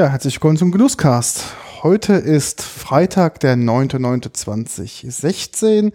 [0.00, 1.44] Ja, herzlich willkommen zum Genusscast.
[1.82, 5.92] Heute ist Freitag, der 9.9.2016.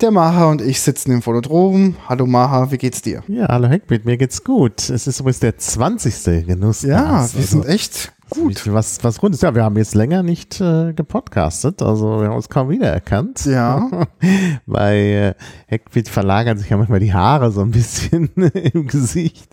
[0.00, 1.94] Der Maha und ich sitzen im Phonodrom.
[2.08, 3.22] Hallo Maha, wie geht's dir?
[3.28, 4.90] Ja, hallo Heckbit, mir geht's gut.
[4.90, 6.48] Es ist übrigens der 20.
[6.48, 6.84] Genusscast.
[6.84, 8.60] Ja, wir sind echt gut.
[8.72, 9.44] Was, was rund ist.
[9.44, 13.44] Ja, wir haben jetzt länger nicht äh, gepodcastet, also wir haben uns kaum wiedererkannt.
[13.44, 13.88] Ja.
[14.66, 15.34] Bei äh,
[15.68, 18.32] Heckbit verlagern sich ja manchmal die Haare so ein bisschen
[18.72, 19.48] im Gesicht.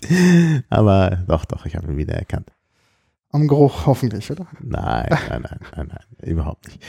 [0.70, 2.50] Aber doch, doch, ich habe ihn wiedererkannt.
[3.36, 4.46] Am Geruch hoffentlich, oder?
[4.62, 6.82] Nein, nein, nein, nein, nein, überhaupt nicht.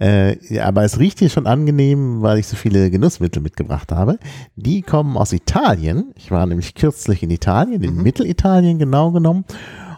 [0.00, 4.18] Äh, ja, aber es riecht hier schon angenehm, weil ich so viele Genussmittel mitgebracht habe.
[4.56, 6.14] Die kommen aus Italien.
[6.16, 8.02] Ich war nämlich kürzlich in Italien, in mhm.
[8.02, 9.44] Mittelitalien genau genommen.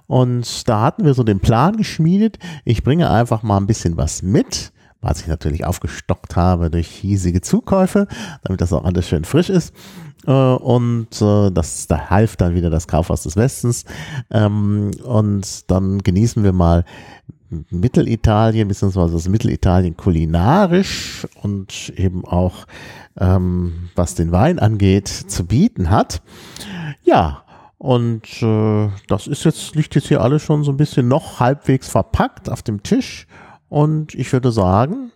[0.09, 2.41] Und da hatten wir so den Plan geschmiedet.
[2.65, 4.73] Ich bringe einfach mal ein bisschen was mit,
[5.03, 8.07] was ich natürlich aufgestockt habe durch hiesige Zukäufe,
[8.43, 9.75] damit das auch alles schön frisch ist.
[10.27, 13.85] Äh, und äh, das da half dann wieder das Kaufhaus des Westens.
[14.31, 16.85] Ähm, und dann genießen wir mal
[17.71, 22.67] Mittelitalien, beziehungsweise das Mittelitalien kulinarisch und eben auch
[23.19, 26.23] ähm, was den Wein angeht, zu bieten hat.
[27.05, 27.45] Ja,
[27.79, 31.89] und äh, das ist jetzt, liegt jetzt hier alles schon so ein bisschen noch halbwegs
[31.89, 33.27] verpackt auf dem Tisch.
[33.73, 35.13] Und ich würde sagen,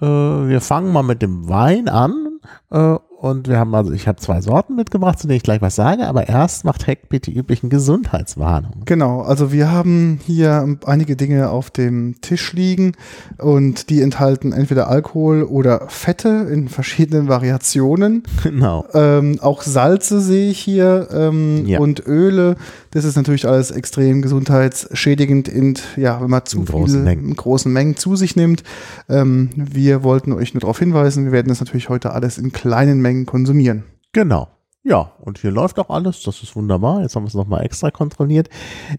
[0.00, 2.38] äh, wir fangen mal mit dem Wein an
[2.70, 5.74] äh, und wir haben also, ich habe zwei Sorten mitgebracht, zu denen ich gleich was
[5.74, 8.84] sage, aber erst macht Heck bitte die üblichen Gesundheitswarnungen.
[8.84, 12.92] Genau, also wir haben hier einige Dinge auf dem Tisch liegen
[13.38, 18.22] und die enthalten entweder Alkohol oder Fette in verschiedenen Variationen.
[18.44, 18.84] Genau.
[18.94, 21.80] Ähm, auch Salze sehe ich hier ähm, ja.
[21.80, 22.54] und Öle.
[22.96, 27.28] Das ist natürlich alles extrem gesundheitsschädigend, in, ja, wenn man zu in großen, Mengen.
[27.28, 28.62] in großen Mengen zu sich nimmt.
[29.10, 33.02] Ähm, wir wollten euch nur darauf hinweisen, wir werden das natürlich heute alles in kleinen
[33.02, 33.84] Mengen konsumieren.
[34.12, 34.48] Genau.
[34.82, 37.02] Ja, und hier läuft auch alles, das ist wunderbar.
[37.02, 38.48] Jetzt haben wir es nochmal extra kontrolliert.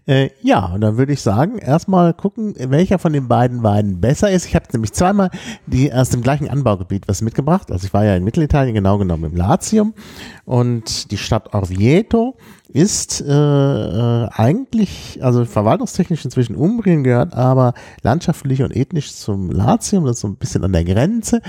[0.06, 4.30] Äh, ja, und dann würde ich sagen, erstmal gucken, welcher von den beiden Weinen besser
[4.30, 4.44] ist.
[4.44, 5.30] Ich habe nämlich zweimal
[5.66, 7.72] die aus dem gleichen Anbaugebiet was mitgebracht.
[7.72, 9.94] Also ich war ja in Mittelitalien, genau genommen im Latium.
[10.44, 12.36] Und die Stadt Orvieto
[12.68, 20.04] ist äh, äh, eigentlich, also verwaltungstechnisch inzwischen Umbrien gehört, aber landschaftlich und ethnisch zum Latium,
[20.04, 21.40] das ist so ein bisschen an der Grenze.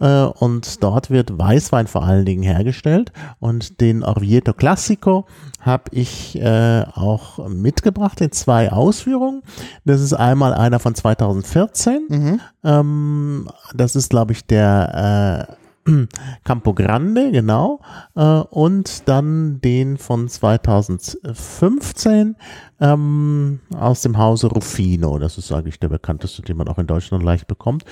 [0.00, 3.12] Äh, und dort wird Weißwein vor allen Dingen hergestellt.
[3.40, 5.26] Und den Orvieto Classico
[5.60, 9.42] habe ich äh, auch mitgebracht in zwei Ausführungen.
[9.86, 12.06] Das ist einmal einer von 2014.
[12.08, 12.40] Mhm.
[12.64, 15.65] Ähm, das ist, glaube ich, der äh,
[16.44, 17.80] Campo Grande, genau,
[18.14, 22.36] äh, und dann den von 2015
[22.80, 25.18] ähm, aus dem Hause Rufino.
[25.18, 27.84] Das ist eigentlich der bekannteste, den man auch in Deutschland leicht bekommt.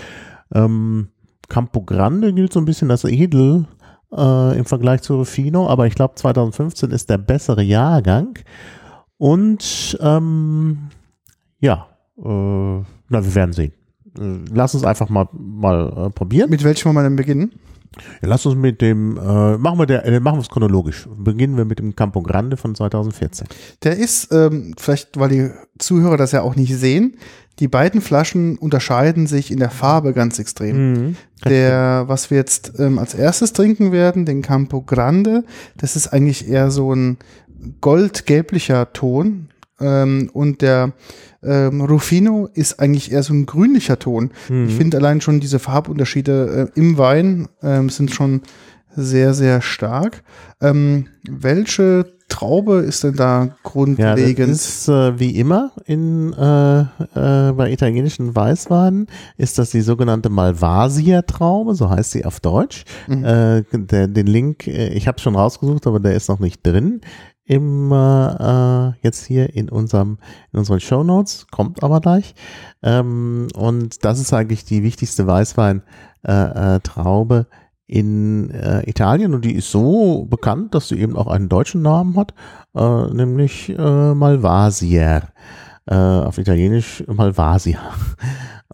[0.52, 1.08] Ähm,
[1.48, 3.66] Campo Grande gilt so ein bisschen als edel
[4.12, 8.38] äh, im Vergleich zu Rufino, aber ich glaube 2015 ist der bessere Jahrgang.
[9.18, 10.88] Und ähm,
[11.60, 11.86] ja,
[12.18, 13.72] äh, na, wir werden sehen.
[14.18, 16.50] Äh, lass uns einfach mal, mal äh, probieren.
[16.50, 17.52] Mit welchem wollen wir denn beginnen?
[18.22, 21.08] Ja, lass uns mit dem, äh, machen wir der, äh, machen wir es chronologisch.
[21.16, 23.46] Beginnen wir mit dem Campo Grande von 2014.
[23.82, 27.16] Der ist, ähm, vielleicht, weil die Zuhörer das ja auch nicht sehen,
[27.60, 30.92] die beiden Flaschen unterscheiden sich in der Farbe ganz extrem.
[30.92, 35.44] Mhm, der, was wir jetzt ähm, als erstes trinken werden, den Campo Grande,
[35.76, 37.18] das ist eigentlich eher so ein
[37.80, 39.48] goldgelblicher Ton.
[39.80, 40.92] Ähm, und der
[41.42, 44.30] ähm, Rufino ist eigentlich eher so ein grünlicher Ton.
[44.48, 44.68] Mhm.
[44.68, 48.42] Ich finde allein schon diese Farbunterschiede äh, im Wein äh, sind schon
[48.96, 50.22] sehr, sehr stark.
[50.60, 54.38] Ähm, welche Traube ist denn da grundlegend?
[54.38, 59.82] Ja, das ist äh, wie immer in, äh, äh, bei italienischen Weißweinen ist das die
[59.82, 62.84] sogenannte Malvasia-Traube, so heißt sie auf Deutsch.
[63.08, 63.24] Mhm.
[63.24, 67.02] Äh, der, den Link, äh, ich habe schon rausgesucht, aber der ist noch nicht drin
[67.44, 70.18] im äh, jetzt hier in unserem
[70.52, 72.34] in unseren Show Notes kommt aber gleich
[72.82, 75.82] ähm, und das ist eigentlich die wichtigste Weißwein
[76.26, 76.80] äh, äh,
[77.86, 82.16] in äh, Italien und die ist so bekannt, dass sie eben auch einen deutschen Namen
[82.16, 82.32] hat,
[82.74, 85.28] äh, nämlich äh, Malvasier.
[85.86, 87.78] Äh, auf Italienisch Malvasia.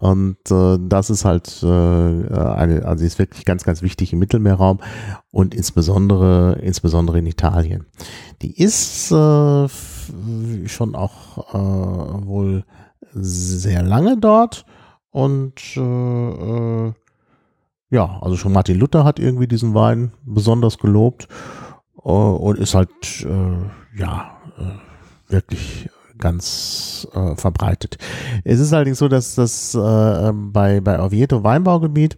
[0.01, 4.79] Und äh, das ist halt äh, eine, also ist wirklich ganz, ganz wichtig im Mittelmeerraum
[5.29, 7.85] und insbesondere, insbesondere in Italien.
[8.41, 9.67] Die ist äh,
[10.67, 12.63] schon auch äh, wohl
[13.13, 14.65] sehr lange dort
[15.11, 15.79] und äh,
[16.89, 16.93] äh,
[17.91, 21.27] ja, also schon Martin Luther hat irgendwie diesen Wein besonders gelobt
[22.03, 22.89] äh, und ist halt
[23.23, 27.97] äh, ja äh, wirklich ganz äh, verbreitet.
[28.45, 32.17] Es ist allerdings so, dass das äh, bei, bei Oviedo Weinbaugebiet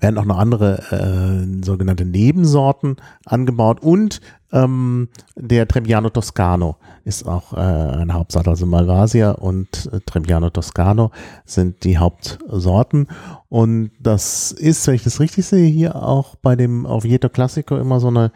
[0.00, 4.20] werden auch noch andere äh, sogenannte Nebensorten angebaut und
[4.52, 11.10] ähm, der Trebbiano Toscano ist auch äh, eine Hauptsaat, also Malvasia und äh, Trebbiano Toscano
[11.44, 13.08] sind die Hauptsorten
[13.48, 17.98] und das ist, wenn ich das richtig sehe, hier auch bei dem Oviedo Classico immer
[17.98, 18.30] so eine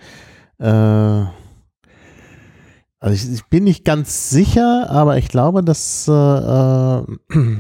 [0.59, 1.40] äh,
[3.01, 7.05] also ich, ich, bin nicht ganz sicher, aber ich glaube, dass äh, äh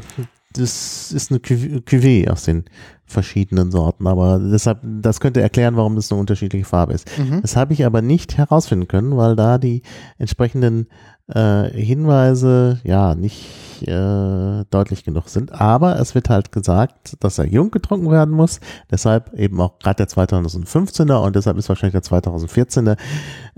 [0.52, 2.64] das ist eine Cuvée aus den
[3.06, 7.08] verschiedenen Sorten, aber deshalb, das könnte erklären, warum das eine unterschiedliche Farbe ist.
[7.18, 7.42] Mhm.
[7.42, 9.82] Das habe ich aber nicht herausfinden können, weil da die
[10.18, 10.88] entsprechenden
[11.34, 13.46] äh, Hinweise ja nicht
[13.82, 15.52] äh, deutlich genug sind.
[15.52, 18.60] Aber es wird halt gesagt, dass er jung getrunken werden muss.
[18.90, 22.96] Deshalb eben auch gerade der 2015er und deshalb ist wahrscheinlich der 2014er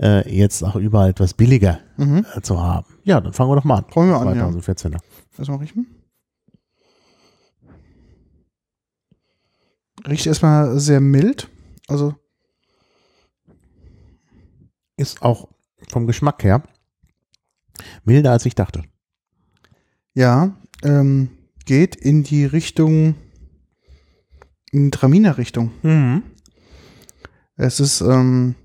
[0.01, 2.25] äh, jetzt auch überall etwas billiger mhm.
[2.35, 2.87] äh, zu haben.
[3.03, 3.85] Ja, dann fangen wir doch mal an.
[3.89, 4.59] Fangen wir an.
[4.59, 4.93] 2014er.
[4.93, 4.99] Ja.
[5.37, 5.73] Was mache ich?
[10.07, 11.49] Riecht erstmal sehr mild.
[11.87, 12.15] Also.
[14.95, 15.47] Ist auch
[15.89, 16.63] vom Geschmack her
[18.03, 18.83] milder als ich dachte.
[20.13, 21.29] Ja, ähm,
[21.65, 23.15] geht in die Richtung,
[24.71, 25.71] in Traminer-Richtung.
[25.81, 26.23] Mhm.
[27.55, 28.55] Es ist ähm,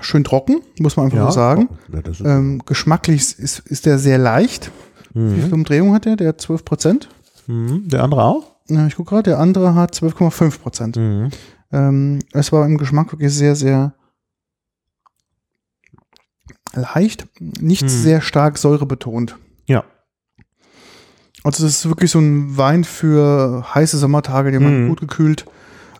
[0.00, 1.68] schön trocken, muss man einfach ja, so sagen.
[1.92, 4.70] Ja, ähm, geschmacklich ist, ist der sehr leicht.
[5.14, 5.36] Mhm.
[5.36, 6.16] Wie viel Umdrehung hat der?
[6.16, 7.08] Der hat 12 Prozent.
[7.46, 7.88] Mhm.
[7.88, 8.56] Der andere auch?
[8.68, 10.96] Ja, ich gucke gerade, der andere hat 12,5 Prozent.
[10.96, 11.30] Mhm.
[11.72, 13.94] Ähm, es war im Geschmack wirklich sehr, sehr
[16.76, 17.88] leicht, nicht mhm.
[17.88, 19.36] sehr stark säurebetont.
[19.66, 19.84] Ja.
[21.42, 24.88] Also das ist wirklich so ein Wein für heiße Sommertage, den man mhm.
[24.88, 25.46] gut gekühlt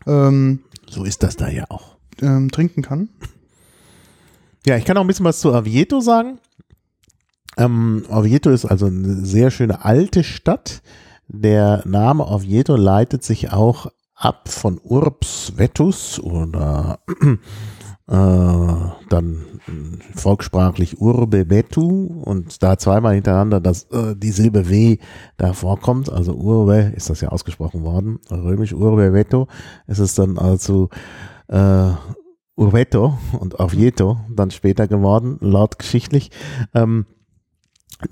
[0.07, 1.97] ähm, so ist das da ja auch.
[2.23, 3.09] Ähm, trinken kann.
[4.65, 6.39] Ja, ich kann auch ein bisschen was zu Avieto sagen.
[7.57, 10.83] Ähm, Oviedo ist also eine sehr schöne alte Stadt
[11.29, 17.01] der Name Oviedo leitet sich auch ab von Urbs Vetus oder
[18.09, 18.15] äh,
[19.09, 19.45] dann
[20.15, 24.99] volkssprachlich Urbe Vetu und da zweimal hintereinander dass äh, die Silbe W
[25.37, 29.49] da vorkommt, also Urbe ist das ja ausgesprochen worden, römisch Urbe Veto,
[29.87, 30.89] ist es dann also
[31.49, 31.91] äh,
[32.57, 36.31] Urbeto und Oviedo dann später geworden, laut geschichtlich.
[36.75, 37.07] Ähm,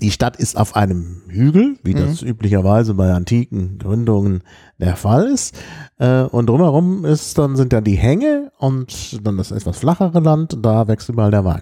[0.01, 1.99] die Stadt ist auf einem Hügel, wie mhm.
[1.99, 4.43] das üblicherweise bei antiken Gründungen
[4.79, 5.55] der Fall ist.
[5.99, 10.57] Äh, und drumherum ist dann sind dann die Hänge und dann das etwas flachere Land.
[10.61, 11.61] Da wächst überall der Wein.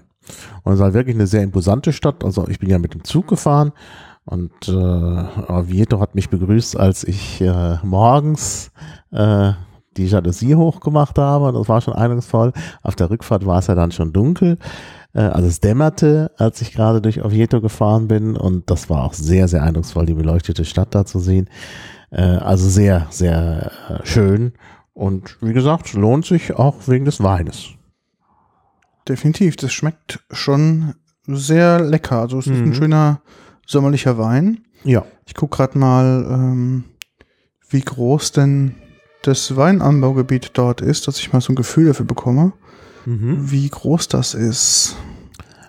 [0.63, 2.23] Und es ist halt wirklich eine sehr imposante Stadt.
[2.23, 3.73] Also ich bin ja mit dem Zug gefahren
[4.25, 8.71] und äh, Oviedo hat mich begrüßt, als ich äh, morgens
[9.11, 9.51] äh,
[9.97, 11.51] die Jalousie hochgemacht habe.
[11.51, 12.53] Das war schon eindrucksvoll.
[12.81, 14.57] Auf der Rückfahrt war es ja dann schon dunkel.
[15.13, 19.13] Äh, also es dämmerte, als ich gerade durch Oviedo gefahren bin und das war auch
[19.13, 21.49] sehr, sehr eindrucksvoll, die beleuchtete Stadt da zu sehen.
[22.11, 24.53] Äh, also sehr, sehr äh, schön
[24.93, 27.69] und wie gesagt, lohnt sich auch wegen des Weines.
[29.07, 30.95] Definitiv, das schmeckt schon
[31.27, 32.19] sehr lecker.
[32.21, 32.69] Also es ist mhm.
[32.69, 33.21] ein schöner
[33.65, 34.65] sommerlicher Wein.
[34.83, 35.05] Ja.
[35.25, 36.83] Ich gucke gerade mal, ähm,
[37.69, 38.75] wie groß denn
[39.23, 42.53] das Weinanbaugebiet dort ist, dass ich mal so ein Gefühl dafür bekomme
[43.05, 43.51] mhm.
[43.51, 44.95] wie groß das ist.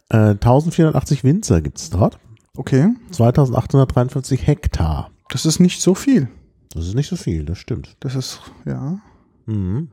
[0.09, 2.19] Äh, 1480 Winzer gibt es dort.
[2.57, 2.91] Okay.
[3.11, 5.11] 2853 Hektar.
[5.31, 6.29] Das ist nicht so viel.
[6.73, 7.97] Das ist nicht so viel, das stimmt.
[8.01, 8.99] Das ist, ja.
[9.47, 9.89] Mhm.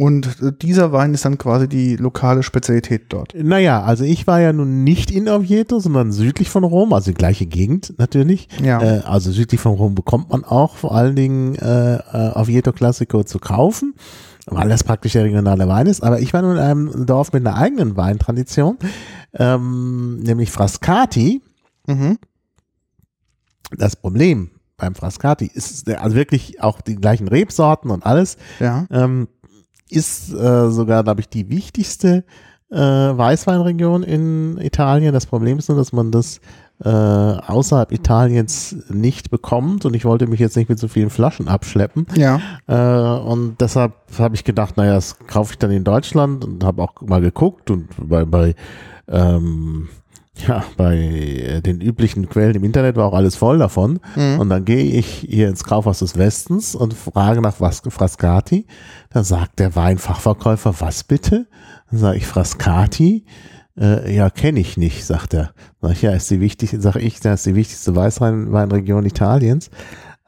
[0.00, 3.34] Und äh, dieser Wein ist dann quasi die lokale Spezialität dort.
[3.34, 7.16] Naja, also ich war ja nun nicht in Oviedo, sondern südlich von Rom, also die
[7.16, 8.48] gleiche Gegend natürlich.
[8.62, 8.80] Ja.
[8.80, 13.24] Äh, also südlich von Rom bekommt man auch vor allen Dingen äh, äh Oviedo Classico
[13.24, 13.94] zu kaufen
[14.50, 16.02] weil das praktisch der regionale Wein ist.
[16.02, 18.78] Aber ich war nun in einem Dorf mit einer eigenen Weintradition,
[19.34, 21.42] ähm, nämlich Frascati.
[21.86, 22.18] Mhm.
[23.76, 28.36] Das Problem beim Frascati ist also wirklich auch die gleichen Rebsorten und alles.
[28.60, 28.86] Ja.
[28.90, 29.28] Ähm,
[29.90, 32.24] ist äh, sogar, glaube ich, die wichtigste
[32.70, 35.12] äh, Weißweinregion in Italien.
[35.12, 36.40] Das Problem ist nur, dass man das
[36.84, 41.48] äh, außerhalb Italiens nicht bekommt und ich wollte mich jetzt nicht mit so vielen Flaschen
[41.48, 42.06] abschleppen.
[42.14, 42.40] Ja.
[42.66, 46.82] Äh, und deshalb habe ich gedacht, naja, das kaufe ich dann in Deutschland und habe
[46.82, 48.54] auch mal geguckt und bei, bei
[49.08, 49.88] ähm,
[50.46, 53.98] Ja, bei äh, den üblichen Quellen im Internet war auch alles voll davon.
[54.14, 54.38] Mhm.
[54.38, 58.66] Und dann gehe ich hier ins Kaufhaus des Westens und frage nach was Frascati.
[59.10, 61.48] Da sagt der Weinfachverkäufer, was bitte?
[61.90, 63.24] Dann sage ich Frascati.
[63.78, 65.52] Äh, ja, kenne ich nicht, sagt er.
[65.80, 69.70] Sag ich, ja, ist die wichtigste, sage ich, das ist die wichtigste Weißweinregion Italiens.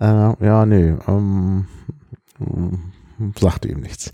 [0.01, 0.05] Äh,
[0.45, 1.67] ja, nee, ähm,
[3.39, 4.13] sagt ihm nichts.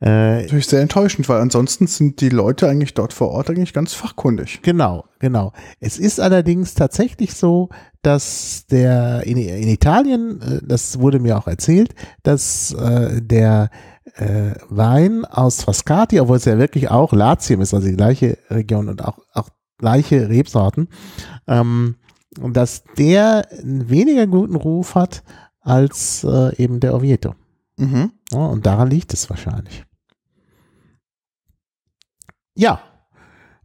[0.00, 3.94] Äh, Natürlich sehr enttäuschend, weil ansonsten sind die Leute eigentlich dort vor Ort eigentlich ganz
[3.94, 4.60] fachkundig.
[4.62, 5.52] Genau, genau.
[5.78, 7.68] Es ist allerdings tatsächlich so,
[8.02, 13.70] dass der in, in Italien, äh, das wurde mir auch erzählt, dass äh, der
[14.14, 18.88] äh, Wein aus Frascati, obwohl es ja wirklich auch Latium ist, also die gleiche Region
[18.88, 20.88] und auch, auch gleiche Rebsorten,
[21.46, 21.96] ähm,
[22.38, 25.22] dass der einen weniger guten Ruf hat
[25.60, 27.34] als äh, eben der Oviedo.
[27.76, 28.12] Mhm.
[28.30, 29.84] Ja, und daran liegt es wahrscheinlich.
[32.54, 32.80] Ja.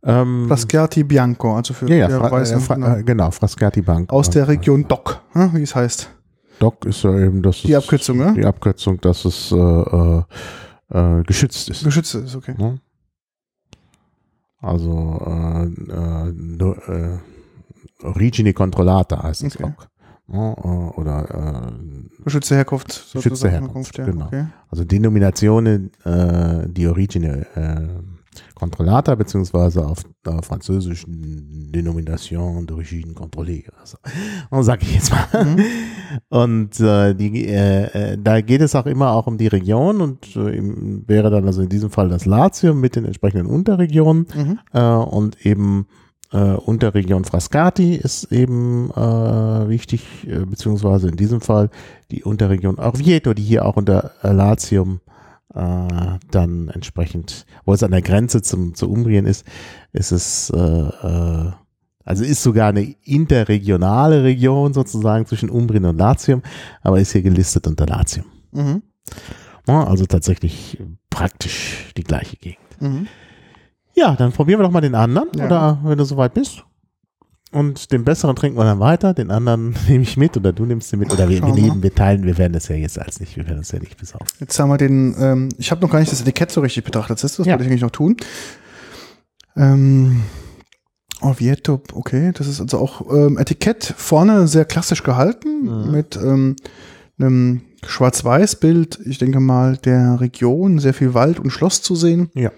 [0.03, 2.95] Ähm, Frascati Bianco, also für ja, ja, Fra äh, Fra genau.
[2.95, 4.15] äh, genau, Frascati Bianco.
[4.15, 6.16] Aus der Region DOC, hm, wie es heißt.
[6.59, 7.61] DOC ist ja eben das.
[7.61, 8.33] Die Abkürzung, ne?
[8.35, 10.23] Die Abkürzung, dass es äh, äh,
[10.89, 11.83] äh geschützt ist.
[11.83, 12.55] Geschützt ist, okay.
[12.57, 12.75] Ja?
[14.59, 15.65] Also äh,
[16.33, 17.17] äh,
[18.03, 19.63] Origine Controllata heißt es okay.
[19.63, 19.87] DOC.
[20.29, 20.53] Ja,
[20.97, 23.13] oder äh, geschützte Herkunft.
[23.13, 24.25] Geschützte Herkunft, ja, genau.
[24.25, 24.47] Okay.
[24.69, 28.16] Also Denominationen, äh, die Origine äh,
[28.55, 33.65] Controllata, beziehungsweise auf äh, Französisch Denomination d'origine contrôlée.
[33.79, 33.97] Also,
[34.63, 35.45] sag ich jetzt mal.
[35.45, 35.63] Mhm.
[36.29, 40.35] Und äh, die, äh, äh, da geht es auch immer auch um die Region und
[40.35, 40.61] äh,
[41.07, 44.59] wäre dann also in diesem Fall das Latium mit den entsprechenden Unterregionen mhm.
[44.73, 45.87] äh, und eben
[46.31, 51.69] äh, Unterregion Frascati ist eben äh, wichtig, äh, beziehungsweise in diesem Fall
[52.11, 54.99] die Unterregion Orvieto, die hier auch unter Latium
[55.57, 59.45] äh, dann entsprechend, wo es an der Grenze zum, zu Umbrien ist,
[59.91, 61.51] ist es, äh, äh,
[62.05, 66.43] also ist sogar eine interregionale Region sozusagen zwischen Umbrien und Latium,
[66.81, 68.25] aber ist hier gelistet unter Latium.
[68.51, 68.83] Mhm.
[69.67, 72.81] Ja, also tatsächlich praktisch die gleiche Gegend.
[72.81, 73.07] Mhm.
[73.95, 75.45] Ja, dann probieren wir doch mal den anderen, ja.
[75.45, 76.63] oder wenn du soweit bist.
[77.51, 80.91] Und den besseren trinken wir dann weiter, den anderen nehme ich mit oder du nimmst
[80.91, 83.37] den mit oder wir, wir nehmen, wir teilen, wir werden das ja jetzt als nicht,
[83.37, 84.27] wir werden das ja nicht besaufen.
[84.39, 87.23] Jetzt haben wir den, ähm, ich habe noch gar nicht das Etikett so richtig betrachtet,
[87.23, 87.53] das, das ja.
[87.53, 88.17] wollte ich eigentlich noch tun.
[89.55, 90.23] Ähm,
[91.21, 95.91] Oviedo, okay, das ist also auch ähm, Etikett vorne sehr klassisch gehalten mhm.
[95.91, 96.55] mit ähm,
[97.17, 102.29] einem Schwarz-Weiß-Bild, ich denke mal der Region, sehr viel Wald und Schloss zu sehen.
[102.33, 102.51] Ja.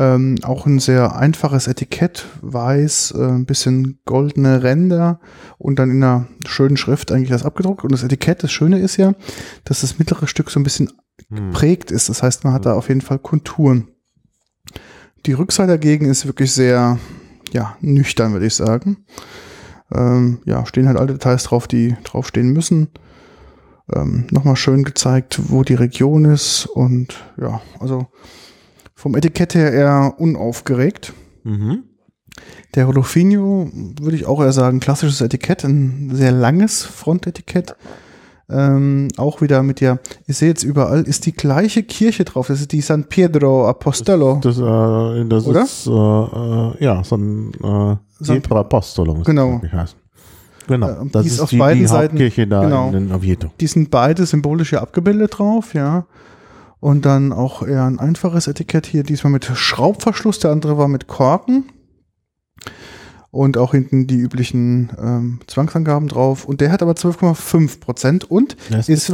[0.00, 5.20] Ähm, auch ein sehr einfaches Etikett, weiß, äh, ein bisschen goldene Ränder
[5.58, 7.84] und dann in einer schönen Schrift eigentlich das abgedruckt.
[7.84, 9.12] Und das Etikett, das Schöne ist ja,
[9.64, 10.90] dass das mittlere Stück so ein bisschen
[11.28, 11.50] hm.
[11.50, 12.08] geprägt ist.
[12.08, 13.88] Das heißt, man hat da auf jeden Fall Konturen.
[15.26, 16.98] Die Rückseite dagegen ist wirklich sehr,
[17.52, 19.04] ja, nüchtern, würde ich sagen.
[19.92, 22.88] Ähm, ja, stehen halt alle Details drauf, die draufstehen müssen.
[23.94, 28.06] Ähm, Nochmal schön gezeigt, wo die Region ist und ja, also
[29.00, 31.14] vom Etikett her eher unaufgeregt.
[31.44, 31.84] Mhm.
[32.74, 37.76] Der Rodolfinho würde ich auch eher sagen, klassisches Etikett, ein sehr langes Frontetikett.
[38.50, 42.48] Ähm, auch wieder mit der, ich sehe jetzt überall, ist die gleiche Kirche drauf.
[42.48, 44.38] Das ist die San Pedro Apostolo.
[44.42, 45.62] Das, das, äh, das Oder?
[45.62, 49.14] ist, äh, äh, ja, so ein äh, Pedro Apostolo.
[49.24, 49.62] Genau.
[50.66, 50.88] Genau.
[50.88, 52.18] Äh, das ist, ist auf die, beiden die Seiten.
[52.18, 52.90] da genau.
[52.90, 53.50] in Oviedo.
[53.60, 56.04] Die sind beide symbolisch hier abgebildet drauf, ja.
[56.80, 61.06] Und dann auch eher ein einfaches Etikett hier, diesmal mit Schraubverschluss, der andere war mit
[61.06, 61.64] Korken.
[63.30, 66.46] Und auch hinten die üblichen ähm, Zwangsangaben drauf.
[66.46, 69.06] Und der hat aber 12,5 Prozent und ist, ist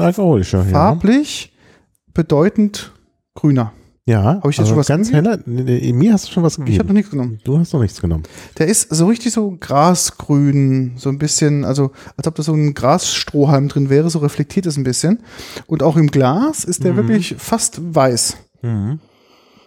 [0.71, 2.13] farblich ja.
[2.15, 2.93] bedeutend
[3.35, 3.73] grüner.
[4.09, 5.41] Ja, habe ich jetzt schon was ganz heller.
[5.47, 6.73] Mir hast du schon was gegeben.
[6.73, 7.41] Ich habe noch nichts genommen.
[7.43, 8.23] Du hast noch nichts genommen.
[8.57, 12.73] Der ist so richtig so grasgrün, so ein bisschen, also als ob da so ein
[12.73, 15.19] Grasstrohhalm drin wäre, so reflektiert es ein bisschen.
[15.67, 16.97] Und auch im Glas ist der mhm.
[16.99, 18.37] wirklich fast weiß.
[18.63, 19.01] Mhm.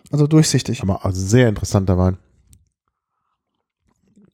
[0.10, 0.82] Also durchsichtig.
[0.84, 2.18] Aber also sehr interessanter Wein.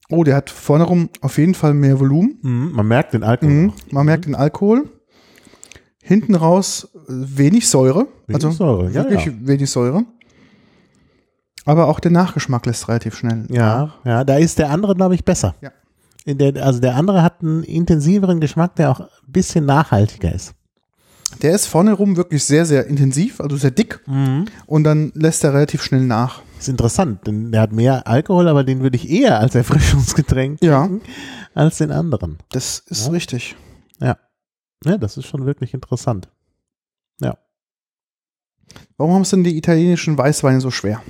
[0.08, 2.38] Oh, der hat vorne rum auf jeden Fall mehr Volumen.
[2.42, 2.72] Mhm.
[2.74, 3.52] Man merkt den Alkohol.
[3.52, 3.72] Mhm.
[3.90, 4.88] Man merkt den Alkohol.
[6.06, 8.06] Hinten raus wenig Säure.
[8.28, 9.32] Wenig also Säure, ja, wirklich ja.
[9.40, 10.04] wenig Säure.
[11.64, 13.44] Aber auch der Nachgeschmack lässt relativ schnell.
[13.50, 15.56] Ja, ja, da ist der andere, glaube ich, besser.
[15.60, 15.72] Ja.
[16.32, 20.54] Der, also der andere hat einen intensiveren Geschmack, der auch ein bisschen nachhaltiger ist.
[21.42, 24.00] Der ist vorne rum wirklich sehr, sehr intensiv, also sehr dick.
[24.06, 24.44] Mhm.
[24.66, 26.40] Und dann lässt er relativ schnell nach.
[26.56, 30.88] ist interessant, denn der hat mehr Alkohol, aber den würde ich eher als Erfrischungsgetränk ja.
[31.52, 32.38] als den anderen.
[32.52, 33.12] Das ist ja.
[33.12, 33.56] richtig.
[34.84, 34.92] Ja.
[34.92, 36.28] Ja, das ist schon wirklich interessant.
[37.20, 37.38] Ja.
[38.96, 41.02] Warum haben es denn die italienischen Weißweine so schwer?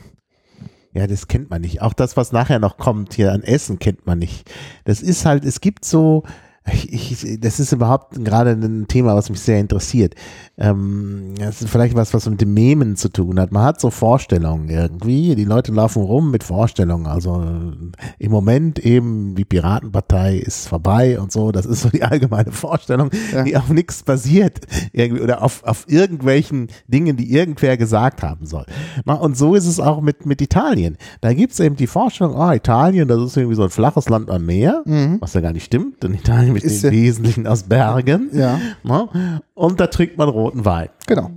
[0.93, 1.83] Ja, das kennt man nicht.
[1.83, 4.51] Auch das, was nachher noch kommt hier an Essen, kennt man nicht.
[4.85, 6.25] Das ist halt, es gibt so,
[6.73, 10.15] ich, ich, das ist überhaupt gerade ein Thema, was mich sehr interessiert.
[10.59, 13.53] Ähm, das ist vielleicht was, was mit dem Memen zu tun hat.
[13.53, 15.35] Man hat so Vorstellungen irgendwie.
[15.35, 17.07] Die Leute laufen rum mit Vorstellungen.
[17.07, 21.53] Also äh, im Moment eben die Piratenpartei ist vorbei und so.
[21.53, 23.43] Das ist so die allgemeine Vorstellung, ja.
[23.43, 28.65] die auf nichts basiert irgendwie oder auf, auf irgendwelchen Dingen, die irgendwer gesagt haben soll.
[29.05, 30.97] Und so ist es auch mit, mit Italien.
[31.21, 34.31] Da gibt es eben die Vorstellung, ah, Italien, das ist irgendwie so ein flaches Land
[34.31, 35.19] am Meer, mhm.
[35.21, 38.31] was ja gar nicht stimmt, denn Italien ist den Wesentlichen aus Bergen.
[38.33, 38.59] Ja.
[39.55, 40.89] Und da trinkt man roten Wein.
[41.07, 41.31] Genau.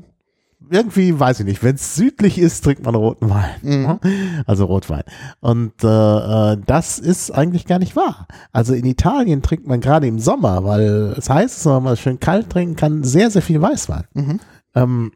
[0.72, 3.56] Irgendwie, weiß ich nicht, wenn es südlich ist, trinkt man roten Wein.
[3.64, 4.00] Mhm.
[4.46, 5.04] Also Rotwein.
[5.40, 8.28] Und äh, äh, das ist eigentlich gar nicht wahr.
[8.52, 12.52] Also in Italien trinkt man gerade im Sommer, weil es heißt, dass man schön kalt
[12.52, 14.04] trinken kann, sehr, sehr viel Weißwein.
[14.14, 14.40] Mhm.
[14.76, 15.12] Ähm,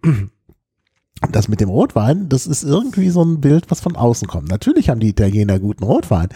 [1.31, 4.49] das mit dem Rotwein, das ist irgendwie so ein Bild, was von außen kommt.
[4.49, 6.29] Natürlich haben die Italiener guten Rotwein,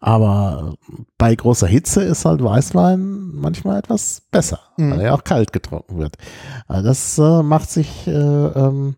[0.00, 0.74] aber
[1.18, 4.92] bei großer Hitze ist halt Weißwein manchmal etwas besser, mhm.
[4.92, 6.16] weil er auch kalt getrunken wird.
[6.66, 8.96] Also das äh, macht sich äh, ähm,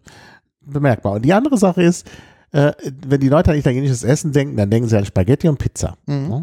[0.62, 1.14] bemerkbar.
[1.14, 2.06] Und die andere Sache ist,
[2.54, 2.72] äh,
[3.06, 5.96] wenn die Leute an italienisches Essen denken, dann denken sie an Spaghetti und Pizza.
[6.06, 6.42] Mhm.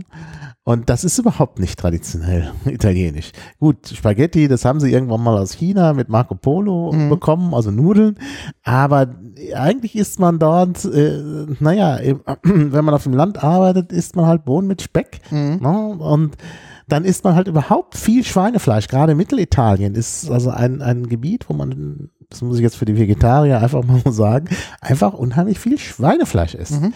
[0.64, 3.32] Und das ist überhaupt nicht traditionell italienisch.
[3.60, 7.10] Gut, Spaghetti, das haben sie irgendwann mal aus China mit Marco Polo mhm.
[7.10, 8.20] bekommen, also Nudeln.
[8.64, 9.16] Aber
[9.56, 12.00] eigentlich isst man dort, äh, naja,
[12.44, 15.22] wenn man auf dem Land arbeitet, isst man halt Bohnen mit Speck.
[15.32, 15.60] Mhm.
[15.62, 15.98] Ne?
[15.98, 16.36] Und
[16.90, 18.90] dann isst man halt überhaupt viel Schweinefleisch.
[18.90, 22.98] Gerade Mittelitalien ist also ein, ein Gebiet, wo man das muss ich jetzt für die
[22.98, 24.48] Vegetarier einfach mal sagen,
[24.80, 26.82] einfach unheimlich viel Schweinefleisch isst.
[26.82, 26.94] Mhm.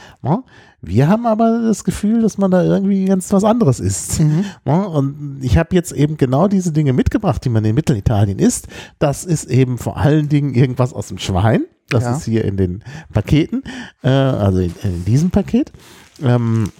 [0.82, 4.22] Wir haben aber das Gefühl, dass man da irgendwie ganz was anderes isst.
[4.22, 4.46] Mhm.
[4.64, 8.68] Und ich habe jetzt eben genau diese Dinge mitgebracht, die man in Mittelitalien isst.
[8.98, 11.66] Das ist eben vor allen Dingen irgendwas aus dem Schwein.
[11.90, 12.16] Das ja.
[12.16, 13.64] ist hier in den Paketen,
[14.04, 15.72] äh, also in, in, diesem Paket.
[16.24, 16.72] Ähm,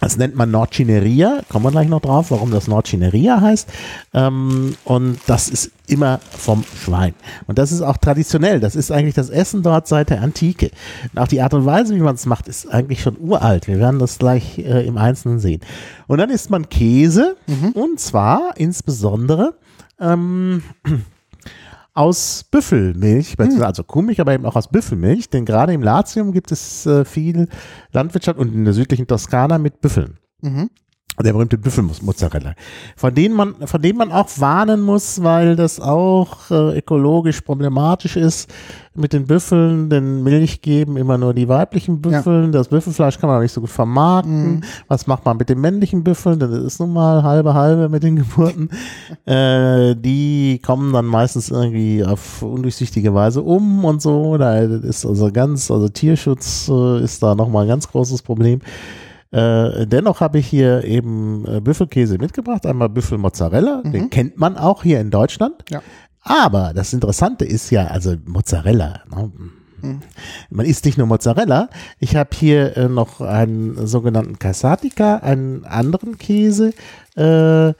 [0.00, 3.68] das nennt man Nordchineria, kommen wir gleich noch drauf, warum das Nordchineria heißt.
[4.14, 7.14] Ähm, und das ist immer vom Schwein.
[7.46, 8.60] Und das ist auch traditionell.
[8.60, 10.70] Das ist eigentlich das Essen dort seit der Antike.
[11.12, 13.68] Und auch die Art und Weise, wie man es macht, ist eigentlich schon uralt.
[13.68, 15.60] Wir werden das gleich äh, im Einzelnen sehen.
[16.06, 17.70] Und dann isst man Käse mhm.
[17.72, 19.54] und zwar insbesondere
[20.00, 20.62] ähm,
[21.94, 23.62] aus Büffelmilch, hm.
[23.62, 27.48] also Kuhmilch, aber eben auch aus Büffelmilch, denn gerade im Latium gibt es äh, viel
[27.92, 30.18] Landwirtschaft und in der südlichen Toskana mit Büffeln.
[30.40, 30.70] Mhm
[31.22, 32.54] der berühmte Büffelmozzarella,
[32.96, 38.16] von denen man, von dem man auch warnen muss, weil das auch äh, ökologisch problematisch
[38.16, 38.50] ist
[38.94, 42.50] mit den Büffeln, denn Milch geben immer nur die weiblichen Büffeln, ja.
[42.50, 44.56] das Büffelfleisch kann man auch nicht so gut vermarkten.
[44.56, 44.60] Mhm.
[44.88, 46.40] Was macht man mit den männlichen Büffeln?
[46.40, 48.68] Das ist nun mal halbe halbe mit den Geburten.
[49.26, 54.36] äh, die kommen dann meistens irgendwie auf undurchsichtige Weise um und so.
[54.36, 58.60] Da ist also ganz, also Tierschutz äh, ist da nochmal ein ganz großes Problem.
[59.32, 63.92] Äh, dennoch habe ich hier eben äh, Büffelkäse mitgebracht, einmal Büffelmozzarella, mhm.
[63.92, 65.64] den kennt man auch hier in Deutschland.
[65.70, 65.82] Ja.
[66.22, 69.00] Aber das Interessante ist ja, also Mozzarella.
[69.14, 69.32] Ne?
[69.82, 70.00] Mhm.
[70.50, 71.68] Man isst nicht nur Mozzarella.
[71.98, 76.72] Ich habe hier äh, noch einen sogenannten Casatica, einen anderen Käse,
[77.16, 77.72] äh,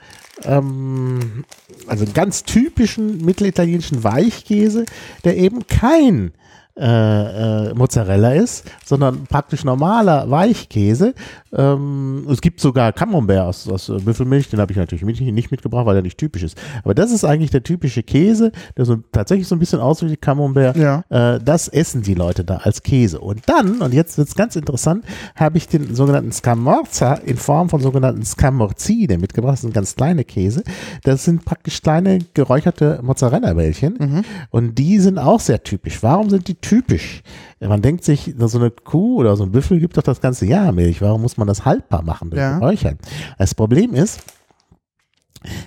[0.43, 1.43] ähm,
[1.87, 4.85] also einen ganz typischen mittelitalienischen Weichkäse,
[5.23, 6.31] der eben kein
[6.77, 11.13] äh, äh, Mozzarella ist, sondern praktisch normaler Weichkäse.
[11.53, 15.97] Ähm, es gibt sogar Camembert aus, aus Büffelmilch, den habe ich natürlich nicht mitgebracht, weil
[15.97, 16.57] er nicht typisch ist.
[16.83, 20.17] Aber das ist eigentlich der typische Käse, der so tatsächlich so ein bisschen aussieht wie
[20.17, 20.77] Camembert.
[20.77, 21.03] Ja.
[21.09, 23.19] Äh, das essen die Leute da als Käse.
[23.19, 25.03] Und dann, und jetzt wird es ganz interessant,
[25.35, 29.53] habe ich den sogenannten Scamorza in Form von sogenannten Scamorzi mitgebracht.
[29.53, 30.63] Das sind ganz kleine Käse.
[31.03, 33.95] Das sind praktisch kleine geräucherte Mozzarella-Bällchen.
[33.99, 34.25] Mhm.
[34.49, 36.01] Und die sind auch sehr typisch.
[36.01, 37.23] Warum sind die typisch?
[37.59, 40.71] Man denkt sich, so eine Kuh oder so ein Büffel gibt doch das ganze Jahr
[40.71, 41.01] Milch.
[41.01, 42.57] Warum muss man das haltbar machen ja.
[42.57, 42.97] Räuchern?
[43.37, 44.21] Das Problem ist,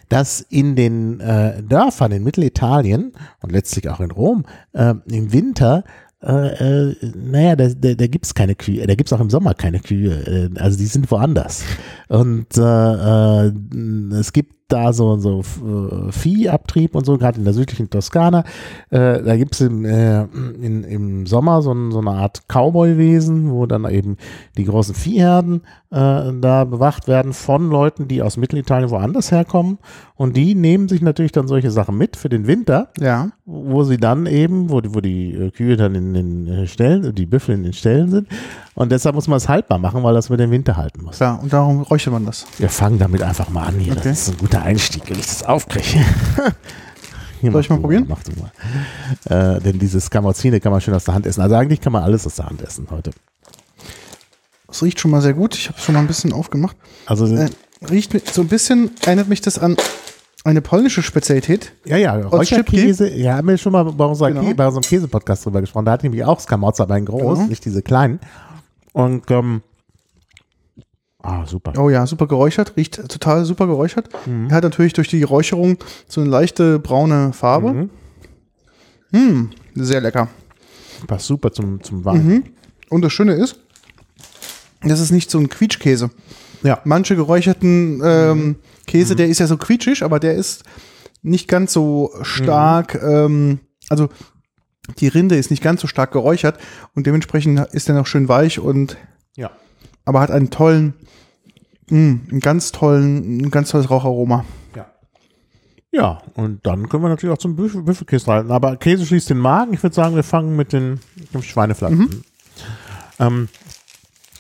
[0.09, 5.85] dass in den äh, Dörfern in Mittelitalien und letztlich auch in Rom äh, im Winter
[6.25, 9.29] äh, äh, naja, da, da, da gibt es keine Kühe, da gibt es auch im
[9.29, 11.65] Sommer keine Kühe, äh, also die sind woanders.
[12.09, 13.53] Und äh, äh,
[14.15, 18.45] es gibt da so, so äh, Viehabtrieb und so, gerade in der südlichen Toskana.
[18.91, 23.67] Äh, da gibt es im, äh, in, im Sommer so, so eine Art Cowboy-Wesen, wo
[23.67, 24.17] dann eben
[24.57, 29.79] die großen Viehherden äh, da bewacht werden von Leuten, die aus Mittelitalien woanders herkommen.
[30.17, 33.31] Und die nehmen sich natürlich dann solche Sachen mit für den Winter, ja.
[33.45, 37.15] wo sie dann eben, wo die, wo die äh, Kühe dann in den äh, Ställen,
[37.15, 38.29] die Büffel in den Ställen sind.
[38.77, 41.21] Und deshalb muss man es haltbar machen, weil das mit dem Winter halten muss.
[41.21, 42.45] Ja, und darum räuchert man das.
[42.59, 43.93] Wir fangen damit einfach mal an hier.
[43.93, 44.01] Okay.
[44.09, 45.87] Das ist ein guter Einstieg, wenn ich das aufkriege.
[47.41, 48.09] Hier, Soll ich mal probieren?
[48.09, 49.57] Mal, mach du mal.
[49.57, 51.43] Äh, denn dieses Kamazine kann man schön aus der Hand essen.
[51.43, 53.11] Also eigentlich kann man alles aus der Hand essen heute.
[54.71, 55.55] Es riecht schon mal sehr gut.
[55.55, 56.75] Ich habe es schon mal ein bisschen aufgemacht.
[57.07, 57.51] Also Äh,
[57.91, 59.77] riecht so ein bisschen, erinnert mich das an
[60.45, 61.73] eine polnische Spezialität.
[61.85, 63.11] Ja, ja, Räucherkäse?
[63.15, 64.43] Ja, haben wir schon mal bei, unserer Genau.
[64.43, 65.85] Kä- bei unserem Käse-Podcast drüber gesprochen.
[65.85, 67.49] Da hat nämlich auch Skamotzer, aber ein groß, Genau.
[67.49, 68.21] nicht diese kleinen.
[68.95, 69.63] Und, ähm,
[71.19, 71.75] ah, super.
[71.77, 74.09] Oh ja, super geräuchert, riecht total super geräuchert.
[74.49, 75.79] Er hat natürlich durch die Räucherung
[76.09, 77.73] so eine leichte braune Farbe.
[77.73, 77.91] Mhm.
[79.11, 80.29] Hm, sehr lecker.
[81.09, 82.27] Passt super zum, zum Wein.
[82.27, 82.45] Mhm.
[82.89, 83.59] Und das Schöne ist,
[84.83, 86.11] das ist nicht so ein Quietschkäse.
[86.63, 86.81] Ja.
[86.85, 90.63] Manche geräucherten ähm, Käse, der ist ja so quietschig, aber der ist
[91.23, 94.09] nicht ganz so stark, ähm, also
[94.99, 96.59] die Rinde ist nicht ganz so stark geräuchert
[96.95, 98.97] und dementsprechend ist der noch schön weich und
[99.37, 99.51] Ja.
[100.05, 100.95] aber hat einen tollen,
[101.91, 104.45] mh, einen ganz tollen, ein ganz tolles Raucharoma.
[104.77, 104.87] Ja.
[105.91, 108.51] Ja, und dann können wir natürlich auch zum Büffel- Büffelkäse halten.
[108.51, 109.73] Aber Käse schließt den Magen.
[109.75, 111.01] Ich würde sagen, wir fangen mit den,
[111.41, 112.11] Schweinefleisch an.
[113.21, 113.49] Ähm,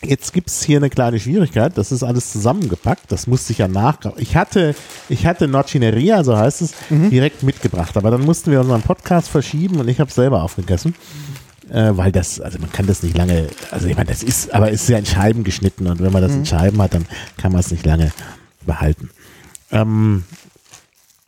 [0.04, 1.76] jetzt gibt es hier eine kleine Schwierigkeit.
[1.76, 3.10] Das ist alles zusammengepackt.
[3.10, 4.20] Das musste ich ja nachgraben.
[4.20, 4.74] Ich hatte,
[5.08, 6.74] ich hatte Nocineria, so heißt es,
[7.10, 7.96] direkt mitgebracht.
[7.96, 10.94] Aber dann mussten wir unseren Podcast verschieben und ich habe selber aufgegessen.
[11.70, 14.70] Äh, weil das, also man kann das nicht lange, also ich meine, das ist, aber
[14.70, 17.06] es ist ja in Scheiben geschnitten und wenn man das in Scheiben hat, dann
[17.38, 18.12] kann man es nicht lange
[18.66, 19.08] behalten.
[19.70, 20.24] Ähm,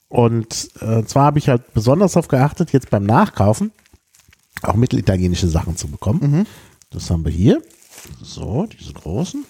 [0.09, 3.73] und äh, zwar habe ich halt besonders darauf geachtet, jetzt beim Nachkaufen
[4.63, 6.21] auch mittelitalienische Sachen zu bekommen.
[6.91, 7.63] Das haben wir hier.
[8.23, 9.45] So, diese großen.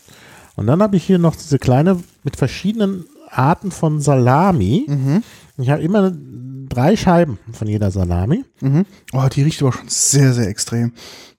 [0.56, 4.86] Und dann habe ich hier noch diese kleine mit verschiedenen Arten von Salami.
[5.58, 6.12] Ich habe immer
[6.68, 8.44] drei Scheiben von jeder Salami.
[9.12, 10.92] Oh, die riecht aber schon sehr, sehr extrem.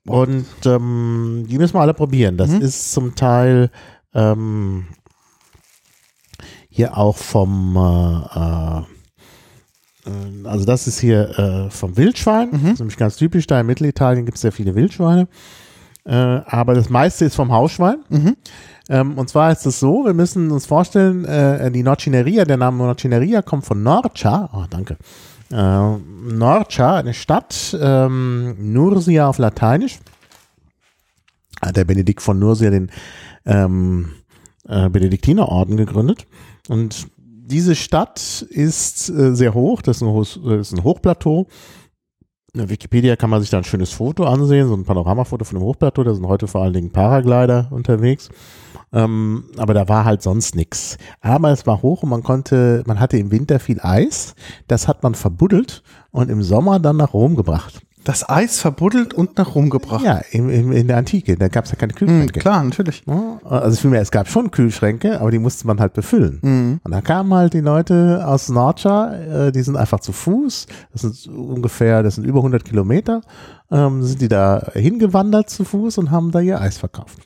[0.06, 2.38] Und ähm, die müssen wir alle probieren.
[2.38, 3.72] Das ist zum Teil
[4.14, 4.86] ähm,
[6.70, 8.80] hier auch vom, äh,
[10.10, 12.52] äh, also das ist hier äh, vom Wildschwein.
[12.52, 13.48] Das ist nämlich ganz typisch.
[13.48, 15.28] Da in Mittelitalien gibt es sehr viele Wildschweine.
[16.08, 17.98] Äh, aber das meiste ist vom Hausschwein.
[18.90, 22.86] Ähm, und zwar ist es so, wir müssen uns vorstellen, äh, die Nocineria, der Name
[22.86, 24.50] Nocineria kommt von Norcia.
[24.54, 24.96] Oh, danke.
[25.52, 30.00] Äh, Norcia, eine Stadt, ähm, Nursia auf Lateinisch.
[31.62, 32.90] Hat der Benedikt von Nursia den
[33.46, 34.14] ähm,
[34.70, 36.26] äh, Benediktinerorden gegründet.
[36.70, 41.48] Und diese Stadt ist äh, sehr hoch, das ist ein, hohes, das ist ein Hochplateau.
[42.60, 45.64] In Wikipedia kann man sich da ein schönes Foto ansehen, so ein Panoramafoto von dem
[45.64, 46.04] Hochplateau.
[46.04, 48.30] Da sind heute vor allen Dingen Paraglider unterwegs.
[48.92, 50.98] Ähm, aber da war halt sonst nichts.
[51.22, 54.34] Aber es war hoch und man konnte, man hatte im Winter viel Eis.
[54.68, 57.82] Das hat man verbuddelt und im Sommer dann nach Rom gebracht.
[58.08, 60.02] Das Eis verbuddelt und nach Rom gebracht.
[60.04, 61.36] Ja, in, in, in der Antike.
[61.36, 62.40] Da gab es ja keine Hm, Kühlschränke.
[62.40, 63.04] klar, natürlich.
[63.06, 66.40] Ja, Also vielmehr, es gab schon Kühlschränke, aber die musste man halt befüllen.
[66.42, 66.80] Mhm.
[66.84, 71.02] Und da kamen halt die Leute aus Norcia, äh, die sind einfach zu Fuß, das
[71.02, 73.22] sind ungefähr, das sind über 100 Kilometer,
[73.72, 77.18] ähm, sind die da hingewandert zu Fuß und haben da ihr Eis verkauft.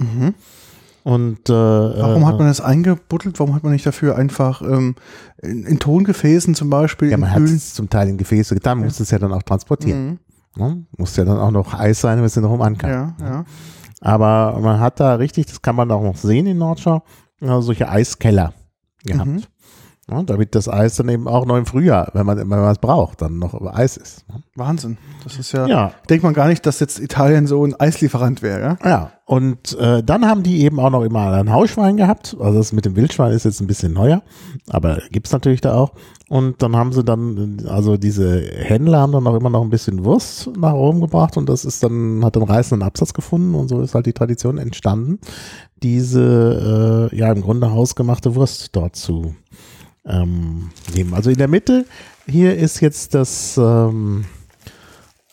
[1.04, 1.94] Und äh, Mhm.
[1.98, 3.40] Warum äh, hat man das eingebuddelt?
[3.40, 4.96] Warum hat man nicht dafür einfach ähm,
[5.42, 8.86] in, in Tongefäßen zum Beispiel ja, man hat es zum Teil in Gefäße getan, man
[8.86, 10.06] musste es ja dann auch transportieren.
[10.06, 10.18] Mhm.
[10.56, 10.86] Ne?
[10.98, 12.90] Muss ja dann auch noch Eis sein, wenn es noch um ankam.
[12.90, 13.46] Ja, ja.
[14.02, 17.04] Aber man hat da richtig, das kann man auch noch sehen in Nordschau,
[17.40, 18.54] äh, solche Eiskeller
[19.04, 19.28] gehabt.
[19.28, 19.44] Mhm.
[20.12, 22.80] Ja, damit das Eis dann eben auch noch im Frühjahr, wenn man, wenn man es
[22.80, 24.28] braucht, dann noch Eis ist.
[24.30, 24.42] ne?
[24.56, 24.98] Wahnsinn.
[25.24, 25.92] Das ist ja, Ja.
[26.10, 28.78] denkt man gar nicht, dass jetzt Italien so ein Eislieferant wäre.
[28.84, 28.90] Ja?
[28.90, 32.36] Ja, und äh, dann haben die eben auch noch immer ein Hausschwein gehabt.
[32.40, 34.22] Also das mit dem Wildschwein ist jetzt ein bisschen neuer,
[34.70, 35.94] aber gibt's natürlich da auch.
[36.28, 40.04] Und dann haben sie dann, also diese Händler haben dann auch immer noch ein bisschen
[40.06, 43.82] Wurst nach Rom gebracht und das ist dann, hat dann reißenden Absatz gefunden und so
[43.82, 45.20] ist halt die Tradition entstanden,
[45.84, 49.36] diese, äh, ja, im Grunde hausgemachte Wurst dort zu
[50.06, 51.14] ähm, nehmen.
[51.14, 51.86] Also in der Mitte
[52.28, 54.26] hier ist jetzt das, ähm,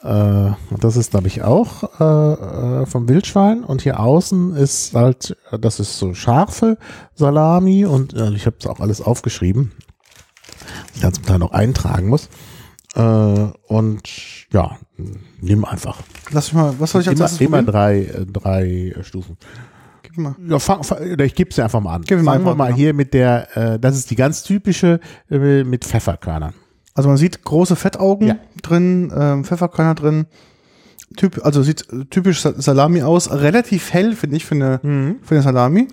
[0.02, 0.50] äh,
[0.80, 3.64] das ist, glaube ich, auch äh, äh, vom Wildschwein.
[3.64, 6.78] Und hier außen ist halt, äh, das ist so scharfe
[7.14, 9.72] Salami und äh, ich habe es auch alles aufgeschrieben,
[10.94, 12.28] ich dann zum Teil noch eintragen muss.
[12.94, 14.02] Und
[14.50, 14.76] ja,
[15.40, 15.98] nimm einfach.
[16.32, 17.72] Lass mich mal, was soll ich als Immer, erstes immer probieren?
[17.72, 19.36] drei, drei Stufen.
[20.22, 20.36] Mal.
[20.48, 22.02] Ja, fang, fang, oder ich gebe es einfach mal an.
[22.02, 22.76] Gib Fangen wir einfach, mal ja.
[22.76, 25.00] hier mit der, äh, das ist die ganz typische
[25.30, 26.54] äh, mit Pfefferkörnern.
[26.94, 28.36] Also man sieht große Fettaugen Ja.
[28.62, 30.26] drin, ähm, Pfefferkörner drin.
[31.16, 33.30] Typ, also sieht typisch Sa- Salami aus.
[33.30, 35.88] Relativ hell, finde ich, für eine, für eine Salami.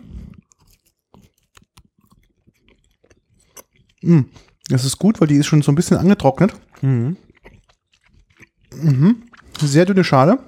[4.01, 4.21] Mm,
[4.69, 6.53] Das ist gut, weil die ist schon so ein bisschen angetrocknet.
[6.81, 7.17] Mhm.
[9.61, 10.39] Sehr dünne Schale.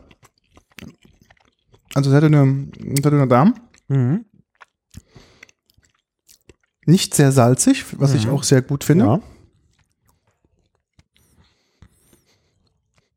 [1.94, 2.68] Also sehr dünne,
[3.02, 3.56] sehr dünner Darm.
[3.88, 4.26] Mhm.
[6.86, 9.06] Nicht sehr salzig, was ich auch sehr gut finde.
[9.06, 9.22] Ja.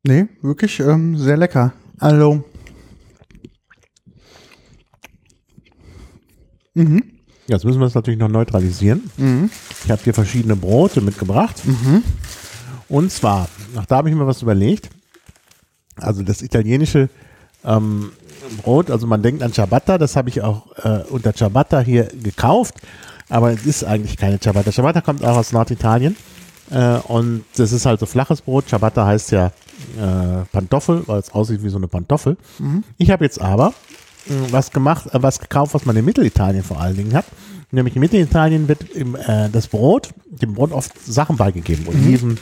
[0.02, 1.72] Nee, wirklich ähm, sehr lecker.
[1.98, 2.44] Also.
[6.74, 7.02] Mhm.
[7.46, 9.10] Jetzt müssen wir es natürlich noch neutralisieren.
[9.16, 9.50] Mhm.
[9.84, 11.62] Ich habe hier verschiedene Brote mitgebracht.
[12.88, 14.88] Und zwar, ach, da habe ich mir was überlegt.
[15.96, 17.08] Also das italienische
[17.64, 18.12] ähm,
[18.62, 22.74] Brot, also man denkt an Ciabatta, das habe ich auch äh, unter Ciabatta hier gekauft,
[23.28, 24.72] aber es ist eigentlich keine Ciabatta.
[24.72, 26.16] Ciabatta kommt auch aus Norditalien
[26.70, 28.68] äh, und das ist halt so flaches Brot.
[28.68, 32.36] Ciabatta heißt ja äh, Pantoffel, weil es aussieht wie so eine Pantoffel.
[32.98, 33.72] Ich habe jetzt aber
[34.26, 37.26] mh, was gemacht, äh, was gekauft, was man in Mittelitalien vor allen Dingen hat.
[37.72, 42.38] Nämlich in Mittelitalien wird im, äh, das Brot, dem Brot oft Sachen beigegeben, Oliven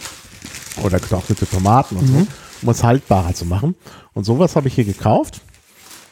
[0.83, 2.27] oder getrocknete Tomaten und so,
[2.63, 3.75] um es haltbarer zu machen.
[4.15, 5.43] Und sowas habe ich hier gekauft.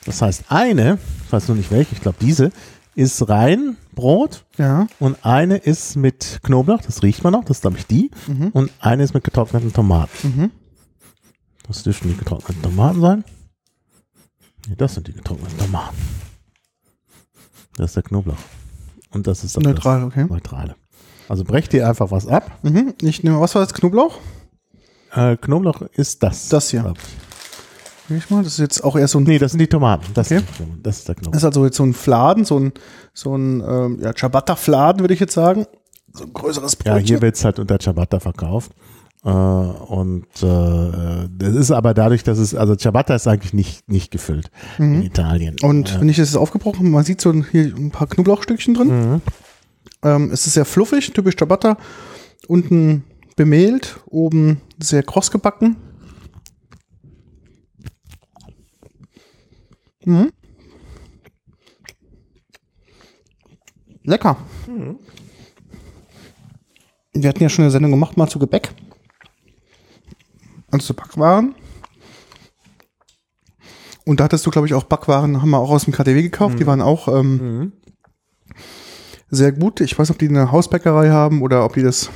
[0.07, 2.53] Das heißt, eine, ich weiß nur nicht welche, ich glaube diese,
[2.95, 4.87] ist rein Brot Ja.
[5.01, 8.11] und eine ist mit Knoblauch, das riecht man noch, das ist glaube ich die.
[8.53, 10.51] Und eine ist mit getrockneten Tomaten.
[11.67, 13.25] Das dürften die getrockneten Tomaten sein.
[14.69, 15.97] Nee, das sind die getrockneten Tomaten.
[17.77, 18.37] Das ist der Knoblauch.
[19.11, 20.25] Und das ist das Neutral, okay.
[20.25, 20.77] Neutrale.
[21.29, 22.59] Also brecht ihr einfach was ab.
[22.63, 22.95] Mhm.
[23.03, 23.75] Ich nehme, was war das?
[23.75, 24.19] Knoblauch?
[25.13, 26.49] Äh, Knoblauch ist das.
[26.49, 26.95] Das hier.
[28.11, 28.31] Ich.
[28.31, 28.43] Mal.
[28.43, 30.07] Das ist jetzt auch eher so ein, Nee, das sind die Tomaten.
[30.15, 30.37] Das, Okay.
[30.39, 30.45] ist,
[30.83, 31.33] das ist der Knoblauch.
[31.33, 32.73] das ist also jetzt so ein Fladen, so ein,
[33.13, 35.67] so ein, ähm, ja, Ciabatta-Fladen, würde ich jetzt sagen.
[36.13, 36.87] So ein größeres Brot.
[36.87, 38.73] Ja, hier wird's halt unter Ciabatta verkauft.
[39.25, 44.11] Äh, und äh, das ist aber dadurch, dass es, also Ciabatta ist eigentlich nicht, nicht
[44.13, 45.57] gefüllt in Italien.
[45.63, 48.89] Und äh, wenn ich es aufgebrochen, man sieht so ein- hier ein paar Knoblauchstückchen drin.
[48.89, 49.21] Mhm.
[50.03, 51.77] Ähm, es ist sehr fluffig, typisch Ciabatta.
[52.47, 55.77] Unten bemehlt, oben sehr kross gebacken.
[60.07, 60.33] Mhm.
[64.05, 64.37] Lecker.
[67.13, 68.71] Wir hatten ja schon eine Sendung gemacht, mal zu Gebäck.
[70.71, 71.55] Und zu Backwaren.
[74.05, 76.61] Und da hattest du, glaube ich, auch Backwaren, haben wir auch aus dem KTW gekauft.
[76.61, 77.73] Die waren auch ähm,
[79.29, 79.81] sehr gut.
[79.81, 82.11] Ich weiß, ob die eine Hausbäckerei haben oder ob die das,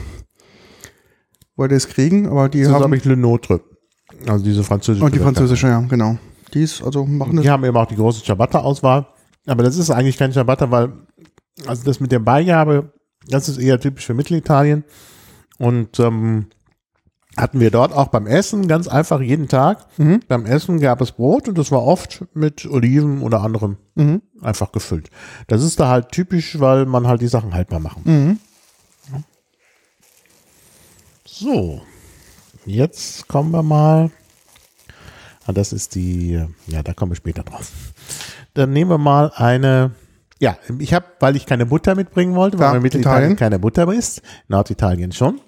[1.58, 2.84] die das kriegen, aber die das haben.
[2.84, 3.62] habe ich Le Notre.
[4.28, 5.04] Also diese französische.
[5.04, 6.18] und die französische, ja, genau.
[6.54, 7.44] Die ist, also machen das.
[7.44, 9.06] Die haben eben auch die große Ciabatta-Auswahl.
[9.46, 10.92] Aber das ist eigentlich kein Ciabatta, weil,
[11.66, 12.92] also das mit der Beigabe,
[13.28, 14.84] das ist eher typisch für Mittelitalien.
[15.58, 16.46] Und ähm,
[17.36, 19.86] hatten wir dort auch beim Essen ganz einfach jeden Tag.
[19.98, 20.20] Mhm.
[20.26, 24.22] Beim Essen gab es Brot und das war oft mit Oliven oder anderem Mhm.
[24.40, 25.10] einfach gefüllt.
[25.46, 28.02] Das ist da halt typisch, weil man halt die Sachen haltbar machen.
[28.04, 28.38] Mhm.
[31.26, 31.80] So,
[32.66, 34.10] jetzt kommen wir mal.
[35.50, 37.70] Ah, das ist die, ja, da kommen wir später drauf.
[38.54, 39.90] Dann nehmen wir mal eine.
[40.38, 43.36] Ja, ich habe, weil ich keine Butter mitbringen wollte, weil in Mittelitalien Italien.
[43.36, 45.40] keine Butter isst, Norditalien schon,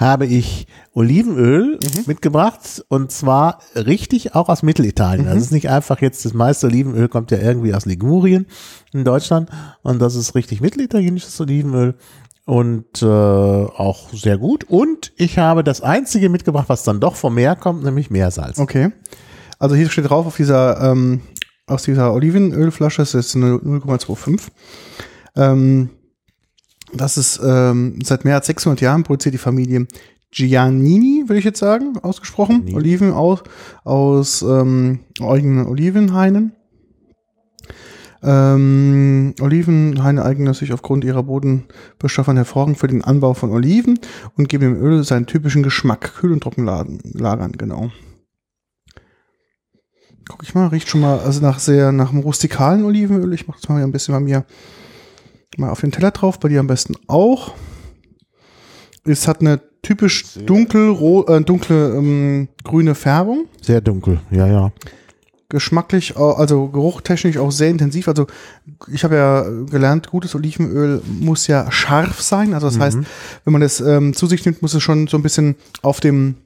[0.00, 2.02] habe ich Olivenöl Mhm.
[2.06, 5.26] mitgebracht und zwar richtig auch aus Mittelitalien.
[5.26, 5.30] Mhm.
[5.34, 8.46] Das ist nicht einfach jetzt, das meiste Olivenöl kommt ja irgendwie aus Ligurien
[8.92, 9.50] in Deutschland
[9.82, 11.94] und das ist richtig mittelitalienisches Olivenöl
[12.50, 14.64] und äh, auch sehr gut.
[14.64, 18.58] Und ich habe das einzige mitgebracht, was dann doch vom Meer kommt, nämlich Meersalz.
[18.58, 18.90] Okay.
[19.60, 21.20] Also hier steht drauf auf dieser, ähm,
[21.68, 24.48] aus dieser Olivenölflasche, das ist eine 0,25.
[25.36, 25.90] Ähm,
[26.92, 29.86] das ist ähm, seit mehr als 600 Jahren produziert die Familie
[30.32, 32.68] Giannini, würde ich jetzt sagen, ausgesprochen.
[32.74, 33.44] Oliven aus,
[33.84, 36.56] aus ähm, eigenen Olivenhainen.
[38.22, 43.98] Ähm, Olivenhaine eignen sich aufgrund ihrer Bodenbestoffe hervorragend für den Anbau von Oliven
[44.36, 46.14] und geben dem Öl seinen typischen Geschmack.
[46.16, 47.90] Kühl und trocken lagern, genau.
[50.28, 53.32] Guck ich mal, riecht schon mal also nach sehr nach einem rustikalen Olivenöl.
[53.32, 54.44] Ich mache das mal hier ein bisschen bei mir
[55.56, 57.54] mal auf den Teller drauf, bei dir am besten auch.
[59.04, 60.90] Es hat eine typisch dunkel,
[61.26, 63.46] äh, dunkle ähm, grüne Färbung.
[63.62, 64.72] Sehr dunkel, ja, ja.
[65.50, 68.06] Geschmacklich, also geruchtechnisch auch sehr intensiv.
[68.08, 68.28] Also
[68.90, 72.54] ich habe ja gelernt, gutes Olivenöl muss ja scharf sein.
[72.54, 72.98] Also das heißt,
[73.44, 76.36] wenn man das ähm, zu sich nimmt, muss es schon so ein bisschen auf dem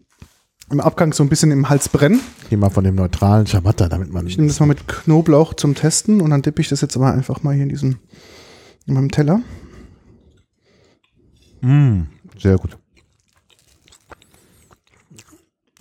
[0.71, 2.21] im Abgang so ein bisschen im Hals brennen.
[2.49, 4.27] Geh mal von dem neutralen Ciabatta, damit man.
[4.27, 7.13] Ich nehme das mal mit Knoblauch zum Testen und dann dippe ich das jetzt aber
[7.13, 7.99] einfach mal hier in diesem
[8.87, 9.41] in meinem Teller.
[11.61, 12.03] Mm,
[12.39, 12.77] sehr gut.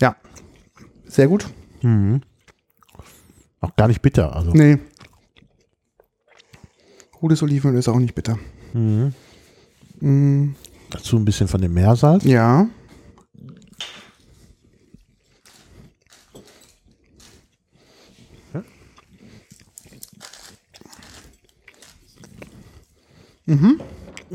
[0.00, 0.16] Ja.
[1.06, 1.46] Sehr gut.
[3.64, 4.34] Auch gar nicht bitter.
[4.34, 4.78] Also Nee.
[7.20, 8.38] Gutes Olivenöl ist auch nicht bitter.
[8.74, 10.50] Mm,
[10.90, 12.24] dazu ein bisschen von dem Meersalz.
[12.24, 12.66] ja.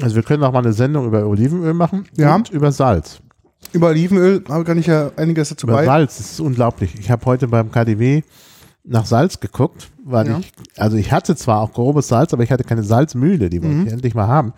[0.02, 2.36] Also wir können auch mal eine Sendung über Olivenöl machen Ja.
[2.36, 3.20] und über Salz.
[3.74, 5.86] Über Olivenöl kann ich ja einiges dazu Über bei.
[5.86, 6.96] Salz, das ist unglaublich.
[7.00, 8.24] Ich habe heute beim KDW
[8.90, 10.40] nach Salz geguckt, weil Ja.
[10.40, 13.76] ich, also ich hatte zwar auch grobes Salz, aber ich hatte keine Salzmühle, die wollte
[13.76, 13.88] Mhm.
[13.88, 14.54] ich endlich mal haben.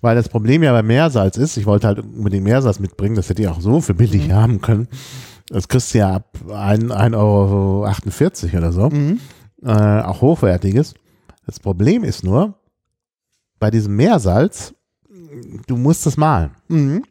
[0.00, 3.42] Weil das Problem ja bei Meersalz ist, ich wollte halt unbedingt Meersalz mitbringen, das hätte
[3.42, 4.32] ich auch so für billig Mhm.
[4.32, 4.88] haben können.
[5.48, 7.14] Das kriegst du ja ab 1,48
[8.54, 8.88] Euro oder so.
[8.90, 9.20] Mhm.
[9.62, 9.70] Äh,
[10.02, 10.94] auch hochwertiges.
[11.46, 12.54] Das Problem ist nur,
[13.58, 14.74] bei diesem Meersalz,
[15.66, 16.50] du musst das mahlen.
[16.68, 17.02] Mhm.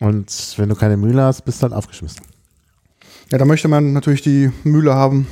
[0.00, 2.22] Und wenn du keine Mühle hast, bist du halt aufgeschmissen.
[3.30, 5.26] Ja, da möchte man natürlich die Mühle haben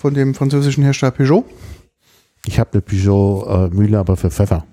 [0.00, 1.44] von dem französischen Hersteller Peugeot.
[2.46, 4.64] Ich habe eine Peugeot-Mühle, aber für Pfeffer.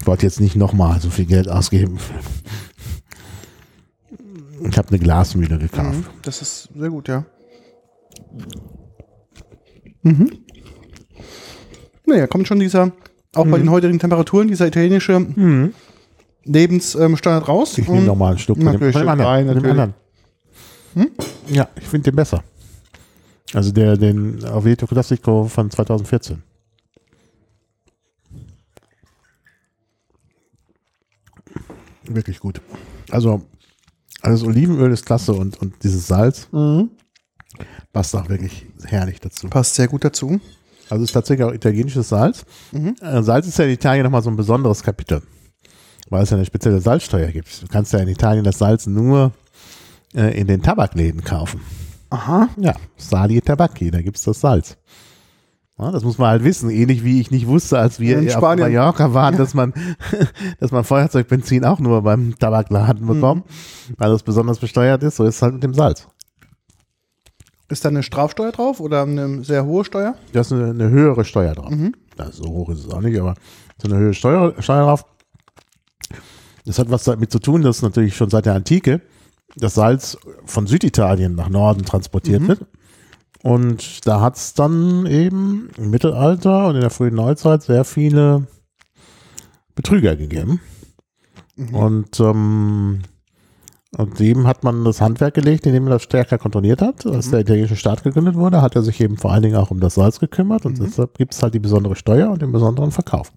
[0.00, 1.98] Ich wollte jetzt nicht nochmal so viel Geld ausgeben.
[4.70, 5.98] Ich habe eine Glasmühle gekauft.
[5.98, 6.06] Mhm.
[6.22, 7.24] Das ist sehr gut, ja.
[10.02, 10.30] Mhm.
[12.06, 12.92] Naja, kommt schon dieser,
[13.34, 15.72] auch bei den heutigen Temperaturen, dieser italienische
[16.44, 17.76] Lebensstandard raus.
[17.78, 19.70] Ich nehme nochmal einen Schluck Natürlich, rein, natürlich.
[19.72, 19.94] anderen.
[21.48, 22.44] Ja, ich finde den besser.
[23.54, 26.42] Also der, den Aveto Classico von 2014.
[32.04, 32.60] Wirklich gut.
[33.10, 33.42] Also,
[34.22, 36.90] also das Olivenöl ist klasse und, und dieses Salz Mhm.
[37.92, 39.48] passt auch wirklich herrlich dazu.
[39.48, 40.40] Passt sehr gut dazu.
[40.90, 42.46] Also es ist tatsächlich auch italienisches Salz.
[42.72, 45.22] Äh, Salz ist ja in Italien nochmal so ein besonderes Kapitel,
[46.08, 47.62] weil es ja eine spezielle Salzsteuer gibt.
[47.62, 49.32] Du kannst ja in Italien das Salz nur
[50.14, 51.60] äh, in den Tabakläden kaufen.
[52.10, 52.48] Aha.
[52.56, 54.76] Ja, Sali Tabacchi, da gibt's das Salz.
[55.78, 58.32] Ja, das muss man halt wissen, ähnlich wie ich nicht wusste, als wir In auf
[58.32, 58.72] Spanien.
[58.72, 59.72] Mallorca waren, dass man,
[60.60, 63.44] dass man Feuerzeugbenzin auch nur beim Tabakladen bekommt,
[63.96, 66.08] weil das besonders besteuert ist, so ist es halt mit dem Salz.
[67.68, 70.14] Ist da eine Strafsteuer drauf oder eine sehr hohe Steuer?
[70.32, 71.70] Da ist eine, eine höhere Steuer drauf.
[72.18, 73.34] Ja, so hoch ist es auch nicht, aber
[73.80, 75.04] so eine höhere Steuer, Steuer drauf.
[76.64, 79.00] Das hat was damit zu tun, dass natürlich schon seit der Antike
[79.56, 82.66] das Salz von Süditalien nach Norden transportiert wird.
[83.42, 88.46] Und da hat es dann eben im Mittelalter und in der frühen Neuzeit sehr viele
[89.74, 90.60] Betrüger gegeben.
[91.72, 93.02] Und, ähm,
[93.96, 97.06] und dem hat man das Handwerk gelegt, indem man das stärker kontrolliert hat.
[97.06, 99.80] Als der italienische Staat gegründet wurde, hat er sich eben vor allen Dingen auch um
[99.80, 103.32] das Salz gekümmert und deshalb gibt es halt die besondere Steuer und den besonderen Verkauf.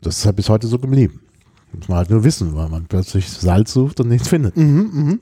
[0.00, 1.20] Das ist halt bis heute so geblieben.
[1.72, 4.56] Muss man halt nur wissen, weil man plötzlich Salz sucht und nichts findet.
[4.56, 5.20] Mhm, mhm.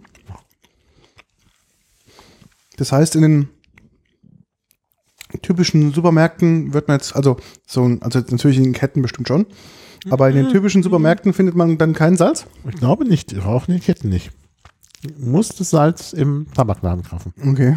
[2.76, 3.48] Das heißt, in den
[5.42, 7.36] typischen Supermärkten wird man jetzt, also
[7.66, 9.46] so, ein- also jetzt natürlich in den Ketten bestimmt schon,
[10.10, 12.46] aber in den typischen Supermärkten findet man dann kein Salz?
[12.68, 14.30] Ich glaube nicht, auch in den Ketten nicht.
[15.18, 17.32] Muss das Salz im Tabakladen kaufen.
[17.44, 17.76] Okay.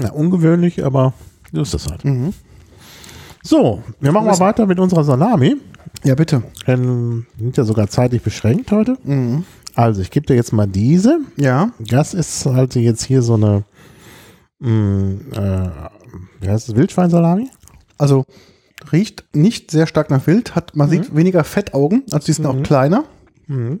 [0.00, 1.12] Ja, ungewöhnlich, aber
[1.52, 2.04] so ist das halt.
[2.04, 2.34] Mhm.
[3.48, 5.56] So, wir machen mal weiter mit unserer Salami.
[6.04, 6.42] Ja, bitte.
[6.66, 8.98] Denn wir sind ja sogar zeitlich beschränkt heute.
[9.04, 9.44] Mhm.
[9.74, 11.20] Also, ich gebe dir jetzt mal diese.
[11.38, 11.70] Ja.
[11.78, 13.64] Das ist halt jetzt hier so eine,
[14.58, 15.70] mh, äh,
[16.42, 17.48] wie heißt es, Wildschweinsalami?
[17.96, 18.26] Also
[18.92, 22.62] riecht nicht sehr stark nach Wild, hat, man sieht weniger Fettaugen, also die sind auch
[22.62, 23.04] kleiner.
[23.46, 23.80] Mhm.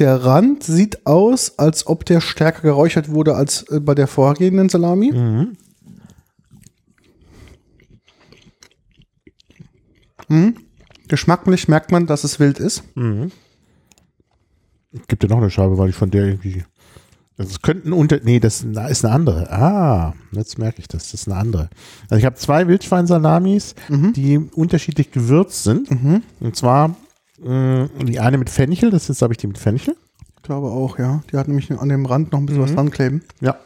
[0.00, 4.68] Der Rand sieht aus, als ob der stärker geräuchert wurde als äh, bei der vorhergehenden
[4.68, 5.12] Salami.
[5.12, 5.56] Mhm.
[10.28, 10.56] Mhm.
[11.08, 12.82] Geschmacklich merkt man, dass es wild ist.
[12.96, 13.30] Mhm.
[14.92, 16.64] Ich gebe dir noch eine Scheibe, weil ich von der irgendwie.
[17.36, 18.18] Das könnten unter.
[18.22, 19.52] Nee, das ist eine andere.
[19.52, 21.10] Ah, jetzt merke ich das.
[21.10, 21.68] Das ist eine andere.
[22.08, 25.90] Also ich habe zwei Wildschweinsalamis, die unterschiedlich gewürzt sind.
[26.40, 26.96] Und zwar
[27.42, 29.96] mh, die eine mit Fenchel, das ist, habe ich die mit Fenchel.
[30.36, 31.22] Ich glaube auch, ja.
[31.30, 33.22] Die hat nämlich an dem Rand noch ein bisschen was dran kleben.
[33.40, 33.56] Ja.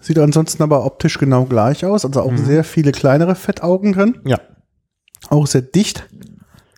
[0.00, 2.04] Sieht ansonsten aber optisch genau gleich aus.
[2.04, 4.18] Also auch sehr viele kleinere Fettaugen drin.
[4.24, 4.40] Ja.
[5.30, 6.08] Auch sehr dicht.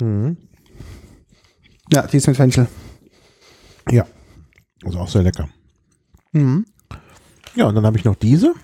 [0.01, 0.37] Mhm.
[1.93, 2.69] Ja, die ist mit Fenchel.
[3.91, 4.07] Ja.
[4.85, 5.49] Also auch sehr lecker.
[6.33, 6.67] Mhm.
[7.55, 8.55] Ja, und dann habe ich noch diese.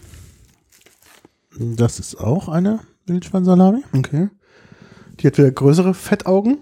[1.59, 3.85] Das ist auch eine Wildschweinsalami.
[3.93, 4.29] Okay.
[5.21, 6.59] Die hat wieder größere Fettaugen.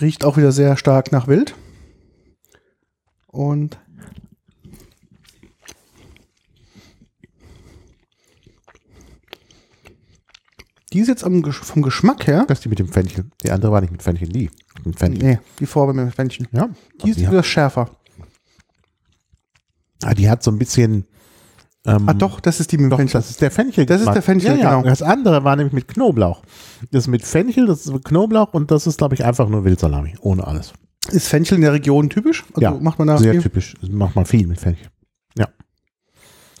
[0.00, 1.54] Riecht auch wieder sehr stark nach Wild.
[3.26, 3.78] Und
[10.92, 12.44] die ist jetzt Gesch- vom Geschmack her.
[12.48, 13.26] Das ist die mit dem Fenchel.
[13.42, 14.50] Die andere war nicht mit Fenchel, die.
[14.84, 15.22] Mit Fenchel.
[15.22, 16.46] Nee, die Farbe mit Fenchel.
[16.52, 16.68] Ja.
[17.04, 17.90] Die ist die, wieder schärfer.
[20.02, 21.04] ah, die hat so ein bisschen.
[21.86, 23.20] Ähm, Ah, doch, das ist die mit Doch, Fenchel.
[23.20, 23.86] das ist der Fenchel.
[23.86, 24.74] Das ist der Fenchel, ja, ja.
[24.76, 24.88] genau.
[24.88, 26.42] Das andere war nämlich mit Knoblauch.
[26.90, 29.64] Das ist mit Fenchel, das ist mit Knoblauch und das ist, glaube ich, einfach nur
[29.64, 30.14] Wildsalami.
[30.20, 30.72] Ohne alles.
[31.10, 32.44] Ist Fenchel in der Region typisch?
[32.50, 33.42] Also ja, macht man da sehr viel?
[33.42, 33.74] typisch.
[33.90, 34.88] Macht man viel mit Fenchel.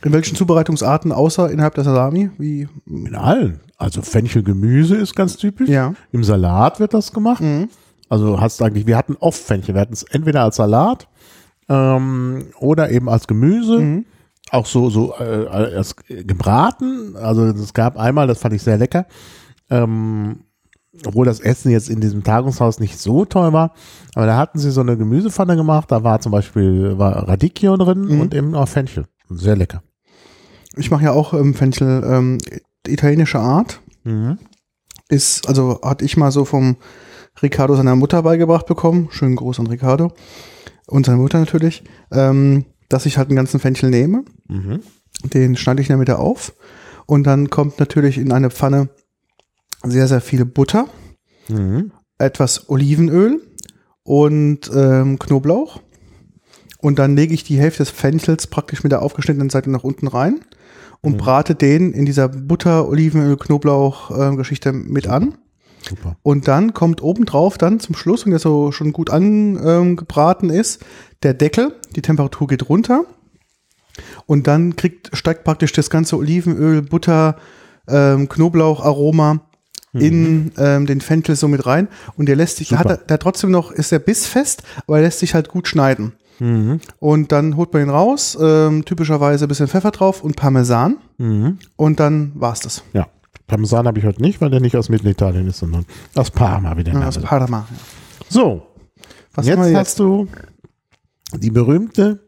[0.04, 2.30] In welchen Zubereitungsarten außer innerhalb der Salami?
[2.38, 2.68] Wie?
[2.86, 3.60] In allen.
[3.76, 5.68] Also Fenchelgemüse ist ganz typisch.
[5.68, 5.94] Ja.
[6.12, 7.40] Im Salat wird das gemacht.
[7.42, 7.68] Mhm.
[8.08, 9.74] Also hast eigentlich, wir hatten oft Fenchel.
[9.74, 11.08] Wir hatten es entweder als Salat
[11.68, 13.78] ähm, oder eben als Gemüse.
[13.78, 14.04] Mhm.
[14.50, 17.16] Auch so, so äh, als gebraten.
[17.16, 19.06] Also es gab einmal, das fand ich sehr lecker.
[19.68, 20.40] Ähm,
[21.06, 23.72] obwohl das Essen jetzt in diesem Tagungshaus nicht so toll war,
[24.14, 28.06] aber da hatten sie so eine Gemüsepfanne gemacht, da war zum Beispiel war Radicchio drin
[28.06, 28.20] Mhm.
[28.20, 29.04] und eben auch Fenchel.
[29.28, 29.82] Sehr lecker.
[30.78, 32.38] Ich mache ja auch ähm, Fenchel ähm,
[32.86, 33.80] italienische Art.
[34.04, 34.38] Mhm.
[35.08, 36.76] Ist, also hatte ich mal so vom
[37.42, 39.08] Ricardo seiner Mutter beigebracht bekommen.
[39.10, 40.12] Schönen Gruß an Ricardo.
[40.86, 41.82] Und seine Mutter natürlich.
[42.10, 44.24] Ähm, dass ich halt einen ganzen Fenchel nehme.
[44.48, 44.80] Mhm.
[45.24, 46.54] Den schneide ich in der Mitte auf.
[47.06, 48.88] Und dann kommt natürlich in eine Pfanne
[49.84, 50.86] sehr, sehr viel Butter,
[51.48, 51.92] Mhm.
[52.18, 53.40] etwas Olivenöl
[54.02, 55.80] und ähm, Knoblauch.
[56.80, 60.06] Und dann lege ich die Hälfte des Fenchels praktisch mit der aufgeschnittenen Seite nach unten
[60.06, 60.40] rein
[61.00, 61.16] und Mhm.
[61.18, 65.38] brate den in dieser Butter, Olivenöl, Knoblauch-Geschichte mit an.
[65.88, 66.16] Super.
[66.22, 70.84] Und dann kommt obendrauf dann zum Schluss, wenn der so schon gut angebraten ist,
[71.22, 73.04] der Deckel, die Temperatur geht runter.
[74.26, 77.36] Und dann kriegt, steigt praktisch das ganze Olivenöl, Butter,
[77.88, 79.40] ähm, Knoblauch, Aroma
[79.94, 81.88] in ähm, den Fenchel so mit rein.
[82.16, 82.80] Und der lässt sich, Super.
[82.80, 86.12] hat er, der trotzdem noch, ist der bissfest, aber er lässt sich halt gut schneiden.
[86.40, 86.80] Mhm.
[86.98, 90.96] Und dann holt man ihn raus, ähm, typischerweise ein bisschen Pfeffer drauf und Parmesan.
[91.18, 91.58] Mhm.
[91.76, 92.82] Und dann war's das.
[92.92, 93.06] Ja.
[93.46, 96.84] Parmesan habe ich heute nicht, weil der nicht aus Mittelitalien ist, sondern aus Parma, wie
[96.84, 97.18] der Ja, aus.
[97.18, 97.66] Parma.
[98.28, 98.62] So,
[99.34, 99.76] Was jetzt, jetzt?
[99.76, 100.28] hast du
[101.34, 102.20] die berühmte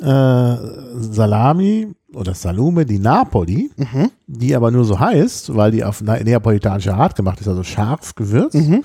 [0.00, 0.56] äh,
[0.96, 4.10] Salami oder Salume di Napoli, Mhm.
[4.26, 8.14] die aber nur so heißt, weil die auf na- neapolitanische Art gemacht ist, also scharf
[8.14, 8.54] gewürzt.
[8.56, 8.82] Mhm.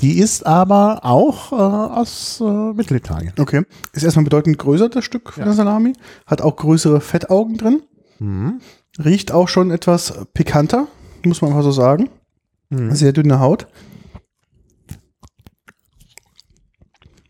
[0.00, 3.34] Die ist aber auch äh, aus äh, Mittelitalien.
[3.38, 3.64] Okay.
[3.92, 5.92] Ist erstmal bedeutend größer, das Stück von der Salami.
[6.26, 7.82] Hat auch größere Fettaugen drin.
[8.18, 8.60] Mhm.
[8.98, 10.88] Riecht auch schon etwas pikanter,
[11.24, 12.08] muss man einfach so sagen.
[12.70, 12.94] Mhm.
[12.94, 13.66] Sehr dünne Haut.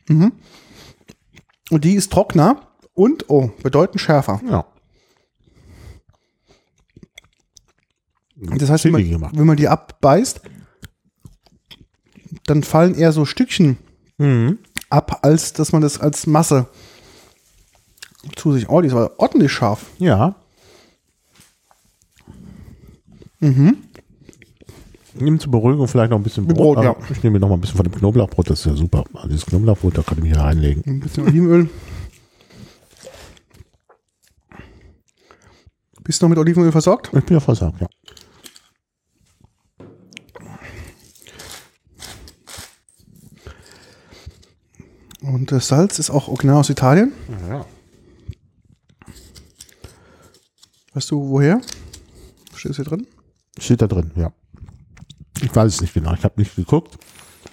[0.09, 0.33] Mhm.
[1.71, 4.41] Und die ist trockener und, oh, bedeutend schärfer.
[4.49, 4.67] Ja.
[8.37, 10.41] Das heißt, wenn man, wenn man die abbeißt,
[12.51, 13.79] dann fallen eher so Stückchen
[14.19, 14.59] Mhm.
[14.91, 16.67] ab, als dass man das als Masse
[18.37, 18.69] zu sich.
[18.69, 19.87] Oh, die ist aber ordentlich scharf.
[19.99, 20.35] Ja.
[23.41, 23.79] Mhm.
[25.15, 26.77] Nimm zur Beruhigung vielleicht noch ein bisschen Brot.
[26.77, 26.93] Brot, ja.
[26.93, 29.05] Ah, Ich nehme mir noch mal ein bisschen von dem Knoblauchbrot, das ist ja super.
[29.15, 30.83] Also dieses Knoblauchbrot, da kann ich mich hier reinlegen.
[30.87, 31.69] Ein bisschen Olivenöl.
[36.05, 37.11] Bist du noch mit Olivenöl versorgt?
[37.15, 37.87] Ich bin ja versagt, ja.
[45.23, 47.13] Und das Salz ist auch original aus Italien.
[47.49, 47.67] ja.
[50.93, 51.61] Weißt du woher?
[52.55, 53.07] Steht es hier drin?
[53.59, 54.33] Steht da drin, ja.
[55.41, 56.99] Ich weiß es nicht genau, ich habe nicht geguckt,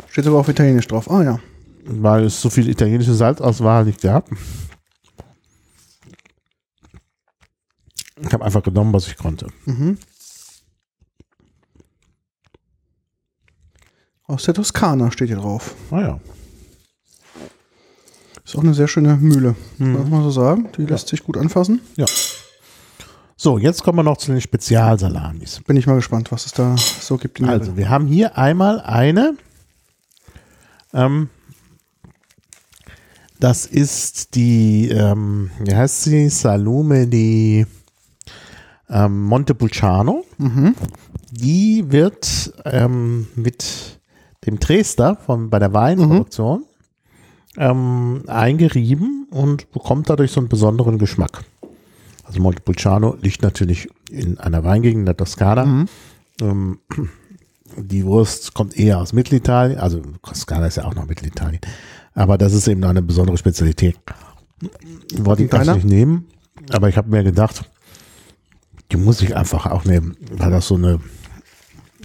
[0.10, 1.10] Steht sogar auf Italienisch drauf.
[1.12, 1.40] Ah ja.
[1.86, 4.28] weil es so viel italienische Salzauswahl nicht gab.
[8.20, 9.48] Ich habe einfach genommen, was ich konnte.
[9.66, 9.98] Mhm.
[14.24, 15.76] Aus der Toskana steht hier drauf.
[15.92, 16.20] Ah ja.
[18.48, 20.70] Ist auch eine sehr schöne Mühle, muss man so sagen.
[20.78, 21.82] Die lässt sich gut anfassen.
[21.98, 22.06] Ja.
[23.36, 25.60] So, jetzt kommen wir noch zu den Spezialsalamis.
[25.68, 27.44] Bin ich mal gespannt, was es da so gibt.
[27.44, 29.36] Also, wir haben hier einmal eine.
[30.94, 31.30] Ähm,
[33.38, 36.30] das ist die, ähm, wie heißt sie?
[36.30, 37.66] Salume di
[38.90, 40.24] ähm, Montepulciano.
[40.38, 40.74] Mhm.
[41.32, 44.00] Die wird ähm, mit
[44.46, 46.64] dem Dresder von, bei der Weinproduktion
[47.58, 51.44] ähm, eingerieben und bekommt dadurch so einen besonderen Geschmack.
[52.24, 55.86] Also Montepulciano liegt natürlich in einer Weingegend in der Toskana.
[56.42, 56.80] Ähm,
[57.76, 61.62] die Wurst kommt eher aus Mittelitalien, also Toskana ist ja auch noch Mittelitalien.
[62.14, 63.98] Aber das ist eben eine besondere Spezialität.
[65.18, 66.26] Wollte ich eigentlich nicht nehmen,
[66.72, 67.70] aber ich habe mir gedacht,
[68.92, 71.00] die muss ich einfach auch nehmen, weil das so eine,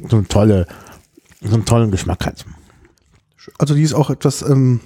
[0.09, 0.67] so eine tolle,
[1.41, 2.45] so einen tollen Geschmack hat.
[3.59, 4.81] Also die ist auch etwas ähm,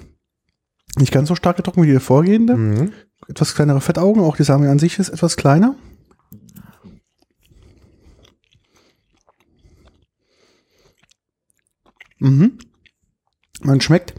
[0.97, 2.55] nicht ganz so stark getrocknet wie die vorgehende.
[2.55, 2.93] Mhm.
[3.27, 4.21] Etwas kleinere Fettaugen.
[4.23, 5.75] Auch die Salami an sich ist etwas kleiner.
[12.19, 12.57] Mhm.
[13.61, 14.13] Man schmeckt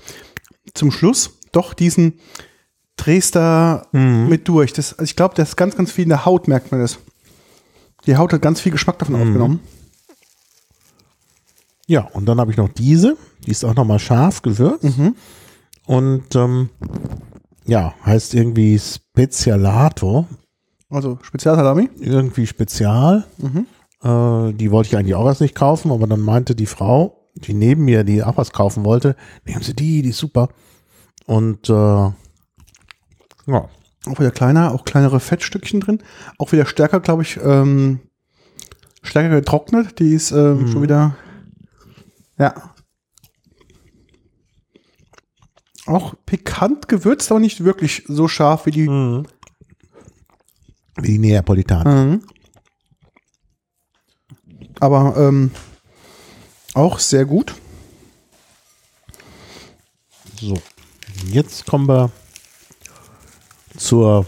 [0.75, 2.21] zum Schluss doch diesen
[2.97, 4.29] Dresder Mhm.
[4.29, 4.73] mit durch.
[4.73, 6.99] Das, also ich glaube, das ist ganz, ganz viel in der Haut, merkt man das.
[8.07, 9.61] Die Haut hat ganz viel Geschmack davon aufgenommen.
[11.87, 13.17] Ja, und dann habe ich noch diese,
[13.47, 14.85] die ist auch nochmal scharf gewürzt.
[14.99, 15.15] Mhm.
[15.89, 16.69] Und ähm,
[17.65, 20.27] ja, heißt irgendwie Spezialato,
[20.91, 21.89] Also Spezialsalami.
[21.99, 23.25] irgendwie spezial.
[23.39, 23.67] Mhm.
[24.03, 27.55] Äh, die wollte ich eigentlich auch erst nicht kaufen, aber dann meinte die Frau, die
[27.55, 29.17] neben mir, die auch was kaufen wollte,
[29.47, 30.51] nehmen Sie die, die ist super.
[31.27, 32.15] Und äh, ja,
[33.47, 36.03] Auch wieder kleiner, auch kleinere Fettstückchen drin.
[36.39, 38.01] Auch wieder stärker, glaube ich, ähm,
[39.03, 39.99] stärker getrocknet.
[40.01, 40.69] Die ist ähm, Mhm.
[40.69, 41.17] schon wieder,
[42.39, 42.55] ja.
[45.89, 48.89] Auch pikant gewürzt, aber nicht wirklich so scharf wie die.
[50.97, 52.05] wie die Neapolitaner.
[52.05, 52.23] Mhm.
[54.81, 55.51] Aber ähm,
[56.75, 57.55] auch sehr gut.
[60.41, 60.59] So,
[61.33, 62.11] jetzt kommen wir
[63.77, 64.27] zur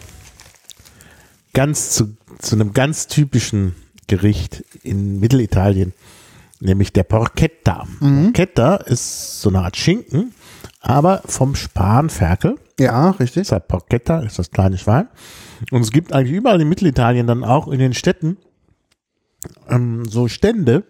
[1.52, 5.92] ganz zu, zu einem ganz typischen Gericht in Mittelitalien,
[6.58, 7.86] nämlich der Porchetta.
[8.00, 10.34] Porchetta ist so eine Art Schinken,
[10.80, 12.56] aber vom Spanferkel.
[12.78, 13.42] Ja, richtig.
[13.42, 15.08] Deshalb Porchetta ist das kleine Schwein.
[15.70, 18.38] Und es gibt eigentlich überall in Mittelitalien dann auch in den Städten
[19.68, 20.84] ähm, so Stände,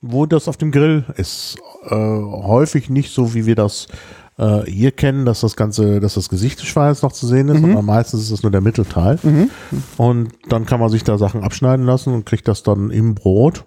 [0.00, 1.58] wo das auf dem Grill ist.
[1.84, 3.88] Äh, häufig nicht so, wie wir das
[4.38, 7.60] äh, hier kennen, dass das Ganze, dass das Gesicht des Schweins noch zu sehen ist,
[7.60, 9.18] sondern meistens ist es nur der Mittelteil.
[9.98, 13.66] Und dann kann man sich da Sachen abschneiden lassen und kriegt das dann im Brot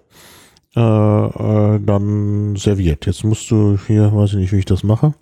[0.74, 3.06] äh, äh, dann serviert.
[3.06, 5.14] Jetzt musst du hier, weiß ich nicht, wie ich das mache.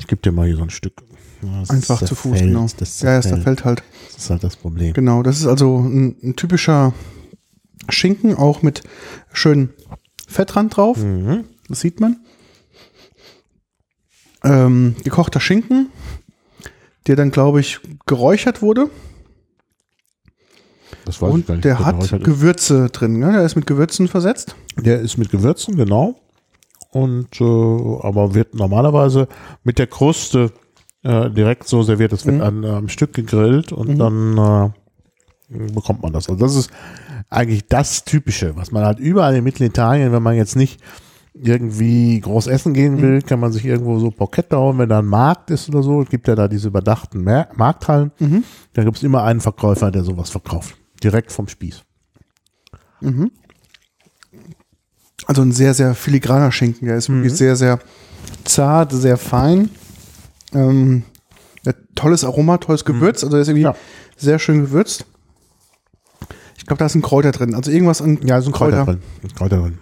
[0.00, 0.94] Ich gebe dir mal hier so ein Stück.
[1.42, 2.66] Das Einfach zu Fuß, zerfällt, genau.
[2.76, 3.44] Das ja, es zerfällt.
[3.44, 3.82] fällt halt.
[4.12, 4.92] Das ist halt das Problem.
[4.92, 6.92] Genau, das ist also ein, ein typischer
[7.88, 8.82] Schinken, auch mit
[9.32, 9.70] schön
[10.26, 10.98] Fettrand drauf.
[10.98, 11.44] Mhm.
[11.68, 12.16] Das sieht man.
[14.42, 15.90] Ähm, gekochter Schinken,
[17.06, 18.90] der dann, glaube ich, geräuchert wurde.
[21.04, 22.26] Das weiß ich Und gar nicht, der hat geräuchert ist.
[22.26, 23.18] Gewürze drin.
[23.18, 23.32] Ne?
[23.32, 24.56] Der ist mit Gewürzen versetzt.
[24.76, 26.20] Der ist mit Gewürzen, genau.
[26.92, 29.28] Und äh, aber wird normalerweise
[29.62, 30.50] mit der Kruste
[31.02, 32.12] äh, direkt so serviert.
[32.12, 32.42] Das wird Mhm.
[32.42, 34.72] an, am Stück gegrillt und dann
[35.50, 36.28] äh, bekommt man das.
[36.28, 36.70] Also das ist
[37.28, 40.80] eigentlich das Typische, was man halt überall in Mittelitalien, wenn man jetzt nicht
[41.32, 43.02] irgendwie groß essen gehen Mhm.
[43.02, 46.02] will, kann man sich irgendwo so Porchetta holen, wenn da ein Markt ist oder so.
[46.02, 48.10] Es gibt ja da diese überdachten Mer Markthallen.
[48.18, 48.42] Mhm.
[48.72, 50.76] Da gibt es immer einen Verkäufer, der sowas verkauft.
[51.04, 51.84] Direkt vom Spieß.
[55.26, 56.86] Also ein sehr, sehr filigraner Schinken.
[56.88, 57.16] Der ist Mhm.
[57.22, 57.78] wirklich sehr, sehr
[58.44, 59.70] zart, sehr fein.
[60.52, 61.04] Ähm,
[61.94, 63.22] tolles Aroma, tolles Gewürz.
[63.22, 63.74] Also der ist irgendwie Mhm.
[63.74, 63.76] Ja.
[64.16, 65.04] sehr schön gewürzt.
[66.56, 67.54] Ich glaube, da ist ein Kräuter drin.
[67.54, 69.02] Also irgendwas an Ja, ist ein Kräuter, drin.
[69.22, 69.78] Ein Kräuter drin.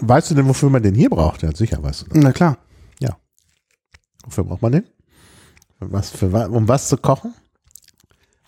[0.00, 1.42] Weißt du denn, wofür man den hier braucht?
[1.42, 2.18] Ja, sicher weißt du das.
[2.22, 2.58] Na klar.
[2.98, 3.16] Ja.
[4.24, 4.84] Wofür braucht man den?
[5.80, 7.34] Was, für, um was zu kochen?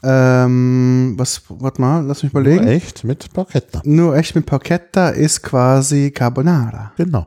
[0.05, 2.67] Ähm, was, warte mal, lass mich überlegen.
[2.67, 3.05] Echt?
[3.05, 3.81] Mit Porchetta.
[3.85, 6.93] Nur echt mit Porchetta ist quasi Carbonara.
[6.97, 7.27] Genau.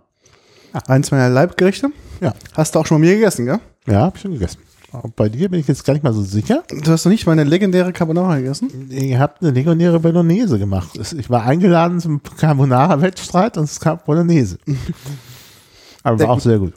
[0.87, 1.89] Eins meiner Leibgerichte.
[2.21, 2.33] Ja.
[2.53, 3.59] Hast du auch schon mal mir gegessen, gell?
[3.87, 4.59] Ja, hab ich schon gegessen.
[4.91, 6.63] Aber bei dir bin ich jetzt gar nicht mal so sicher.
[6.69, 8.89] Du hast noch nicht meine legendäre Carbonara gegessen?
[8.89, 10.97] Ihr habt eine legendäre Bolognese gemacht.
[10.97, 14.57] Ich war eingeladen zum Carbonara-Wettstreit und es gab Bolognese.
[16.03, 16.73] Aber war auch sehr gut.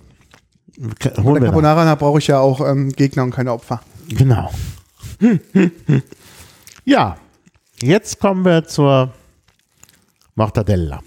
[0.77, 1.49] Bei der.
[1.51, 3.81] Carbonara brauche ich ja auch ähm, Gegner und keine Opfer.
[4.09, 4.51] Genau.
[6.85, 7.17] Ja,
[7.83, 9.13] jetzt kommen wir zur
[10.35, 11.01] Mortadella.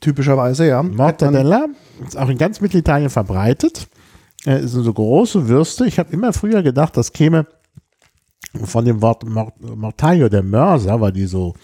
[0.00, 0.82] Typischerweise, ja.
[0.82, 1.66] Mortadella
[2.06, 3.88] ist auch in ganz Mittelitalien verbreitet.
[4.44, 5.86] Äh, sind so große Würste.
[5.86, 7.46] Ich habe immer früher gedacht, das käme
[8.64, 11.54] von dem Wort Mort Mortaio, der Mörser, weil die so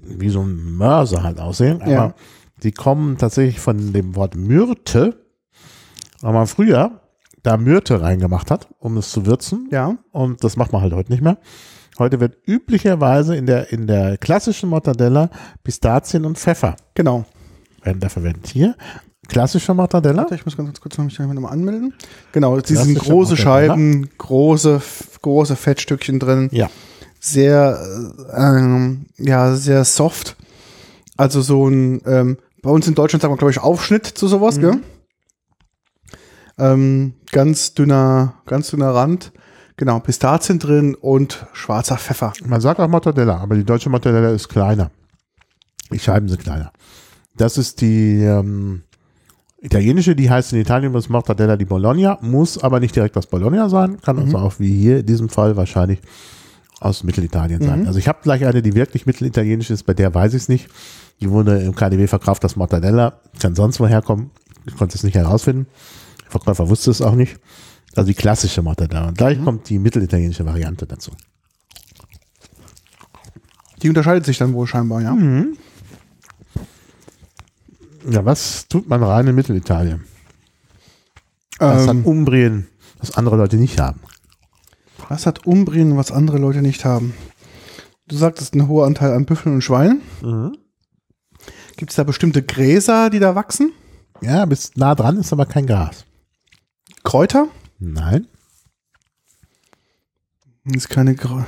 [0.00, 1.82] wie so ein Mörser halt aussehen.
[1.82, 2.14] Aber Ja.
[2.62, 5.18] die kommen tatsächlich von dem Wort Myrte,
[6.22, 7.00] man früher
[7.46, 9.68] da Myrte reingemacht hat, um es zu würzen.
[9.70, 9.96] Ja.
[10.10, 11.38] Und das macht man halt heute nicht mehr.
[11.98, 15.30] Heute wird üblicherweise in der, in der klassischen Mortadella
[15.62, 17.24] Pistazien und Pfeffer Genau.
[17.82, 18.48] werden da verwendet.
[18.48, 18.74] Hier,
[19.28, 20.22] klassische Mortadella.
[20.22, 21.94] Warte, ich muss ganz kurz noch mich nochmal anmelden.
[22.32, 23.36] Genau, die sind große Mortadella.
[23.74, 24.82] Scheiben, große,
[25.22, 26.48] große Fettstückchen drin.
[26.52, 26.68] Ja.
[27.20, 27.78] Sehr,
[28.34, 30.36] äh, ähm, ja, sehr soft.
[31.16, 34.58] Also so ein, ähm, bei uns in Deutschland sagen wir, glaube ich, Aufschnitt zu sowas,
[34.60, 34.80] gell?
[36.58, 39.32] Ähm, ganz dünner, ganz dünner Rand.
[39.76, 42.32] Genau, Pistazien drin und schwarzer Pfeffer.
[42.44, 44.90] Man sagt auch Mortadella, aber die deutsche Mortadella ist kleiner.
[45.92, 46.72] Die Scheiben sind kleiner.
[47.36, 48.82] Das ist die ähm,
[49.60, 53.68] italienische, die heißt in Italien das Mortadella di Bologna, muss aber nicht direkt aus Bologna
[53.68, 56.00] sein, kann also auch wie hier in diesem Fall wahrscheinlich
[56.80, 57.86] aus Mittelitalien sein.
[57.86, 60.68] Also ich habe gleich eine, die wirklich mittelitalienisch ist, bei der weiß ich es nicht.
[61.20, 64.30] Die wurde im KDW verkauft, das Mortadella, kann sonst woher kommen.
[64.66, 65.66] Ich konnte es nicht herausfinden.
[66.38, 67.38] Verkäufer wusste es auch nicht.
[67.94, 69.08] Also die klassische Mortadella.
[69.08, 71.12] Und gleich kommt die mittelitalienische Variante dazu.
[73.82, 75.14] Die unterscheidet sich dann wohl scheinbar, ja.
[75.14, 75.56] Mhm.
[78.08, 80.04] Ja, was tut man rein in Mittelitalien?
[81.58, 82.68] Das Ähm, hat Umbrien,
[82.98, 84.00] was andere Leute nicht haben.
[85.08, 87.14] was hat Umbrien, was andere Leute nicht haben?
[88.08, 90.00] Du sagtest ein hoher Anteil an Büffeln und Schweinen.
[90.22, 90.56] Mhm.
[91.76, 93.72] Gibt es da bestimmte Gräser, die da wachsen?
[94.22, 96.04] Ja, bist nah dran, ist aber kein Gras.
[97.06, 97.48] Kräuter?
[97.78, 98.26] Nein.
[100.64, 101.46] Ist keine Grau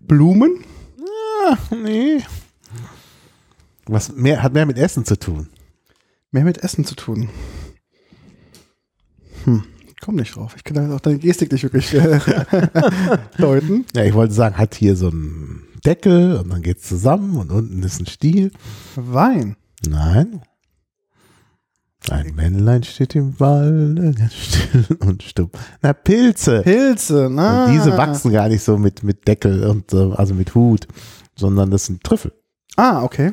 [0.00, 0.64] Blumen?
[1.46, 2.22] Ah, nee.
[3.84, 5.50] Was mehr, hat mehr mit Essen zu tun.
[6.30, 7.28] Mehr mit Essen zu tun.
[9.44, 9.64] Hm,
[10.00, 10.54] komm nicht drauf.
[10.56, 12.18] Ich kann da auch deine Gestik nicht wirklich äh,
[13.38, 13.84] deuten.
[13.94, 17.82] Ja, ich wollte sagen, hat hier so einen Deckel und dann geht's zusammen und unten
[17.82, 18.52] ist ein Stiel.
[18.96, 19.56] Wein.
[19.86, 20.40] Nein.
[22.10, 25.50] Ein Männlein steht im Walde, ganz still und stumm.
[25.82, 26.62] Na, Pilze.
[26.62, 27.66] Pilze, na.
[27.66, 30.86] Und diese wachsen gar nicht so mit, mit Deckel und so, also mit Hut,
[31.36, 32.32] sondern das sind Trüffel.
[32.76, 33.32] Ah, okay.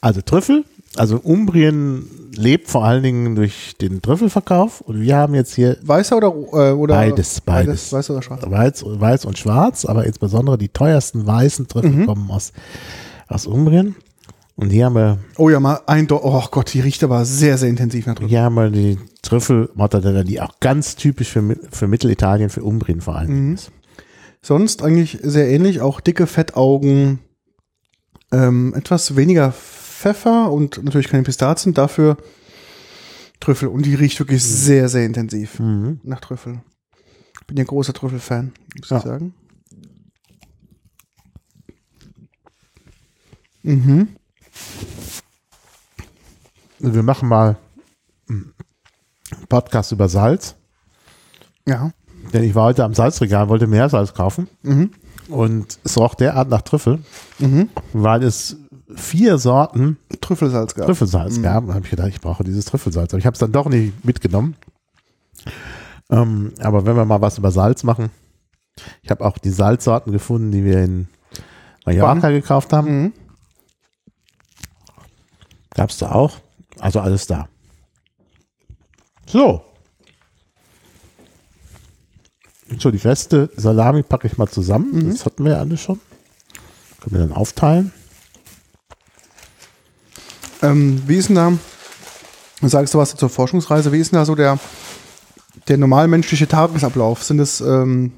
[0.00, 0.64] Also Trüffel,
[0.96, 6.18] also Umbrien lebt vor allen Dingen durch den Trüffelverkauf und wir haben jetzt hier Weißer
[6.18, 7.92] oder, äh, oder Beides, beides.
[7.92, 8.42] Weiß oder schwarz?
[8.46, 12.06] Weiß, weiß und schwarz, aber insbesondere die teuersten weißen Trüffel Mhm.
[12.06, 12.52] kommen aus,
[13.28, 13.96] aus Umbrien.
[14.56, 17.58] Und hier haben wir, Oh ja, mal ein Do Oh Gott, die riecht aber sehr,
[17.58, 18.28] sehr intensiv nach drüben.
[18.30, 23.00] hier haben wir die Trüffel Mortadella, die auch ganz typisch für, für Mittelitalien, für Umbrien
[23.02, 23.54] vor allen Mhm.
[23.54, 23.70] Ist.
[24.40, 27.18] Sonst eigentlich sehr ähnlich, auch dicke Fettaugen,
[28.32, 32.16] ähm, etwas weniger Pfeffer und natürlich keine Pistazien, dafür
[33.40, 33.68] Trüffel.
[33.68, 36.00] Und die riecht wirklich sehr, sehr intensiv Mhm.
[36.02, 36.62] nach Trüffel.
[37.46, 38.96] Bin ja großer Trüffelfan, muss Ja.
[38.98, 39.34] ich sagen.
[43.62, 44.08] Mhm.
[46.78, 47.56] Wir machen mal
[48.28, 48.52] einen
[49.48, 50.54] Podcast über Salz,
[51.66, 51.90] Ja.
[52.32, 54.90] denn ich war heute am Salzregal, wollte mehr Salz kaufen Mhm.
[55.28, 56.98] und es roch derart nach Trüffel,
[57.38, 57.70] Mhm.
[57.92, 58.56] weil es
[58.94, 60.86] vier Sorten Trüffelsalz gab.
[60.86, 61.66] Trüffelsalz gab.
[61.66, 63.12] Da habe ich gedacht, ich brauche dieses Trüffelsalz.
[63.12, 64.54] Aber ich habe es dann doch nicht mitgenommen.
[66.10, 68.10] Ähm, aber wenn wir mal was über Salz machen,
[69.02, 71.08] ich habe auch die Salzsorten gefunden, die wir in
[71.84, 73.12] Mallorca gekauft haben.
[75.76, 75.80] Mhm.
[75.80, 76.38] Gab es da auch.
[76.78, 77.48] Also alles da.
[79.26, 79.62] So.
[82.78, 85.10] So, die Reste Salami packe ich mal zusammen.
[85.10, 86.00] Das hatten wir ja alle schon.
[87.00, 87.92] Können wir dann aufteilen.
[90.62, 91.52] Ähm, wie ist denn da,
[92.62, 94.58] sagst du was zur Forschungsreise, wie ist denn da so der,
[95.68, 97.22] der normalmenschliche Tagesablauf?
[97.22, 98.12] Sind es, ähm,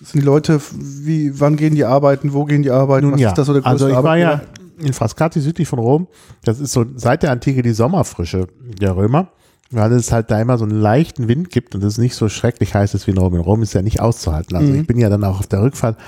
[0.00, 3.10] sind die Leute, wie, wann gehen die arbeiten, wo gehen die arbeiten?
[3.10, 4.42] Nun ja, ist da so der also größte ich war ja?
[4.78, 6.08] In Frascati südlich von Rom.
[6.44, 9.28] Das ist so seit der Antike die Sommerfrische der Römer,
[9.70, 12.74] weil es halt da immer so einen leichten Wind gibt und es nicht so schrecklich
[12.74, 13.34] heiß ist wie in Rom.
[13.34, 14.56] In Rom ist ja nicht auszuhalten.
[14.56, 14.80] Also Mhm.
[14.80, 15.98] ich bin ja dann auch auf der Rückfahrt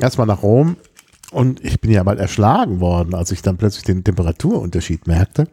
[0.00, 0.76] erstmal nach Rom
[1.30, 5.48] und ich bin ja bald erschlagen worden, als ich dann plötzlich den Temperaturunterschied merkte.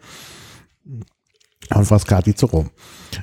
[1.71, 2.69] Von Frascati zu Rom.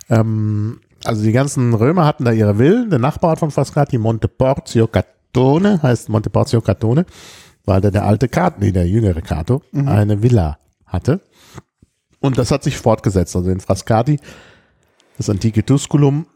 [0.08, 2.90] Ähm, also die ganzen Römer hatten da ihre Villen.
[2.90, 7.06] Der Nachbar von Frascati, Monte Porzio Catone, heißt Monte Porzio Catone,
[7.66, 11.20] weil der, der alte Cato, nee, der jüngere Cato, eine Villa hatte.
[12.20, 13.36] Und das hat sich fortgesetzt.
[13.36, 14.18] Also in Frascati,
[15.18, 16.26] das antike Tusculum,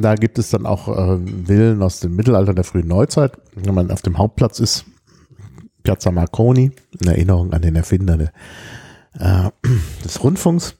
[0.00, 3.36] da gibt es dann auch äh, Villen aus dem Mittelalter der frühen Neuzeit.
[3.54, 4.84] Wenn man auf dem Hauptplatz ist,
[5.82, 8.32] Piazza Marconi, in Erinnerung an den Erfinder der,
[9.18, 9.50] äh,
[10.04, 10.76] des Rundfunks.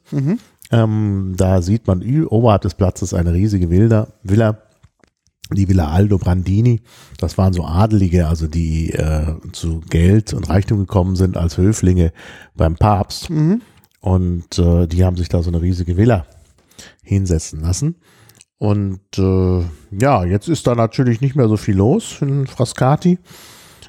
[0.71, 4.59] Ähm, da sieht man oberhalb des Platzes eine riesige Villa, Villa,
[5.53, 6.81] die Villa Aldo Brandini.
[7.19, 12.13] Das waren so Adelige, also die äh, zu Geld und Reichtum gekommen sind als Höflinge
[12.57, 13.29] beim Papst.
[14.01, 16.27] Und äh, die haben sich da so eine riesige Villa
[17.03, 17.97] hinsetzen lassen.
[18.59, 19.65] Und äh,
[19.99, 23.19] ja, jetzt ist da natürlich nicht mehr so viel los in Frascati.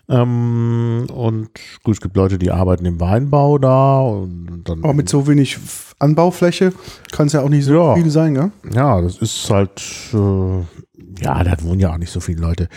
[0.08, 1.50] Ähm, und
[1.84, 5.58] gut, es gibt Leute, die arbeiten im Weinbau da und dann Aber mit so wenig
[5.98, 6.74] Anbaufläche
[7.12, 7.96] kann es ja auch nicht so Ja.
[7.96, 8.52] viel sein, gell?
[8.74, 9.82] Ja, das ist halt,
[10.14, 10.62] äh,
[11.20, 12.70] ja, da wohnen ja auch nicht so viele Leute.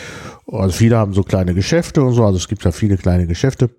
[0.46, 3.70] Also viele haben so kleine Geschäfte und so, also es gibt ja viele kleine Geschäfte.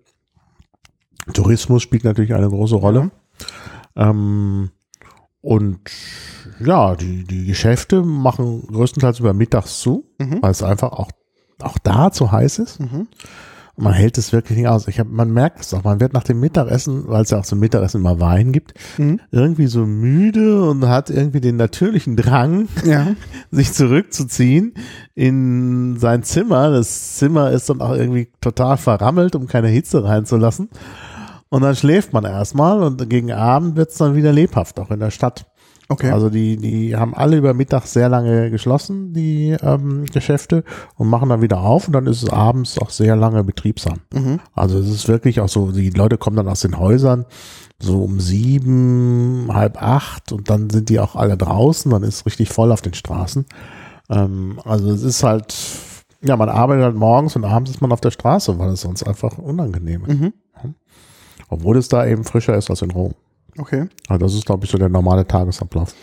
[1.34, 3.12] Tourismus spielt natürlich eine große Rolle.
[3.96, 4.72] Ähm,
[5.42, 5.80] und
[6.60, 10.06] ja, die, die Geschäfte machen größtenteils über mittags zu,
[10.42, 11.12] weil es einfach auch,
[11.62, 12.80] auch da zu heiß ist.
[12.80, 13.08] Und
[13.80, 14.88] man hält es wirklich nicht aus.
[14.88, 17.46] Ich hab, man merkt es auch, man wird nach dem Mittagessen, weil es ja auch
[17.46, 18.74] zum Mittagessen immer Wein gibt,
[19.32, 23.08] irgendwie so müde und hat irgendwie den natürlichen Drang, Ja.
[23.52, 24.74] sich zurückzuziehen
[25.16, 26.70] in sein Zimmer.
[26.72, 30.70] Das Zimmer ist dann auch irgendwie total verrammelt, um keine Hitze reinzulassen.
[31.50, 35.00] Und dann schläft man erstmal und gegen Abend wird es dann wieder lebhaft, auch in
[35.00, 35.46] der Stadt.
[35.92, 36.12] Okay.
[36.12, 40.64] Also die, die haben alle über Mittag sehr lange geschlossen, die ähm, Geschäfte,
[40.98, 43.98] und machen dann wieder auf und dann ist es abends auch sehr lange betriebsam.
[44.54, 47.26] Also es ist wirklich auch so, die Leute kommen dann aus den Häusern
[47.80, 52.26] so um sieben, halb acht und dann sind die auch alle draußen, dann ist es
[52.26, 53.46] richtig voll auf den Straßen.
[54.10, 55.56] Ähm, also es ist halt,
[56.22, 59.04] ja, man arbeitet halt morgens und abends ist man auf der Straße, weil es sonst
[59.08, 60.22] einfach unangenehm ist.
[61.50, 63.16] Obwohl es da eben frischer ist als in Rom.
[63.60, 63.88] Okay.
[64.08, 65.94] Also das ist, glaube ich, so der normale Tagesablauf.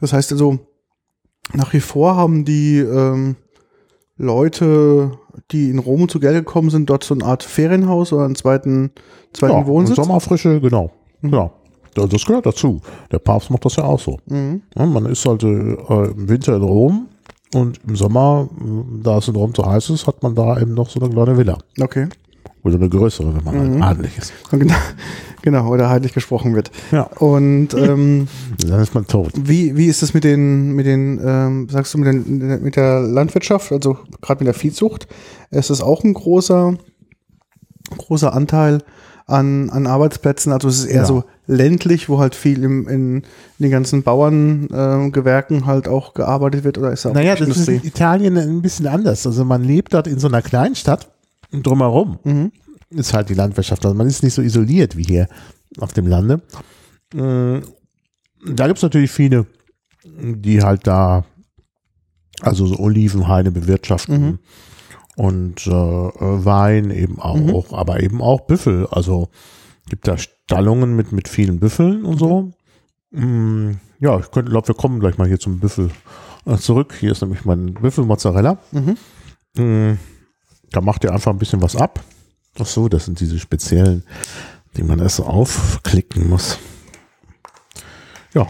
[0.00, 0.58] Das heißt also,
[1.52, 3.36] nach wie vor haben die ähm,
[4.16, 5.12] Leute,
[5.50, 8.90] die in Rom zu Geld gekommen sind, dort so eine Art Ferienhaus oder einen zweiten,
[9.32, 9.96] zweiten Ja, Wohnsitz?
[9.96, 10.90] Sommerfrische, genau.
[11.22, 11.50] Ja.
[11.94, 12.80] Da- Das gehört dazu.
[13.12, 14.18] Der Papst macht das ja auch so.
[14.26, 14.62] Mhm.
[14.76, 17.08] Ja, man ist halt äh, im Winter in Rom
[17.54, 20.74] und im Sommer, äh, da es in Rom zu heiß ist, hat man da eben
[20.74, 21.58] noch so eine kleine Villa.
[21.80, 22.08] Okay.
[22.64, 23.84] Oder eine größere, wenn man Mhm.
[23.84, 24.32] halt adelig ist.
[24.50, 24.74] Genau,
[25.42, 26.70] genau, oder heidlich gesprochen wird.
[26.92, 27.02] Ja.
[27.02, 28.26] Und ähm,
[28.66, 29.32] Dann ist man tot.
[29.36, 33.00] wie, wie ist es mit den, mit den, ähm, sagst du, mit, den, mit der
[33.00, 35.06] Landwirtschaft, also gerade mit der Viehzucht?
[35.50, 36.74] Ist es auch ein großer,
[37.98, 38.82] großer Anteil
[39.26, 40.52] an, an Arbeitsplätzen?
[40.52, 41.04] Also es ist eher Ja.
[41.06, 43.22] so ländlich, wo halt viel im, in, in
[43.58, 47.48] den ganzen Bauerngewerken äh, Gewerken halt auch gearbeitet wird oder ist da auch Naja, das
[47.48, 47.76] ist Industrie?
[47.76, 49.26] in Italien ein bisschen anders.
[49.26, 51.10] Also man lebt dort in so einer Kleinstadt
[51.62, 52.52] drumherum Mhm.
[52.90, 53.84] ist halt die Landwirtschaft.
[53.84, 55.28] Also man ist nicht so isoliert wie hier
[55.78, 56.42] auf dem Lande.
[57.14, 57.58] Mm,
[58.46, 59.46] Da gibt es natürlich viele,
[60.04, 61.24] die halt da
[62.42, 64.38] also so Olivenhaine bewirtschaften Mhm.
[65.16, 67.36] und äh, äh, Wein eben auch,
[67.70, 67.74] Mhm.
[67.74, 68.86] aber eben auch Büffel.
[68.90, 69.28] Also
[69.88, 72.50] gibt da Stallungen mit, mit vielen Büffeln und so.
[73.12, 75.88] Mm, Ja, ich könnte, glaube, wir kommen gleich mal hier zum Büffel
[76.44, 76.92] äh, zurück.
[77.00, 78.58] Hier ist nämlich mein Büffelmozzarella.
[78.72, 79.98] Mhm.
[80.70, 82.02] Da macht ihr einfach ein bisschen was ab.
[82.58, 84.04] Ach so, das sind diese speziellen,
[84.76, 86.58] die man erst so aufklicken muss.
[88.32, 88.46] Ja,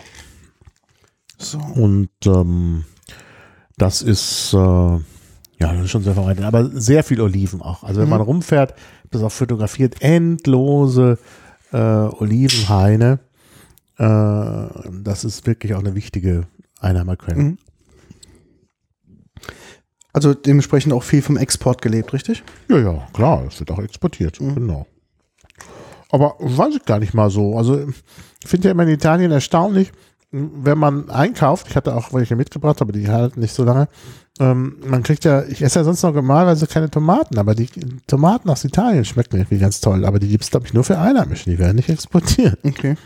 [1.39, 1.59] So.
[1.59, 2.85] und ähm,
[3.77, 5.01] das ist, äh, ja,
[5.59, 7.83] das ist schon sehr verbreitet, aber sehr viel Oliven auch.
[7.85, 8.11] Also wenn Mhm.
[8.11, 8.75] man rumfährt,
[9.11, 11.19] das auch fotografiert, endlose
[11.73, 13.19] äh, Olivenhaine.
[13.99, 16.47] Äh, das ist wirklich auch eine wichtige
[16.81, 17.43] Einnahmequelle.
[17.43, 17.59] Mhm.
[20.15, 22.43] Also dementsprechend auch viel vom Export gelebt, richtig?
[22.69, 24.55] Ja, ja, klar, es wird auch exportiert, Mhm.
[24.55, 24.87] genau.
[26.11, 27.59] Aber weiß ich gar nicht mal so.
[27.59, 27.87] Also
[28.43, 29.91] ich finde ja immer in Italien erstaunlich,
[30.31, 33.89] wenn man einkauft, ich hatte auch welche mitgebracht, aber die halten nicht so lange.
[34.41, 37.69] Ähm, man kriegt ja, ich esse ja sonst noch normalerweise keine Tomaten, aber die
[38.07, 40.99] Tomaten aus Italien schmecken irgendwie ganz toll, aber die gibt es, glaube ich, nur für
[40.99, 42.59] Einheimische, die werden nicht exportiert.
[42.65, 42.97] Okay.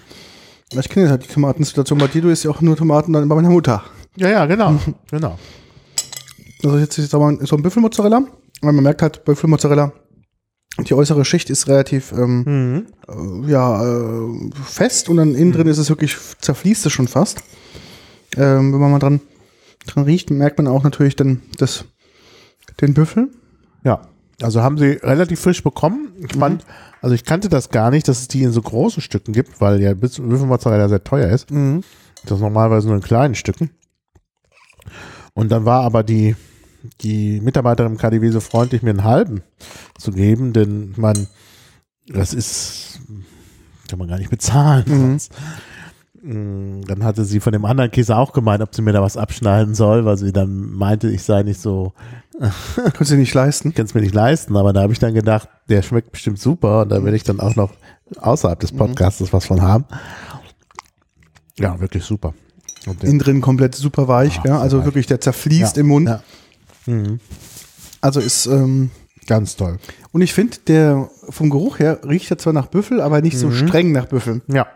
[0.71, 1.99] Ich kenne halt die Tomatensituation.
[1.99, 3.83] Bei dir, du isst ja auch nur Tomaten dann bei meiner Mutter.
[4.17, 4.75] Ja, ja, genau,
[5.11, 5.39] genau.
[6.65, 8.27] Also jetzt ist aber so ein Büffelmozzarella.
[8.61, 9.93] Weil man merkt halt, Büffelmozzarella,
[10.81, 12.43] die äußere Schicht ist relativ ähm,
[13.07, 13.47] Mhm.
[13.47, 17.43] äh, ja, äh, fest und dann innen drin ist es wirklich, zerfließt es schon fast.
[18.37, 19.21] Ähm, wenn man mal dran,
[19.87, 21.85] dran riecht, merkt man auch natürlich dann das,
[22.81, 23.29] den Büffel.
[23.85, 24.03] Ja,
[24.43, 26.13] also haben sie relativ frisch bekommen.
[26.29, 26.65] Ich fand,
[27.01, 29.81] also ich kannte das gar nicht, dass es die in so großen Stücken gibt, weil
[29.81, 31.51] ja Büffelmozzarella sehr teuer ist.
[31.51, 31.83] Mhm.
[32.25, 33.71] Das normalerweise nur in kleinen Stücken.
[35.35, 36.35] Und dann war aber die,
[37.01, 39.43] die Mitarbeiterin im KDW so freundlich, mir einen halben
[39.99, 41.26] zu geben, denn man,
[42.07, 43.01] das ist,
[43.89, 44.85] kann man gar nicht bezahlen.
[44.87, 45.18] Mhm.
[46.20, 49.16] Mm, Dann hatte sie von dem anderen Käse auch gemeint, ob sie mir da was
[49.16, 51.93] abschneiden soll, weil sie dann meinte, ich sei nicht so,
[52.95, 53.70] Kannst du nicht leisten.
[53.70, 56.39] ich kann es mir nicht leisten, aber da habe ich dann gedacht, der schmeckt bestimmt
[56.39, 57.72] super und da werde ich dann auch noch
[58.20, 59.85] außerhalb des Podcasts was von haben.
[61.59, 62.35] Ja, wirklich super.
[63.03, 64.59] Innen drin komplett super weich, Ah, ja.
[64.61, 64.85] Also weich.
[64.87, 66.09] wirklich, der zerfließt Ja, im Mund.
[66.09, 66.22] ja.
[66.89, 67.20] Mhm.
[68.01, 68.91] Also ist, ähm,
[69.26, 69.78] Ganz toll.
[70.12, 73.51] und ich finde, der vom Geruch her riecht er zwar nach Büffel, aber nicht so
[73.51, 74.41] streng nach Büffel.
[74.49, 74.66] Ja.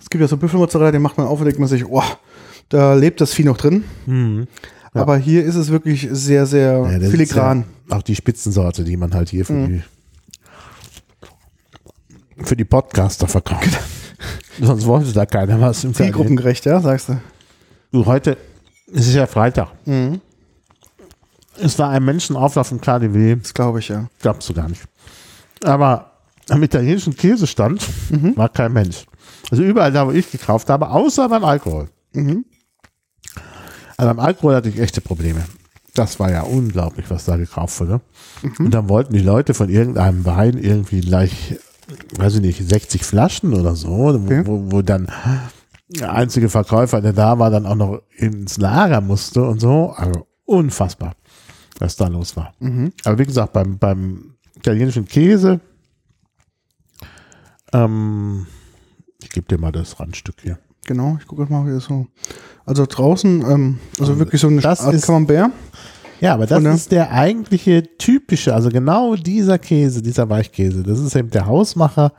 [0.00, 2.02] Es gibt ja so Büffelmozzarella, den macht man auf und denkt man sich, oh,
[2.68, 3.84] da lebt das Vieh noch drin.
[4.06, 4.46] Mhm.
[4.94, 5.02] Ja.
[5.02, 7.60] Aber hier ist es wirklich sehr, sehr Ja, filigran.
[7.60, 9.82] Ja auch die Spitzensorte, die man halt hier für die
[12.42, 13.78] für die Podcaster verkauft.
[14.60, 15.94] Sonst wollte da keiner was im.
[15.94, 17.20] Zielgruppengerecht, ja, sagst du.
[17.92, 18.36] Du, heute
[18.92, 19.68] es ist ja Freitag.
[19.86, 20.20] Mhm.
[21.62, 23.36] Es war ein Menschenauflauf im KDW.
[23.36, 24.08] Das glaube ich, ja.
[24.20, 24.82] Glaubst du gar nicht.
[25.64, 26.12] Aber
[26.48, 28.36] am italienischen Käsestand Mhm.
[28.36, 29.04] war kein Mensch.
[29.50, 31.88] Also überall da, wo ich gekauft habe, außer beim Alkohol.
[32.12, 32.44] Mhm.
[33.96, 35.44] Also beim Alkohol hatte ich echte Probleme.
[35.94, 38.00] Das war ja unglaublich, was da gekauft wurde.
[38.42, 38.66] Mhm.
[38.66, 41.56] Und dann wollten die Leute von irgendeinem Wein irgendwie gleich,
[42.16, 44.42] weiß ich nicht, 60 Flaschen oder so, Okay.
[44.46, 45.08] wo, wo dann
[45.88, 49.92] der einzige Verkäufer, der da war, dann auch noch ins Lager musste und so.
[49.96, 51.14] Also unfassbar,
[51.80, 52.54] was da los war.
[52.60, 52.92] Mhm.
[53.04, 55.60] Aber wie gesagt, beim, beim italienischen Käse,
[57.72, 58.46] ähm,
[59.22, 60.58] ich gebe dir mal das Randstück hier.
[60.86, 62.06] Genau, ich gucke mal, wie das so.
[62.64, 65.50] Also draußen, ähm, also wirklich so eine das Art ist- Camembert.
[66.20, 70.82] Ja, aber das ist der eigentliche typische, also genau dieser Käse, dieser Weichkäse.
[70.82, 72.12] Das ist eben der Hausmacher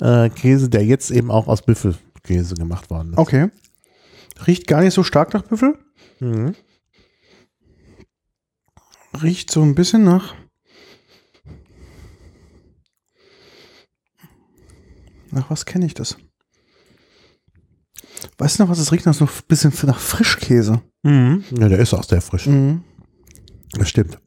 [0.00, 3.18] äh, Käse, der jetzt eben auch aus Büffelkäse gemacht worden ist.
[3.18, 3.48] Okay.
[4.46, 5.76] Riecht gar nicht so stark nach Büffel.
[6.20, 6.54] Mhm.
[9.20, 10.34] Riecht so ein bisschen nach.
[15.30, 16.16] Nach was kenne ich das?
[18.38, 19.06] Weißt du noch, was es riecht?
[19.06, 20.82] Nach so ein bisschen nach Frischkäse.
[21.02, 21.44] Mhm.
[21.58, 22.46] Ja, der ist auch sehr frisch.
[22.46, 22.84] Mhm.
[23.72, 24.18] Das stimmt.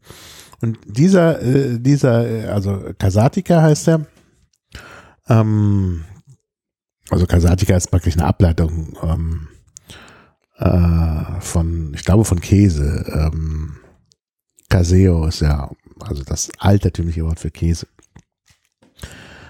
[0.62, 4.08] Und dieser, äh, dieser, äh, also Kasatika heißt er.
[5.28, 6.06] Ähm,
[7.10, 9.48] also Kasatika ist praktisch eine Ableitung ähm,
[10.58, 13.06] äh, von, ich glaube, von Käse.
[13.32, 13.78] Ähm,
[14.76, 15.72] Caseo ist ja,
[16.02, 17.88] also das altertümliche Wort für Käse.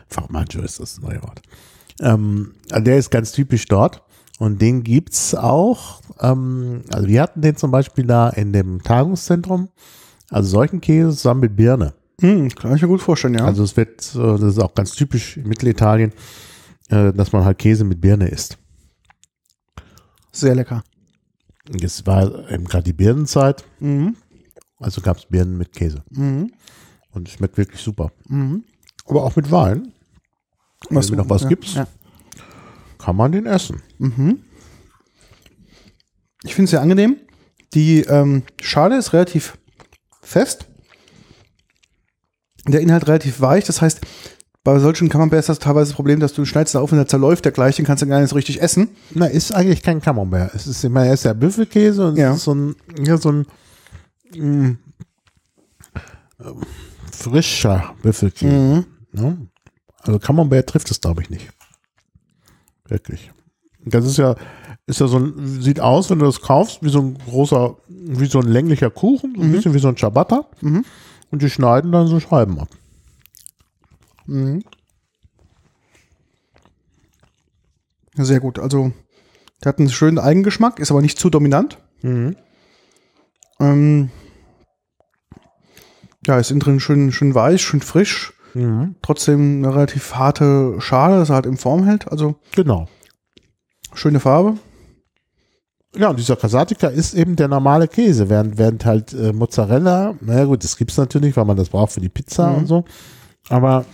[0.08, 1.42] Formaggio ist das neue Wort.
[2.00, 4.04] Ähm, der ist ganz typisch dort.
[4.38, 6.02] Und den gibt's auch.
[6.20, 9.70] Ähm, also wir hatten den zum Beispiel da in dem Tagungszentrum.
[10.30, 11.96] Also solchen Käse zusammen mit Birne.
[12.22, 13.46] Hm, kann ich mir gut vorstellen, ja.
[13.46, 16.14] Also es wird, äh, das ist auch ganz typisch in Mittelitalien,
[16.90, 18.60] äh, dass man halt Käse mit Birne isst.
[20.32, 20.84] Sehr lecker.
[21.82, 24.18] Es war eben gerade die Birnenzeit, Mhm.
[24.80, 26.04] Also gab es Birnen mit Käse.
[26.10, 26.52] Mhm.
[27.12, 28.12] Und es schmeckt wirklich super.
[28.28, 28.64] Mhm.
[29.06, 29.94] Aber auch mit Wein
[30.90, 31.76] Was du noch was ja, gibst?
[31.76, 31.88] Ja.
[32.98, 33.82] kann man den essen.
[34.00, 34.40] Mhm.
[36.44, 37.18] Ich finde es sehr angenehm.
[37.74, 39.58] Die ähm, Schale ist relativ
[40.22, 40.68] fest.
[42.68, 43.66] Der Inhalt relativ weich.
[43.66, 44.02] Das heißt,
[44.64, 47.08] bei solchen Camembert ist das teilweise das Problem, dass du schneidest da auf und der
[47.08, 48.90] zerläuft der gleich, den kannst du gar nicht so richtig essen.
[49.14, 50.56] Na, ist eigentlich kein Camembert.
[50.56, 52.32] Es ist immer, er ist ja Büffelkäse und Ja.
[52.32, 53.46] es ist so ein, ja, so ein
[54.40, 54.78] mh,
[56.40, 56.44] äh,
[57.12, 58.86] frischer Büffelkäse.
[59.12, 59.48] Ne?
[60.02, 61.50] Also Camembert trifft es, glaube ich, nicht.
[62.88, 63.32] Wirklich.
[63.86, 64.36] Das ist ja,
[64.88, 68.26] ist ja so ein, sieht aus, wenn du das kaufst, wie so ein großer, wie
[68.26, 70.46] so ein länglicher Kuchen, so ein bisschen wie so ein Ciabatta.
[70.62, 70.86] Mhm.
[71.32, 72.70] Und die schneiden dann so Scheiben ab.
[74.26, 74.64] Mhm.
[78.14, 78.60] Sehr gut.
[78.60, 78.94] Also,
[79.64, 81.80] der hat einen schönen Eigengeschmack, ist aber nicht zu dominant.
[82.02, 82.36] Mhm.
[83.60, 84.10] Ähm,
[86.26, 88.34] ja, ist innen drin schön, schön weich, schön frisch.
[88.54, 88.96] Mhm.
[89.02, 92.10] Trotzdem eine relativ harte Schale, dass er halt in Form hält.
[92.12, 92.88] Also, Genau.
[93.94, 94.58] schöne Farbe.
[95.98, 100.44] Ja, und dieser Casatica ist eben der normale Käse, während, während halt äh, Mozzarella, naja
[100.46, 102.58] gut, das gibt's natürlich, weil man das braucht für die Pizza Mhm.
[102.58, 102.86] und so,
[103.48, 103.86] aber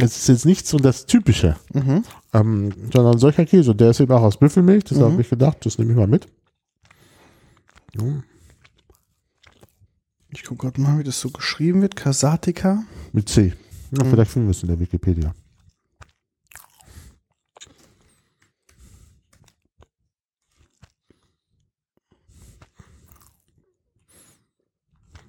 [0.00, 2.02] es ist jetzt nicht so das Typische, Mhm.
[2.32, 5.02] ähm, sondern solcher Käse, und der ist eben auch aus Büffelmilch, das Mhm.
[5.04, 6.26] habe ich gedacht, das nehme ich mal mit.
[10.34, 11.94] Ich gucke gerade mal, wie das so geschrieben wird.
[11.94, 12.82] Kasatika.
[13.12, 13.52] Mit C.
[13.92, 15.32] Ja, Vielleicht finden wir es in der Wikipedia.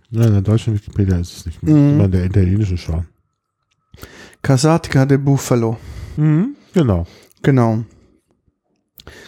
[0.09, 1.75] Ja, in der deutschen Wikipedia ist es nicht mehr.
[1.75, 1.93] Mhm.
[1.95, 3.07] Immer in der italienischen schauen.
[4.41, 5.77] Kasatika de Buffalo.
[6.73, 7.05] Genau.
[7.41, 7.83] Genau.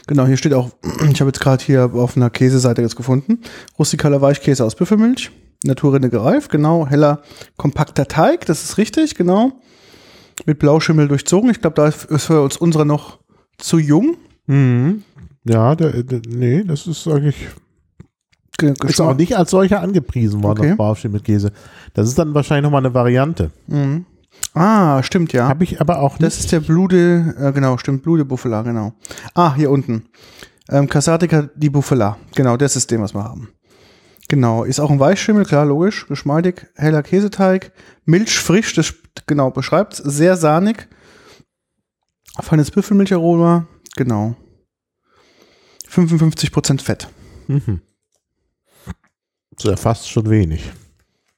[0.08, 0.72] Genau, hier steht auch,
[1.12, 3.40] ich habe jetzt gerade hier auf einer Käseseite jetzt gefunden,
[3.78, 5.32] rustikaler Weichkäse aus Büffelmilch,
[5.64, 7.22] Naturrinde gereift, genau, heller,
[7.58, 9.54] kompakter Teig, das ist richtig, genau,
[10.46, 11.50] mit Blauschimmel durchzogen.
[11.50, 13.20] Ich glaube, da ist für uns unsere noch
[13.58, 14.18] zu jung.
[14.46, 15.04] Mhm.
[15.44, 17.48] Ja, der, der, nee, das ist eigentlich
[18.60, 19.18] Ge ist auch Geschmack.
[19.18, 20.76] nicht als solcher angepriesen worden, Okay.
[20.78, 21.52] das mit Käse.
[21.94, 23.52] Das ist dann wahrscheinlich nochmal eine Variante.
[23.68, 24.06] Mhm.
[24.54, 25.48] Ah, stimmt, ja.
[25.48, 26.40] Habe ich aber auch Das nicht.
[26.46, 28.94] ist der Blude, äh, genau, stimmt, Blude Buffala, genau.
[29.36, 30.06] Ah, hier unten.
[30.70, 33.50] Ähm, Casatica di Buffala, genau, das ist dem, was wir haben.
[34.30, 37.72] Genau, ist auch ein Weichschimmel, klar, logisch, geschmeidig, heller Käseteig,
[38.06, 38.94] milchfrisch, das
[39.26, 40.88] genau beschreibt sehr sahnig,
[42.42, 44.36] feines Büffelmilcharoma, genau.
[45.90, 47.08] 55% Fett.
[47.48, 47.82] Mhm.
[49.58, 50.72] So, ja, fast schon wenig.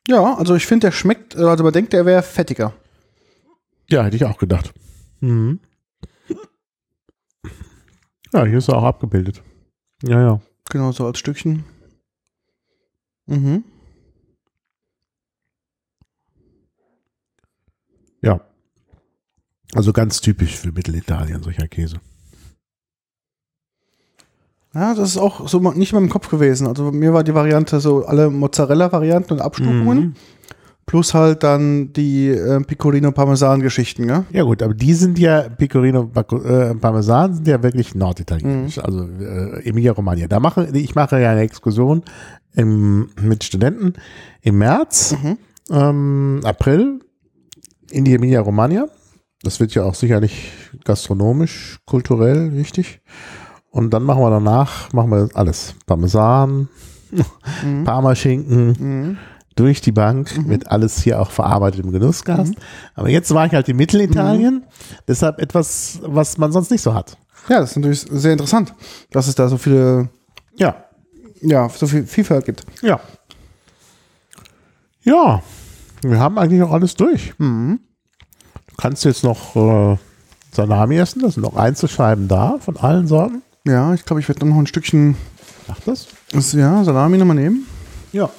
[0.07, 2.73] Ja, also ich finde, der schmeckt, äh, also man denkt, der wäre fettiger.
[3.87, 4.73] Ja, hätte ich auch gedacht.
[5.19, 5.59] Mhm.
[8.33, 9.41] Ja, hier ist er auch abgebildet.
[10.03, 10.41] Ja, ja.
[10.69, 11.63] Genau, so als Stückchen.
[13.29, 13.63] Mhm.
[18.21, 18.41] Ja.
[19.73, 22.01] Also ganz typisch für Mittelitalien, solcher Käse.
[24.73, 26.67] Ja, das ist auch so nicht in meinem Kopf gewesen.
[26.67, 29.99] Also bei mir war die Variante so alle Mozzarella-Varianten und Abstufungen.
[29.99, 30.15] Mhm.
[30.89, 34.25] Plus halt dann die äh, Pecorino-Parmesan-Geschichten, ne?
[34.31, 38.83] Ja gut, aber die sind ja, Pecorino Bacco- äh, Parmesan sind ja wirklich norditalienisch, Mhm.
[38.83, 40.25] also äh, Emilia Romagna.
[40.27, 42.01] Da mache ich mache ja eine Exkursion
[42.55, 43.93] im, mit Studenten
[44.41, 45.37] im März, Mhm.
[45.71, 47.01] ähm, April
[47.91, 48.87] in die Emilia Romagna.
[49.43, 50.51] Das wird ja auch sicherlich
[50.85, 52.99] gastronomisch, kulturell wichtig.
[53.69, 55.75] Und dann machen wir danach, machen wir alles.
[55.85, 56.67] Parmesan,
[57.63, 57.83] Mhm.
[57.83, 59.17] Parmaschinken, Mhm.
[59.59, 62.53] Durch die Bank, wird alles hier auch verarbeitet im Genussgast.
[62.95, 64.63] Aber jetzt war ich halt in Mittelitalien,
[65.07, 67.17] deshalb etwas, was man sonst nicht so hat.
[67.49, 68.73] Ja, das ist natürlich sehr interessant,
[69.11, 70.09] dass es da so viele,
[70.55, 70.85] Ja,
[71.41, 72.65] ja, so viel Vielfalt gibt.
[72.81, 72.99] ja.
[75.01, 75.41] Ja,
[76.01, 77.33] wir haben eigentlich auch alles durch.
[77.39, 77.79] Mhm.
[78.67, 79.97] Du kannst jetzt noch äh,
[80.51, 81.21] Salami essen.
[81.21, 83.41] Da sind noch Einzelscheiben da von allen Sorten.
[83.65, 85.15] Ja, ich glaube, ich werde noch ein Stückchen.
[85.67, 86.07] Mach das.
[86.31, 87.65] Das, ja, Salami nochmal nehmen.
[88.11, 88.29] Ja.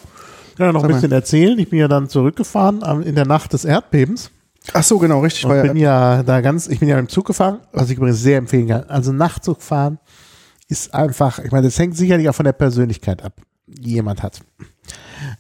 [0.61, 0.95] Ich kann ja noch ein Sag mal.
[0.97, 1.59] bisschen erzählen.
[1.59, 4.31] Ich bin ja dann zurückgefahren am- in der Nacht des Erdbebens.
[4.75, 5.45] Ach so, genau, richtig.
[5.49, 8.37] War bin ja da ganz, ich bin ja im Zug gefahren, was ich übrigens sehr
[8.37, 8.85] empfehlen kann.
[8.85, 9.99] Also Nachtzug fahren
[10.69, 13.33] ist einfach, ich meine, das hängt sicherlich auch von der Persönlichkeit ab,
[13.67, 14.41] die jemand hat.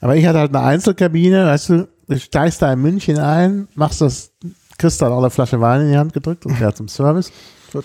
[0.00, 4.00] Aber ich hatte halt eine Einzelkabine, weißt du, du steigst da in München ein, machst
[4.00, 4.32] das,
[4.78, 7.30] kriegst dann auch eine Flasche Wein in die Hand gedrückt und ja zum Service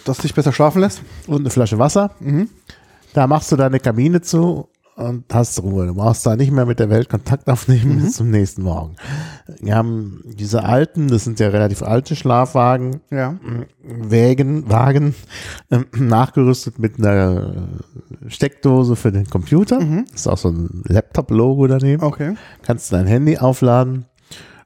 [0.05, 1.01] dass dich besser schlafen lässt.
[1.27, 2.11] und eine Flasche Wasser.
[2.21, 2.47] Mhm.
[3.13, 5.87] Da machst du deine Kabine zu und hast Ruhe.
[5.87, 8.95] Du brauchst da nicht mehr mit der Welt Kontakt aufnehmen bis zum nächsten Morgen.
[9.59, 13.35] Wir haben diese alten, das sind ja relativ alte Schlafwagen, Ja.
[13.83, 15.13] Wägen, Wagen,
[15.69, 17.67] ähm, nachgerüstet mit einer
[18.27, 19.79] Steckdose für den Computer.
[20.13, 22.01] Ist auch so ein Laptop-Logo daneben.
[22.01, 22.35] Okay.
[22.63, 24.05] Kannst dein Handy aufladen.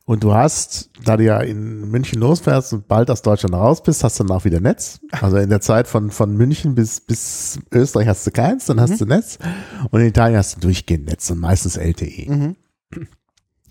[0.09, 4.03] Und du hast, da du ja in München losfährst und bald aus Deutschland raus bist,
[4.03, 4.99] hast du dann auch wieder Netz.
[5.11, 8.99] Also in der Zeit von, von München bis, bis Österreich hast du keins, dann hast
[8.99, 9.37] du Netz.
[9.91, 12.25] Und in Italien hast du durchgehend Netz und meistens LTE.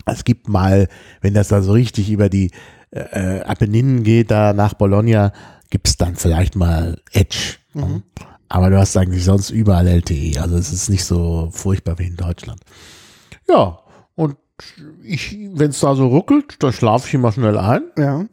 [0.05, 0.87] Es gibt mal,
[1.19, 2.51] wenn das da so richtig über die
[2.91, 5.33] äh, Apenninen geht, da nach Bologna,
[5.69, 7.57] gibt's dann vielleicht mal Edge.
[8.47, 10.39] Aber du hast eigentlich sonst überall LTE.
[10.41, 12.61] Also es ist nicht so furchtbar wie in Deutschland.
[13.45, 13.79] Ja,
[14.15, 14.37] und
[15.03, 17.83] ich, wenn es da so ruckelt, da schlafe ich immer schnell ein.
[17.97, 18.25] Ja.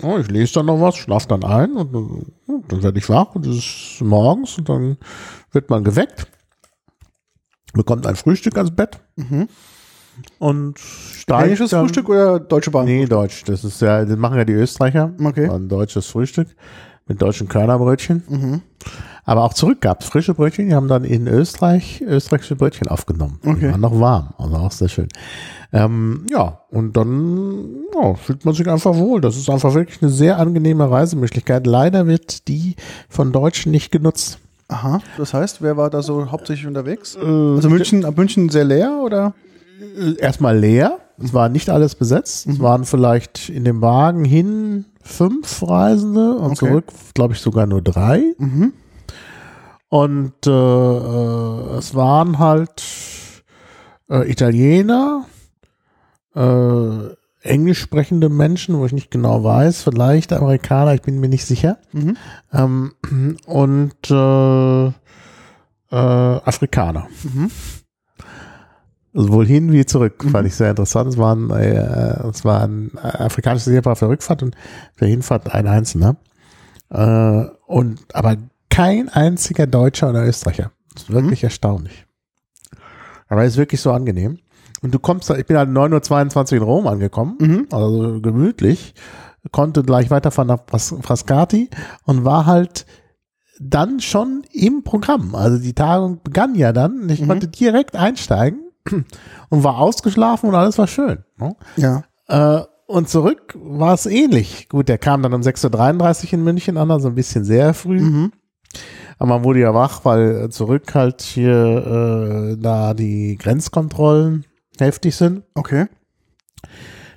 [0.00, 3.08] Ja, ich lese dann noch was, schlafe dann ein und dann, ja, dann werde ich
[3.08, 4.96] wach und es ist morgens und dann
[5.50, 6.28] wird man geweckt,
[7.72, 9.00] bekommt ein Frühstück ans Bett
[10.38, 12.84] und steigt Englisches dann, Frühstück oder Deutsche Bahn?
[12.84, 13.42] Nee, Deutsch.
[13.44, 15.12] Das ist ja, das machen ja die Österreicher.
[15.22, 15.48] Okay.
[15.48, 16.48] Ein deutsches Frühstück
[17.08, 18.22] mit deutschen Körnerbrötchen.
[18.28, 18.60] Mhm.
[19.24, 20.68] Aber auch zurück gab es frische Brötchen.
[20.68, 23.38] Die haben dann in Österreich österreichische Brötchen aufgenommen.
[23.44, 23.70] Die Okay.
[23.72, 24.30] waren noch warm.
[24.38, 25.08] Also auch sehr schön.
[25.70, 29.20] Ähm, ja, und dann ja, fühlt man sich einfach wohl.
[29.20, 31.66] Das ist einfach wirklich eine sehr angenehme Reisemöglichkeit.
[31.66, 32.76] Leider wird die
[33.10, 34.38] von Deutschen nicht genutzt.
[34.68, 35.00] Aha.
[35.18, 37.16] Das heißt, wer war da so hauptsächlich unterwegs?
[37.16, 39.34] Äh, Also München, München sehr leer oder?
[40.20, 40.98] erstmal leer.
[41.22, 42.46] Es war nicht alles besetzt.
[42.46, 46.56] Es waren vielleicht in dem Wagen hin fünf Reisende und Okay.
[46.68, 48.34] zurück, glaube ich, sogar nur drei.
[48.38, 48.72] Mhm.
[49.88, 52.82] Und äh, äh, es waren halt
[54.10, 55.24] äh, Italiener,
[56.36, 61.46] äh, englisch sprechende Menschen, wo ich nicht genau weiß, vielleicht Amerikaner, ich bin mir nicht
[61.46, 61.78] sicher.
[61.92, 62.16] Mhm.
[62.52, 62.92] Ähm,
[63.46, 64.90] und äh, äh,
[65.90, 67.08] Afrikaner.
[67.24, 67.50] Mhm.
[69.14, 71.08] Sowohl hin wie zurück, fand ich sehr interessant.
[71.10, 74.54] Es waren, äh, es war ein afrikanisches Ehepaar auf der Rückfahrt und
[75.00, 76.16] der Hinfahrt ein Einzelner.
[76.90, 78.36] Äh, und aber
[78.70, 80.72] kein einziger Deutscher oder Österreicher.
[80.92, 82.06] Das ist wirklich erstaunlich.
[83.28, 84.38] Aber es ist wirklich so angenehm.
[84.82, 87.66] Und du kommst ich bin halt 9.22 Uhr in Rom angekommen, Mhm.
[87.72, 88.94] also gemütlich,
[89.50, 91.70] konnte gleich weiterfahren nach Fras Frascati
[92.04, 92.86] und war halt
[93.58, 95.34] dann schon im Programm.
[95.34, 98.67] Also die Tagung begann ja dann ich konnte direkt einsteigen
[99.50, 101.24] und war ausgeschlafen und alles war schön.
[101.36, 101.56] Ne?
[101.76, 102.04] Ja.
[102.28, 104.68] Äh, und zurück war es ähnlich.
[104.68, 108.00] Gut, der kam dann um 6.33 Uhr in München an, also ein bisschen sehr früh.
[108.00, 108.32] Mhm.
[109.18, 114.46] Aber man wurde ja wach, weil zurück halt hier äh, da die Grenzkontrollen
[114.78, 115.42] heftig sind.
[115.54, 115.86] Okay.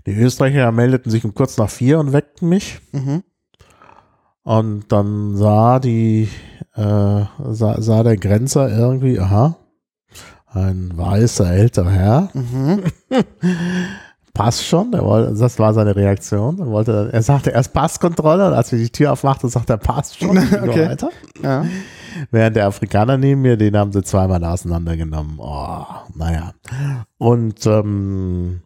[0.06, 2.82] Die Österreicher meldeten sich um kurz nach vier und weckten mich.
[2.92, 3.24] Mhm.
[4.44, 6.28] Und dann sah die,
[6.74, 9.58] äh, sah, sah der Grenzer irgendwie, aha,
[10.54, 12.82] ein weißer älterer Herr, Mhm.
[14.34, 16.58] passt schon, wollte, das war seine Reaktion.
[16.60, 20.20] Er, wollte, er sagte erst Passkontrolle und als wir die Tür aufmachten, sagte er, passt
[20.20, 20.90] schon, Okay.
[20.90, 21.10] weiter.
[21.44, 21.66] Ja.
[22.32, 25.36] Während der Afrikaner neben mir, den haben sie zweimal auseinandergenommen.
[25.38, 25.84] Oh,
[26.16, 26.54] naja.
[27.18, 28.62] Und ähm,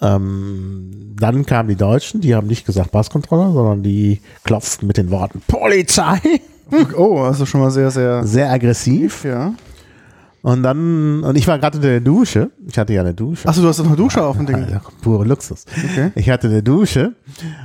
[0.00, 5.10] ähm, dann kamen die Deutschen, die haben nicht gesagt Passkontrolle, sondern die klopften mit den
[5.10, 6.20] Worten Polizei.
[6.96, 9.24] Oh, also schon mal sehr, sehr Sehr aggressiv.
[9.24, 9.52] ja.
[10.46, 12.52] Und dann, und ich war gerade unter der Dusche.
[12.68, 13.48] Ich hatte ja eine Dusche.
[13.48, 14.64] Achso, du hast doch eine Dusche auf dem Ding.
[14.70, 15.64] Ja, pure Luxus.
[15.76, 16.12] Okay.
[16.14, 17.16] Ich hatte eine Dusche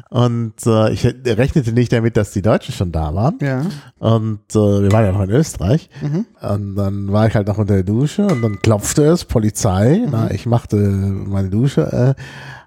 [0.10, 3.38] und äh, ich rechnete nicht damit, dass die Deutschen schon da waren.
[3.40, 3.68] Ja.
[4.00, 5.92] Und äh, wir waren ja noch in Österreich.
[6.02, 6.26] Mhm.
[6.42, 10.08] Und dann war ich halt noch unter der Dusche und dann klopfte es, Polizei.
[10.10, 12.22] Na, ich machte meine Dusche äh,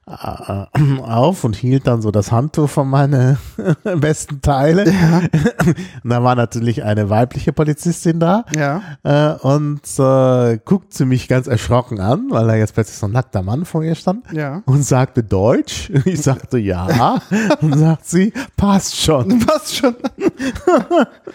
[0.07, 3.39] auf und hielt dann so das Handtuch von meine
[3.97, 4.85] besten Teile.
[6.03, 8.45] Und da war natürlich eine weibliche Polizistin da.
[8.55, 8.83] Ja.
[9.03, 13.43] Äh, und äh, guckte mich ganz erschrocken an, weil da jetzt plötzlich so ein nackter
[13.43, 14.63] Mann vor ihr stand Ja.
[14.67, 15.91] und sagte Deutsch.
[16.05, 17.21] Ich sagte ja.
[17.63, 19.39] und sagt sie, passt schon.
[19.47, 19.95] Passt schon.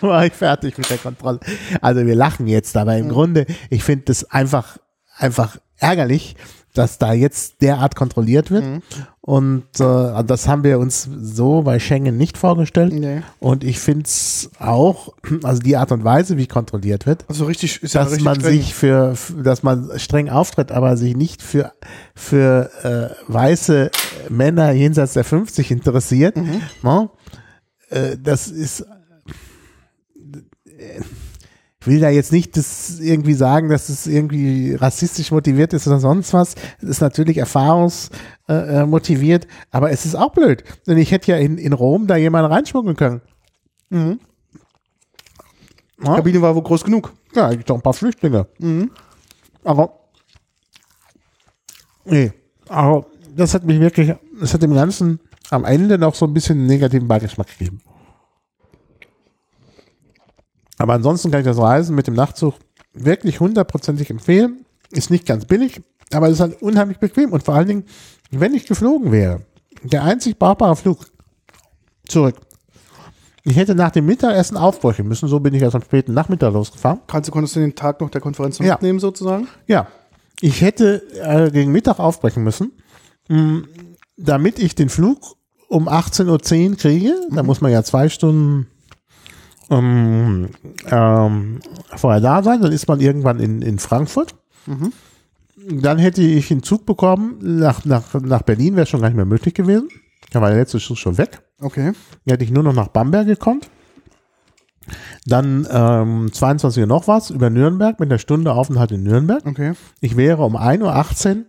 [0.02, 1.40] War ich fertig mit der Kontrolle.
[1.82, 4.78] Also wir lachen jetzt, aber im Grunde, ich finde das einfach,
[5.18, 6.36] einfach ärgerlich,
[6.74, 8.64] dass da jetzt derart kontrolliert wird.
[8.66, 8.82] Mhm.
[9.22, 12.94] Und äh, das haben wir uns so bei Schengen nicht vorgestellt.
[12.94, 13.22] Nee.
[13.40, 15.14] Und ich finde es auch,
[15.44, 18.40] also die Art und Weise, wie kontrolliert wird, Also richtig, ist ja dass richtig man
[18.40, 18.54] streng.
[18.54, 21.74] sich für, dass man streng auftritt, aber sich nicht für,
[22.16, 22.72] für
[23.28, 23.92] äh, weiße
[24.30, 26.36] Männer jenseits der 50 interessiert.
[26.38, 26.62] Mhm.
[26.82, 27.10] Ne?
[27.90, 28.86] Äh, das ist,
[31.82, 36.00] ich will da jetzt nicht das irgendwie sagen, dass es irgendwie rassistisch motiviert ist oder
[36.00, 36.56] sonst was.
[36.82, 40.64] Es ist natürlich erfahrungsmotiviert, äh, motiviert, aber es ist auch blöd.
[40.88, 43.22] Denn ich hätte ja in, in Rom da jemanden reinschmuggeln können.
[43.90, 44.20] Mhm.
[46.00, 46.06] Die?
[46.06, 47.14] Kabine war wohl groß genug.
[47.34, 48.48] Ja, gibt doch ein paar Flüchtlinge.
[49.64, 50.00] Aber,
[52.06, 52.34] nee,
[52.68, 53.06] aber
[53.36, 55.20] das hat mich wirklich, das hat dem Ganzen
[55.50, 57.82] am Ende noch so ein bisschen einen negativen Beigeschmack gegeben.
[60.80, 62.56] Aber ansonsten kann ich das Reisen mit dem Nachtzug
[62.94, 64.66] wirklich hundertprozentig empfehlen.
[64.92, 67.84] Ist nicht ganz billig, aber es ist halt unheimlich bequem und vor allen Dingen,
[68.32, 69.42] wenn ich geflogen wäre,
[69.84, 71.06] der einzig brauchbare Flug
[72.08, 72.36] zurück.
[73.44, 77.00] Ich hätte nach dem Mittagessen aufbrechen müssen, so bin ich erst am späten Nachmittag losgefahren.
[77.08, 78.74] Kannst du, konntest du den Tag noch der Konferenz noch Ja.
[78.74, 79.48] mitnehmen, sozusagen?
[79.68, 79.88] Ja,
[80.42, 82.72] ich hätte äh, gegen Mittag aufbrechen müssen,
[83.28, 83.64] mh,
[84.18, 85.36] damit ich den Flug
[85.68, 87.14] um 18.10 Uhr kriege.
[87.32, 88.68] Da muss man ja zwei Stunden
[89.70, 90.50] ähm,
[90.90, 91.60] ähm,
[91.96, 92.62] vorher da sein.
[92.62, 94.36] Dann ist man irgendwann in, in Frankfurt.
[95.70, 97.40] Dann hätte ich einen Zug bekommen.
[97.42, 99.90] Nach, nach, nach Berlin wäre schon gar nicht mehr möglich gewesen.
[100.32, 101.42] Da war der letzte Zug schon weg.
[101.62, 101.94] Okay.
[102.26, 103.70] Dann hätte ich nur noch nach Bamberg gekonnt.
[105.26, 109.46] Dann ähm, 22 Uhr noch was über Nürnberg mit der Stunde Aufenthalt in Nürnberg.
[109.46, 109.74] Okay.
[110.02, 111.46] Ich wäre um 1.18 Uhr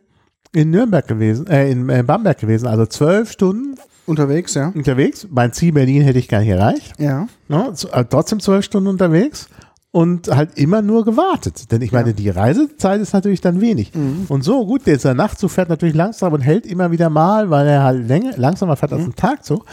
[0.52, 3.76] in Nürnberg gewesen, äh, in, äh, Bamberg gewesen, also zwölf Stunden
[4.06, 4.72] Unterwegs, ja.
[4.74, 5.26] unterwegs.
[5.30, 6.92] Mein Ziel Berlin hätte ich gar nicht erreicht.
[6.98, 7.26] Ja.
[7.48, 7.72] Ne?
[7.74, 9.48] Z- äh, Trotzdem zwölf Stunden unterwegs
[9.92, 11.70] und halt immer nur gewartet.
[11.70, 13.92] Denn ich meine, die Reisezeit ist natürlich dann wenig.
[14.28, 17.82] Und so, gut, dieser Nachtzug fährt natürlich langsam und hält immer wieder mal, weil er
[17.82, 19.64] halt länger, langsamer fährt als ein Tagzug.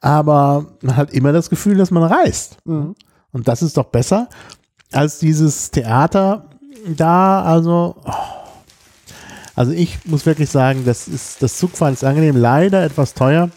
[0.00, 2.58] Aber man hat immer das Gefühl, dass man reist.
[2.64, 2.96] Und
[3.48, 4.28] das ist doch besser
[4.92, 6.50] als dieses Theater
[6.86, 8.12] da, also, oh.
[9.54, 13.48] also ich muss wirklich sagen, das ist, das Zugfahren ist angenehm, leider etwas teuer.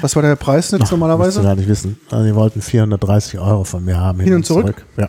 [0.00, 1.42] Was war der Preis jetzt du normalerweise?
[1.42, 1.98] gar nicht wissen.
[2.10, 4.20] Also die wollten 430 Euro von mir haben.
[4.20, 4.84] Hin und zurück?
[4.96, 5.08] Ja.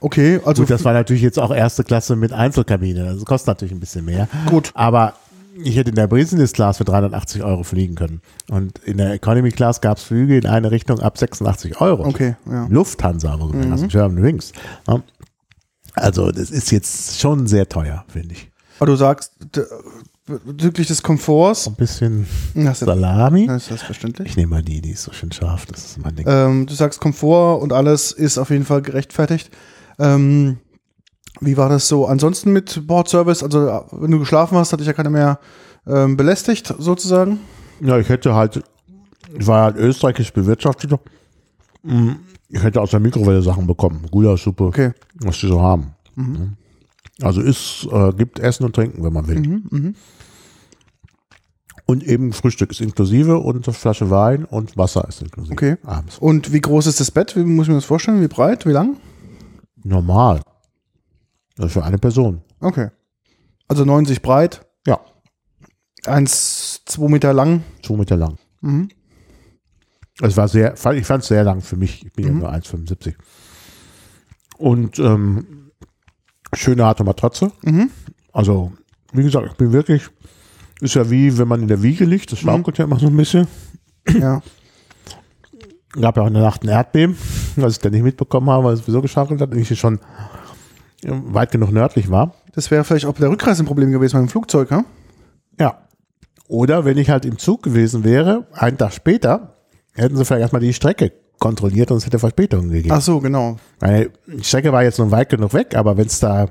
[0.00, 3.04] Okay, also Gut, das war natürlich jetzt auch erste Klasse mit Einzelkabine.
[3.04, 4.28] Das kostet natürlich ein bisschen mehr.
[4.50, 4.70] Gut.
[4.74, 5.14] Aber
[5.62, 8.20] ich hätte in der Business Class für 380 Euro fliegen können.
[8.50, 12.06] Und in der Economy Class gab es Flüge in eine Richtung ab 86 Euro.
[12.06, 12.66] Okay, ja.
[12.68, 13.72] Lufthansa, wo mhm.
[13.72, 14.52] also German Wings.
[14.88, 15.02] Ja.
[15.94, 18.50] Also das ist jetzt schon sehr teuer, finde ich.
[18.78, 19.32] aber du sagst,
[20.26, 23.46] bezüglich des Komforts, Ein bisschen das ist, Salami.
[23.46, 24.28] das ist selbstverständlich.
[24.30, 25.66] Ich nehme mal die, die ist so schön scharf.
[25.66, 26.26] Das ist mein Ding.
[26.28, 29.50] Ähm, du sagst Komfort und alles ist auf jeden Fall gerechtfertigt.
[29.98, 30.58] Ähm,
[31.40, 33.42] wie war das so ansonsten mit Bordservice?
[33.42, 35.38] Also, äh, wenn du geschlafen hast, hat dich ja keiner mehr
[35.86, 37.40] ähm, belästigt, sozusagen.
[37.80, 38.62] Ja, ich hätte halt,
[39.38, 40.92] ich war halt österreichisch bewirtschaftet.
[41.82, 42.12] Mm,
[42.48, 44.06] Ich hätte aus der Mikrowelle Sachen bekommen.
[44.10, 44.92] Gulaschsuppe, Okay.
[45.16, 45.92] was die so haben.
[47.22, 49.94] Also ist, äh, gibt Essen und Trinken, wenn man will.
[51.86, 55.52] Und eben Frühstück ist inklusive und eine Flasche Wein und Wasser ist inklusive.
[55.52, 55.76] Okay.
[55.84, 56.18] Abends.
[56.18, 57.36] Und wie groß ist das Bett?
[57.36, 58.22] Wie muss ich mir das vorstellen?
[58.22, 58.64] Wie breit?
[58.66, 58.96] Wie lang?
[59.82, 60.40] Normal.
[61.56, 62.40] Das ist für eine Person.
[62.60, 62.88] Okay.
[63.68, 65.00] Also 90 breit, Ja.
[66.06, 67.62] 1, 2 Meter lang.
[67.82, 68.38] Zwei Meter lang.
[68.60, 68.88] Mhm.
[70.20, 72.06] Es war sehr, ich fand es sehr lang für mich.
[72.06, 73.14] Ich bin ja nur 1,75.
[74.56, 75.63] Und ähm,
[76.56, 77.52] schöne harte Matratze.
[77.62, 77.90] Mhm.
[78.32, 78.72] Also,
[79.12, 80.08] wie gesagt, ich bin wirklich,
[80.80, 83.16] ist ja wie wenn man in der Wiege liegt, das schaukelt ja immer so ein
[83.16, 83.46] bisschen.
[84.08, 84.42] Ja.
[86.00, 87.16] Gab ja auch in der Nacht ein Erdbeben,
[87.56, 90.00] was ich dann nicht mitbekommen habe, weil es sowieso geschaukelt hat und ich schon
[91.04, 92.34] ähm, weit genug nördlich war.
[92.52, 94.84] Das wäre vielleicht auch bei der Rückreise ein Problem gewesen mit dem Flugzeug, ja?
[95.60, 95.78] Ja.
[96.48, 99.56] Oder wenn ich halt im Zug gewesen wäre, einen Tag später,
[99.94, 102.94] hätten sie vielleicht erstmal die Strecke kontrolliert und es hätte Verspätungen gegeben.
[102.94, 103.56] Ach so, genau.
[103.80, 106.48] Weil die Strecke war jetzt noch weit genug weg, aber wenn es da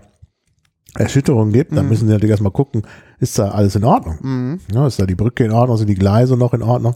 [0.96, 2.86] Erschütterungen gibt, dann müssen sie natürlich erstmal gucken,
[3.20, 4.60] ist da alles in Ordnung?
[4.72, 6.96] Ja, ist da die Brücke in Ordnung, sind die Gleise noch in Ordnung?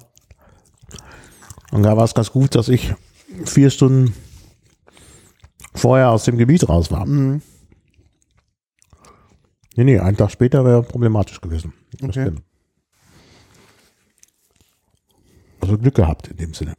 [1.72, 2.94] Und da war es ganz gut, dass ich
[3.46, 4.14] vier Stunden
[5.74, 7.06] vorher aus dem Gebiet raus war.
[7.08, 7.42] Nee,
[9.76, 11.74] nee, einen Tag später wäre problematisch gewesen.
[12.02, 12.32] Okay.
[15.60, 16.74] Also Glück gehabt in dem Sinne.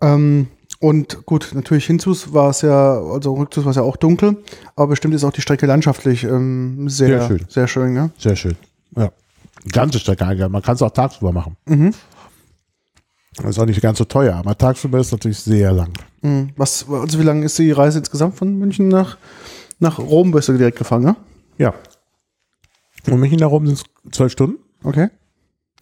[0.00, 0.48] Ähm,
[0.80, 4.36] und gut, natürlich hinzus war es ja, also rückzus war es ja auch dunkel,
[4.74, 7.46] aber bestimmt ist auch die Strecke landschaftlich ähm, sehr, Sehr schön.
[7.48, 8.10] Sehr schön, ja.
[8.18, 8.56] Sehr schön.
[8.94, 9.10] Ja.
[9.64, 10.48] Die ganze Strecke eigentlich.
[10.48, 11.56] Man kann es auch tagsüber machen.
[13.36, 15.92] Das ist auch nicht ganz so teuer, aber tagsüber ist natürlich sehr lang.
[16.22, 16.50] Mhm.
[16.56, 19.16] Was, also wie lange ist die Reise insgesamt von München nach
[19.78, 21.16] Nach Rom wirst du direkt gefangen, ne?
[21.58, 21.74] Ja.
[23.06, 25.08] Und München nach Rom sind es zwölf Stunden, Okay.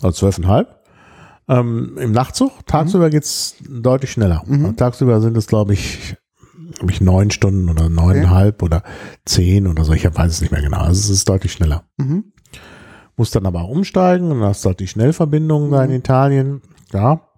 [0.02, 0.83] also zwölfeinhalb.
[1.48, 4.44] Ähm, Im Nachtzug, tagsüber geht's deutlich schneller.
[4.76, 6.16] Tagsüber sind es, glaube ich,
[6.74, 8.82] glaub ich, neun Stunden oder neuneinhalb oder
[9.24, 9.92] zehn oder so.
[9.92, 10.78] Ich weiß es nicht mehr genau.
[10.78, 11.84] Also es ist deutlich schneller.
[11.96, 12.32] Mhm.
[13.16, 16.62] Muss dann aber umsteigen und hast dort die Schnellverbindungen da in Italien.
[16.92, 17.28] Ja.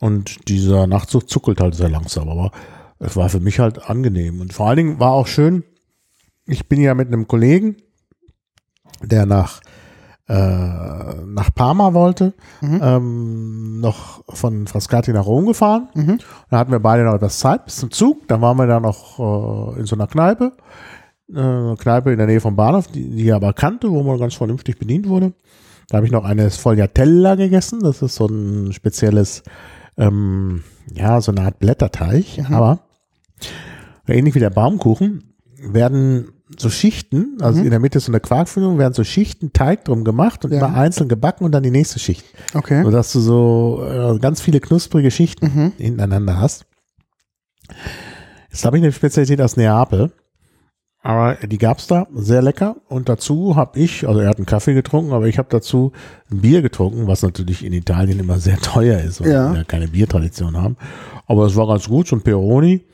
[0.00, 2.28] Und dieser Nachtzug zuckelt halt sehr langsam.
[2.28, 2.52] Aber
[2.98, 4.40] es war für mich halt angenehm.
[4.40, 5.64] Und vor allen Dingen war auch schön,
[6.46, 7.76] ich bin ja mit einem Kollegen,
[9.02, 9.60] der nach,
[10.26, 12.32] nach Parma wollte,
[12.62, 15.88] ähm, noch von Frascati nach Rom gefahren.
[15.94, 16.18] Mhm.
[16.48, 18.26] Da hatten wir beide noch etwas Zeit bis zum Zug.
[18.28, 19.18] Dann waren wir da noch
[19.76, 20.52] äh, in so einer Kneipe.
[21.28, 24.34] Äh, Kneipe in der Nähe vom Bahnhof, die, die ich aber kannte, wo man ganz
[24.34, 25.34] vernünftig bedient wurde.
[25.90, 27.80] Da habe ich noch eine Sfogliatella gegessen.
[27.80, 29.42] Das ist so ein spezielles,
[29.98, 32.24] ähm, ja, so eine Art Blätterteig.
[32.50, 32.80] Aber
[34.08, 35.33] ähnlich wie der Baumkuchen
[35.72, 39.84] werden so Schichten, also in der Mitte ist so eine Quarkfüllung, werden so Schichten Teig
[39.86, 40.58] drum gemacht und Ja.
[40.58, 42.24] immer einzeln gebacken und dann die nächste Schicht.
[42.52, 42.82] Okay.
[42.84, 45.72] Sodass du so äh, ganz viele knusprige Schichten Mhm.
[45.78, 46.66] hintereinander hast.
[48.50, 50.12] Jetzt habe ich eine Spezialität aus Neapel.
[51.06, 52.76] Aber die gab's da, sehr lecker.
[52.88, 55.92] Und dazu habe ich, also er hat einen Kaffee getrunken, aber ich habe dazu
[56.30, 59.50] ein Bier getrunken, was natürlich in Italien immer sehr teuer ist, weil Ja.
[59.52, 60.76] wir ja keine Biertradition haben.
[61.26, 62.84] Aber es war ganz gut, so ein Peroni.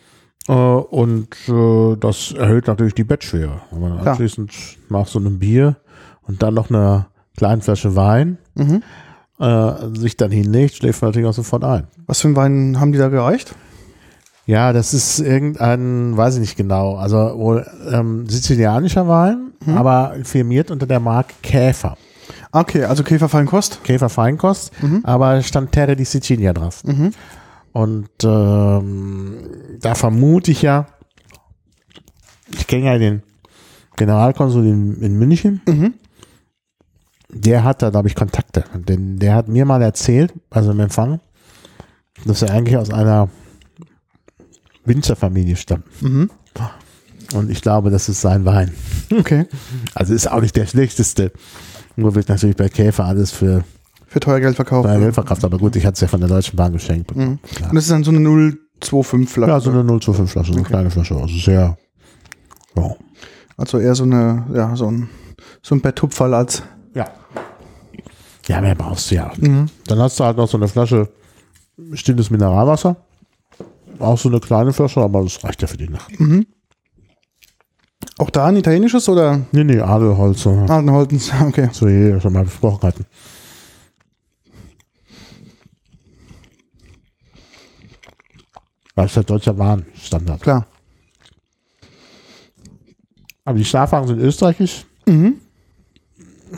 [0.48, 3.60] Äh, und äh, das erhöht natürlich die Bettschwere.
[3.70, 4.08] Wenn man Klar.
[4.12, 4.52] anschließend
[4.88, 5.76] nach so einem Bier
[6.22, 7.06] und dann noch einer
[7.36, 8.82] kleinen Flasche Wein Mhm.
[9.38, 11.86] äh, sich dann hinlegt, schläft man natürlich auch sofort ein.
[12.06, 13.54] Was für einen Wein haben die da gereicht?
[14.46, 20.70] Ja, das ist irgendein, weiß ich nicht genau, also wohl ähm, sizilianischer Wein, aber firmiert
[20.72, 21.96] unter der Marke Käfer.
[22.50, 23.84] Okay, also Käferfeinkost.
[23.84, 24.72] Käfer Feinkost,
[25.04, 26.82] aber stand Terre di Sicilia drauf.
[27.72, 29.38] Und ähm,
[29.80, 30.86] da vermute ich ja,
[32.52, 33.22] ich kenne ja den
[33.96, 35.60] Generalkonsul in, in München,
[37.28, 38.64] der hat da, glaube ich, Kontakte.
[38.74, 41.20] Denn der hat mir mal erzählt, also im Empfang,
[42.24, 43.28] dass er eigentlich aus einer
[44.84, 46.02] Winzerfamilie stammt.
[46.02, 46.30] Mhm.
[47.34, 48.74] Und ich glaube, das ist sein Wein.
[49.16, 49.46] Okay.
[49.94, 51.32] Also ist auch nicht der schlechteste.
[51.96, 53.64] Nur wird natürlich bei Käfer alles für
[54.10, 54.88] Für teuer Geld verkauft.
[54.88, 55.44] bei Geld verkauft.
[55.44, 57.38] Aber gut, ich hatte es ja von der Deutschen Bahn geschenkt bekommen.
[57.60, 57.66] Mhm.
[57.68, 58.18] Und das ist dann so eine
[58.82, 59.50] 025 Flasche.
[59.52, 61.14] Ja, so eine 025 Flasche, so eine kleine Flasche.
[61.14, 61.78] Also sehr,
[62.74, 62.96] ja.
[63.56, 65.08] Also eher so eine, ja, so ein,
[65.62, 66.64] so ein Betthupferl als.
[66.92, 67.08] Ja.
[68.48, 69.30] Ja, mehr brauchst du ja.
[69.36, 69.72] nicht.
[69.86, 71.08] Dann hast du halt noch so eine Flasche
[71.92, 72.96] stilles Mineralwasser.
[74.00, 76.10] Auch so eine kleine Flasche, aber das reicht ja für die Nacht.
[78.18, 80.68] Auch da ein italienisches oder Nee, nee, Adelholzer.
[80.68, 81.30] Altenholtens?
[81.46, 81.68] Okay.
[81.70, 83.06] So wie wir schon mal besprochen hatten.
[89.00, 90.42] Das ist der deutsche Warenstandard.
[90.42, 90.66] Klar.
[93.46, 94.84] Aber die Schlafwagen sind österreichisch.
[95.06, 95.40] Mhm.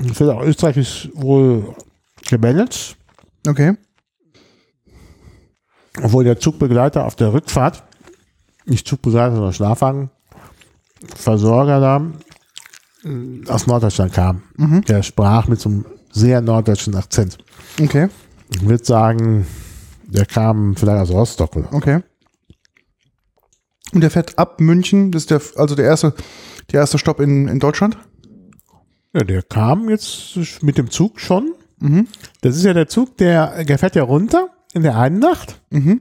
[0.05, 1.73] Ich finde auch österreichisch wohl
[2.29, 2.97] gemanagt.
[3.47, 3.77] Okay.
[6.03, 7.85] Obwohl der Zugbegleiter auf der Rückfahrt,
[8.65, 12.11] nicht Zugbegleiter, sondern Schlafwagenversorger da,
[13.05, 14.43] äh, aus Norddeutschland kam.
[14.89, 17.39] Der sprach mit so einem sehr norddeutschen Akzent.
[17.81, 18.09] Okay.
[18.53, 19.47] Ich würde sagen,
[20.09, 21.73] der kam vielleicht aus Rostock oder.
[21.73, 22.03] Okay.
[23.93, 26.15] Und der fährt ab München, das ist der, also der erste,
[26.73, 27.99] der erste Stopp in, in Deutschland?
[29.13, 31.55] Ja, der kam jetzt mit dem Zug schon.
[31.79, 32.09] Mhm.
[32.41, 35.61] Das ist ja der Zug, der, der fährt ja runter in der einen Nacht.
[35.71, 36.01] Mhm.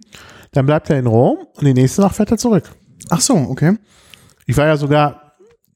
[0.54, 2.64] Dann bleibt er in Rom und die nächste Nacht fährt er zurück.
[3.10, 3.78] Ach so, okay.
[4.46, 5.34] Ich war ja sogar,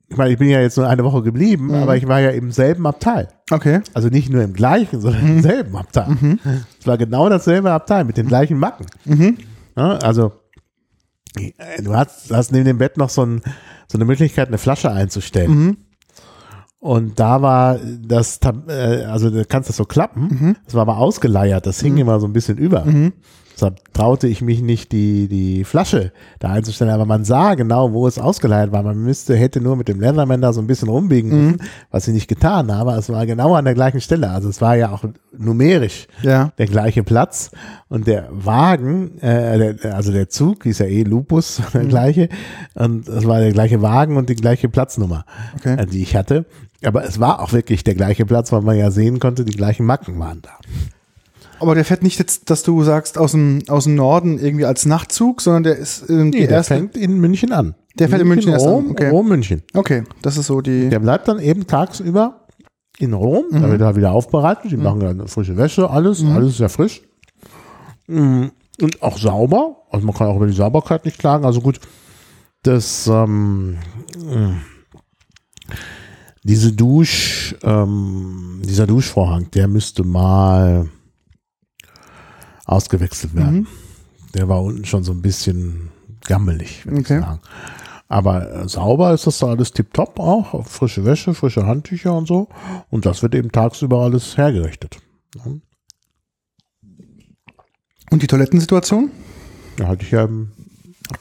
[0.08, 2.52] ich meine, ich bin ja jetzt nur eine Woche geblieben, aber ich war ja im
[2.52, 3.28] selben Abteil.
[3.52, 3.82] Okay.
[3.94, 6.38] Also nicht nur im gleichen, sondern im selben Abteil.
[6.80, 8.86] Es war genau dasselbe Abteil mit den gleichen Macken.
[9.76, 10.34] Ja, also
[11.84, 13.42] du hast, hast neben dem Bett noch so, ein,
[13.88, 15.78] so eine Möglichkeit, eine Flasche einzustellen.
[16.80, 20.28] Und da war das, äh, also du kannst das so klappen.
[20.66, 21.66] Das war aber ausgeleiert.
[21.66, 22.86] Das hing immer so ein bisschen über.
[23.56, 26.92] Deshalb traute ich mich nicht, die, die Flasche da einzustellen.
[26.92, 28.84] Aber man sah genau, wo es ausgeleiert war.
[28.84, 32.14] Man müsste, hätte nur mit dem Leatherman da so ein bisschen rumbiegen müssen, was ich
[32.14, 32.92] nicht getan habe.
[32.92, 34.30] Es war genau an der gleichen Stelle.
[34.30, 35.06] Also es war ja auch
[35.38, 36.52] numerisch Ja.
[36.58, 37.50] der gleiche Platz
[37.88, 42.28] und der Wagen, äh, der, also der Zug ist ja eh Lupus, der gleiche,
[42.74, 45.26] und es war der gleiche Wagen und die gleiche Platznummer,
[45.58, 45.76] Okay.
[45.82, 46.46] äh, die ich hatte.
[46.84, 49.86] Aber es war auch wirklich der gleiche Platz, weil man ja sehen konnte, die gleichen
[49.86, 50.52] Macken waren da.
[51.60, 54.86] Aber der fährt nicht jetzt, dass du sagst, aus dem, aus dem Norden irgendwie als
[54.86, 56.76] Nachtzug, sondern der ist ähm, Nee, der erste.
[56.76, 57.76] fängt in München an.
[57.98, 59.10] Der fährt in München erst an, Rom, okay.
[59.10, 59.62] Rom, München.
[59.74, 60.90] Okay, das ist so die.
[60.90, 62.42] Der bleibt dann eben tagsüber
[63.00, 66.70] in Rom, da wird er wieder aufbereitet, die machen dann frische Wäsche, alles, alles sehr
[66.70, 67.02] frisch.
[68.08, 68.46] Mm,
[68.82, 71.80] Und auch sauber, also man kann auch über die Sauberkeit nicht klagen, also gut,
[72.64, 73.78] das, ähm,
[76.44, 80.88] diese Dusch, ähm, dieser Duschvorhang, der müsste mal
[82.66, 83.60] ausgewechselt werden.
[83.62, 83.68] Mhm.
[84.34, 85.90] Der war unten schon so ein bisschen
[86.26, 87.20] gammelig, würde Okay.
[87.20, 87.40] ich sagen.
[88.08, 90.66] Aber äh, sauber ist das da alles tipptopp auch.
[90.68, 92.48] Frische Wäsche, frische Handtücher und so.
[92.92, 94.98] Und das wird eben tagsüber alles hergerichtet.
[98.12, 99.10] Und die Toilettensituation?
[99.78, 100.52] Da hatte ich ja im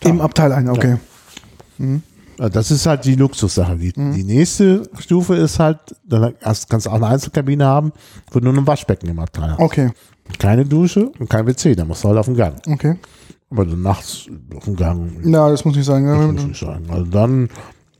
[0.00, 0.98] Im Abteil ein, okay.
[1.78, 3.76] Äh, Das ist halt die Luxussache.
[3.76, 7.92] Die, die nächste Stufe ist halt, da hast, kannst du auch eine Einzelkabine haben,
[8.30, 9.60] wo du nur ein Waschbecken im Abteil hast.
[9.60, 9.90] Okay,
[10.38, 12.54] Keine Dusche und kein WC, da musst du halt auf den Gang.
[12.68, 12.96] okay.
[13.50, 14.26] Aber du nachts
[14.56, 16.04] auf den Gang, Na, das muss nicht sein.
[16.06, 16.86] das Ja, muss ich sagen.
[16.88, 17.48] Also dann,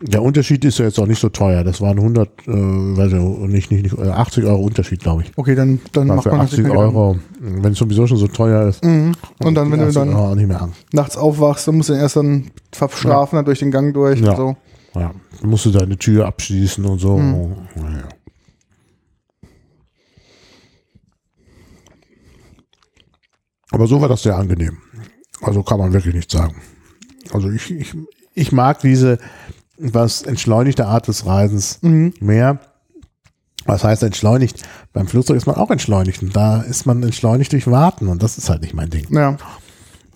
[0.00, 1.62] der Unterschied ist ja jetzt auch nicht so teuer.
[1.62, 3.18] Das waren 100, äh, weiß ich,
[3.52, 5.30] nicht, nicht, nicht, äh, 80 Euro Unterschied, glaube ich.
[5.36, 8.26] Okay, dann, dann War macht man 80 natürlich keine Euro, wenn es sowieso schon so
[8.26, 8.84] teuer ist.
[8.84, 9.12] Mhm.
[9.44, 10.72] Und dann, wenn du 80 dann Euro nicht mehr an.
[10.92, 14.30] nachts aufwachst, dann musst du erst dann verstrafen, dann durch den Gang durch Ja.
[14.30, 14.56] und so.
[14.98, 17.16] Ja, dann musst du deine Tür abschließen und so.
[17.16, 17.52] Mhm.
[17.76, 18.02] Naja.
[23.74, 24.78] Aber so war das sehr angenehm.
[25.42, 26.56] Also kann man wirklich nicht sagen.
[27.32, 27.94] Also ich, ich,
[28.34, 29.18] ich mag diese
[29.78, 32.14] was entschleunigte Art des Reisens Mhm.
[32.20, 32.60] mehr.
[33.66, 34.62] Was heißt entschleunigt?
[34.92, 38.36] Beim Flugzeug ist man auch entschleunigt und da ist man entschleunigt durch Warten und das
[38.38, 39.06] ist halt nicht mein Ding.
[39.10, 39.36] Ja,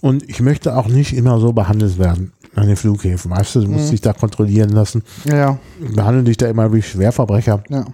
[0.00, 3.30] Und ich möchte auch nicht immer so behandelt werden an den Flughäfen.
[3.30, 7.62] Weißt du, du musst dich da kontrollieren lassen ja, behandeln dich da immer wie Schwerverbrecher.
[7.70, 7.84] ja.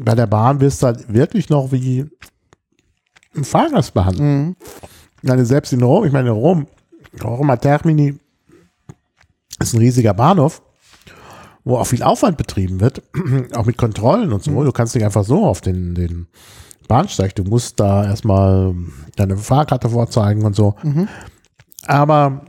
[0.00, 2.06] Bei der Bahn wirst du halt wirklich noch wie
[3.38, 4.22] ein Fahrgast behandelt.
[4.22, 4.56] Mhm.
[5.22, 6.66] Meine, selbst in Rom, ich meine, Rom,
[7.22, 8.18] Roma Termini
[9.58, 10.62] ist ein riesiger Bahnhof,
[11.64, 13.02] wo auch viel Aufwand betrieben wird,
[13.54, 14.62] auch mit Kontrollen und so.
[14.62, 16.28] Du kannst nicht einfach so auf den, den
[16.86, 18.74] Bahnsteig, du musst da erstmal
[19.16, 20.74] deine Fahrkarte vorzeigen und so.
[21.86, 22.44] Aber,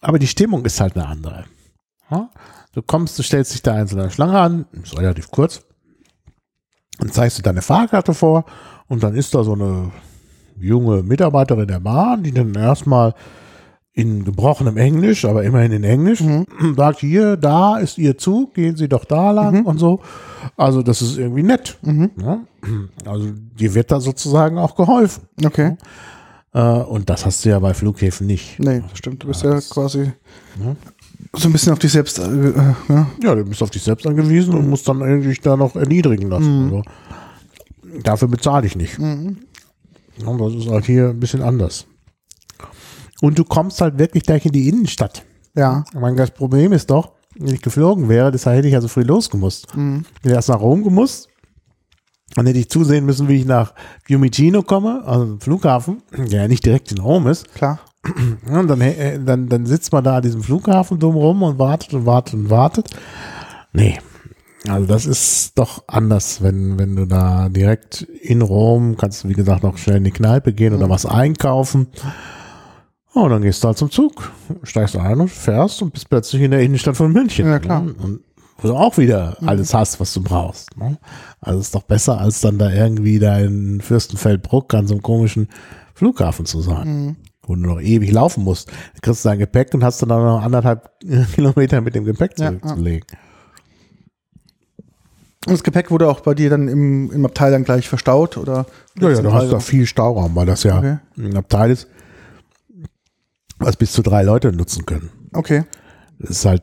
[0.00, 1.44] aber die Stimmung ist halt eine andere.
[2.72, 5.62] Du kommst, du stellst dich da einer Schlange an, ist relativ kurz,
[6.98, 8.44] und zeigst du deine Fahrkarte vor
[8.88, 9.92] und dann ist da so eine
[10.58, 13.14] junge Mitarbeiterin der Bahn, die dann erstmal
[13.92, 16.22] in gebrochenem Englisch, aber immerhin in Englisch,
[16.76, 20.00] sagt, hier, da ist Ihr Zug, gehen Sie doch da lang und so.
[20.56, 21.78] Also das ist irgendwie nett.
[22.20, 22.40] Ja?
[23.06, 25.24] Also dir wird da sozusagen auch geholfen.
[25.42, 25.76] Okay.
[26.52, 28.58] Äh, und das hast du ja bei Flughäfen nicht.
[28.58, 29.22] Nee, das stimmt.
[29.22, 30.12] Du bist ja quasi
[31.34, 32.18] so ein bisschen auf dich selbst.
[32.18, 33.06] Äh, äh, ja.
[33.22, 36.64] Ja, du bist auf dich selbst angewiesen und musst dann irgendwie da noch erniedrigen lassen.
[36.64, 36.82] Also,
[38.02, 38.98] dafür bezahle ich nicht.
[38.98, 41.86] Ja, das ist halt hier ein bisschen anders.
[43.20, 45.24] Und du kommst halt wirklich gleich in die Innenstadt.
[45.54, 45.84] ja.
[45.92, 49.02] Ich meine, das Problem ist doch, wenn ich geflogen wäre, deshalb hätte ich also früh
[49.02, 49.68] losgemusst.
[49.74, 51.28] Ich hätte erst nach Rom gemusst.
[52.34, 53.72] Dann hätte ich zusehen müssen, wie ich nach
[54.04, 57.52] Fiumicino komme, also dem Flughafen, der ja nicht direkt in Rom ist.
[57.54, 57.78] Klar.
[58.50, 61.58] Ja, und dann, äh, dann, dann sitzt man da an diesem Flughafen dumm rum und
[61.58, 62.90] wartet und wartet und wartet.
[63.72, 63.98] Nee.
[64.68, 69.34] Also das ist doch anders, wenn, wenn du da direkt in Rom kannst du, wie
[69.34, 71.88] gesagt, noch schnell in die Kneipe gehen oder was einkaufen.
[73.14, 74.30] Oh, und dann gehst du halt zum Zug,
[74.62, 77.46] steigst ein und fährst und bist plötzlich in der Innenstadt von München.
[77.46, 77.82] Ja, klar.
[77.82, 77.94] Ne?
[77.94, 78.20] Und
[78.58, 80.76] wo du auch wieder alles hast, was du brauchst.
[80.76, 80.98] Ne?
[81.40, 85.48] Also ist doch besser, als dann da irgendwie da in Fürstenfeldbruck an so einem komischen
[85.94, 87.16] Flughafen zu sein
[87.46, 88.68] wo du noch ewig laufen musst.
[88.68, 90.90] Dann kriegst du dein Gepäck und hast dann noch anderthalb
[91.34, 93.06] Kilometer mit dem Gepäck Ja, zurückzulegen.
[95.46, 98.36] Und das Gepäck wurde auch bei dir dann im, im Abteil dann gleich verstaut?
[98.36, 98.66] Oder
[99.00, 100.98] Ja, ja, du hast da viel Stauraum, weil das ja Okay.
[101.18, 101.86] ein Abteil ist,
[103.58, 105.10] was bis zu drei Leute nutzen können.
[105.32, 105.64] Okay.
[106.18, 106.62] Das ist halt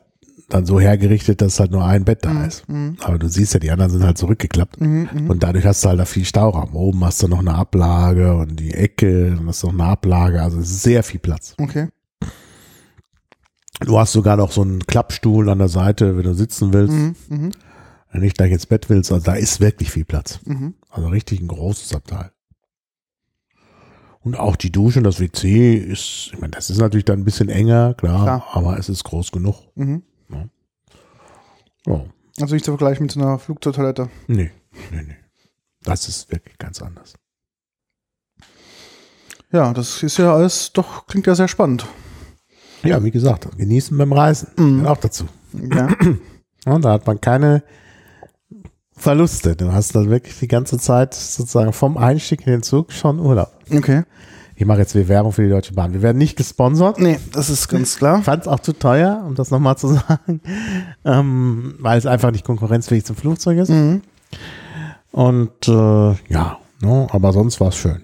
[0.50, 2.64] dann so hergerichtet, dass halt nur ein Bett da Mhm, ist.
[3.00, 4.76] Aber du siehst ja, die anderen sind halt zurückgeklappt.
[4.78, 6.74] Und dadurch hast du halt da viel Stauraum.
[6.76, 10.42] Oben hast du noch eine Ablage und die Ecke, dann hast du noch eine Ablage.
[10.42, 11.54] Also es ist sehr viel Platz.
[11.58, 11.88] Okay.
[13.80, 16.94] Du hast sogar noch so einen Klappstuhl an der Seite, wenn du sitzen willst.
[17.30, 17.50] Mhm.
[18.14, 20.38] Wenn du nicht gleich ins Bett willst, also da ist wirklich viel Platz.
[20.44, 20.74] Mhm.
[20.88, 22.30] Also richtig ein großes Abteil.
[24.20, 27.24] Und auch die Dusche und das WC ist, ich meine, das ist natürlich dann ein
[27.24, 28.46] bisschen enger, klar, Klar.
[28.52, 29.56] aber es ist groß genug.
[29.74, 30.04] Mhm.
[31.86, 32.04] Ja.
[32.40, 34.08] Also nicht zu vergleichen mit so einer Flugzeugtoilette.
[34.28, 34.52] Nee,
[34.92, 35.16] nee, nee.
[35.82, 37.14] Das ist wirklich ganz anders.
[39.50, 41.84] Ja, das ist ja alles, doch, klingt ja sehr spannend.
[42.84, 44.50] Ja, wie gesagt, genießen beim Reisen.
[44.56, 44.86] Mhm.
[44.86, 45.24] Auch dazu.
[45.52, 45.88] Ja.
[46.66, 47.62] Ja, da hat man keine
[48.96, 49.56] Verluste.
[49.56, 53.52] Du hast dann wirklich die ganze Zeit sozusagen vom Einstieg in den Zug schon Urlaub.
[53.70, 54.04] Okay.
[54.56, 55.92] Ich mache jetzt wieder Werbung für die Deutsche Bahn.
[55.92, 57.00] Wir werden nicht gesponsert.
[57.00, 58.22] Nee, das ist ganz klar.
[58.22, 60.40] fand es auch zu teuer, um das nochmal zu sagen,
[61.04, 63.70] ähm, weil es einfach nicht konkurrenzfähig zum Flugzeug ist.
[63.70, 64.02] Mhm.
[65.10, 68.02] Und äh, ja, ne, aber sonst war es schön.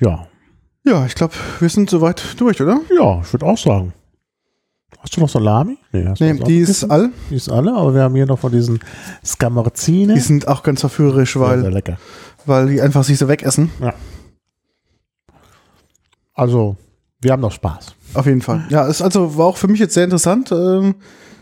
[0.00, 0.28] Ja,
[0.84, 2.80] Ja, ich glaube, wir sind soweit durch, oder?
[2.96, 3.92] Ja, ich würde auch sagen.
[5.00, 5.78] Hast du noch Salami?
[5.92, 7.10] Nee, hast nee die ist all.
[7.30, 8.80] Die ist alle, aber wir haben hier noch von diesen
[9.24, 10.14] Scamorzine.
[10.14, 11.98] Die sind auch ganz verführerisch, weil, sehr lecker.
[12.46, 13.70] weil die einfach sich so wegessen.
[13.80, 13.94] Ja.
[16.34, 16.76] Also,
[17.20, 17.94] wir haben noch Spaß.
[18.14, 18.64] Auf jeden Fall.
[18.70, 20.96] Ja, es also war auch für mich jetzt sehr interessant, ähm,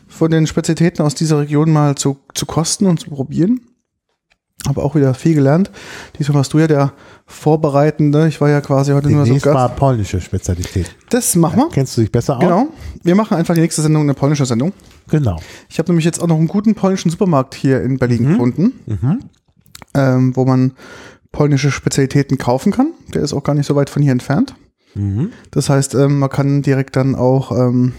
[0.08, 3.60] von den Spezialitäten aus dieser Region mal zu, zu kosten und zu probieren.
[4.66, 5.70] Habe auch wieder viel gelernt.
[6.18, 6.92] Diesmal warst du ja der
[7.26, 8.26] Vorbereitende.
[8.26, 9.46] Ich war ja quasi heute nur so Gast.
[9.46, 10.94] war polnische Spezialität.
[11.10, 11.68] Das machen wir.
[11.68, 12.42] kennst du dich besser aus?
[12.42, 12.68] Genau.
[13.02, 14.72] Wir machen einfach die nächste Sendung eine polnische Sendung.
[15.08, 15.38] Genau.
[15.68, 18.28] Ich habe nämlich jetzt auch noch einen guten polnischen Supermarkt hier in Berlin mhm.
[18.32, 19.20] gefunden, mhm.
[19.94, 20.72] Ähm, wo man
[21.32, 22.92] polnische Spezialitäten kaufen kann.
[23.14, 24.56] Der ist auch gar nicht so weit von hier entfernt.
[24.94, 25.30] Mhm.
[25.50, 27.92] Das heißt, ähm, man kann direkt dann auch ähm,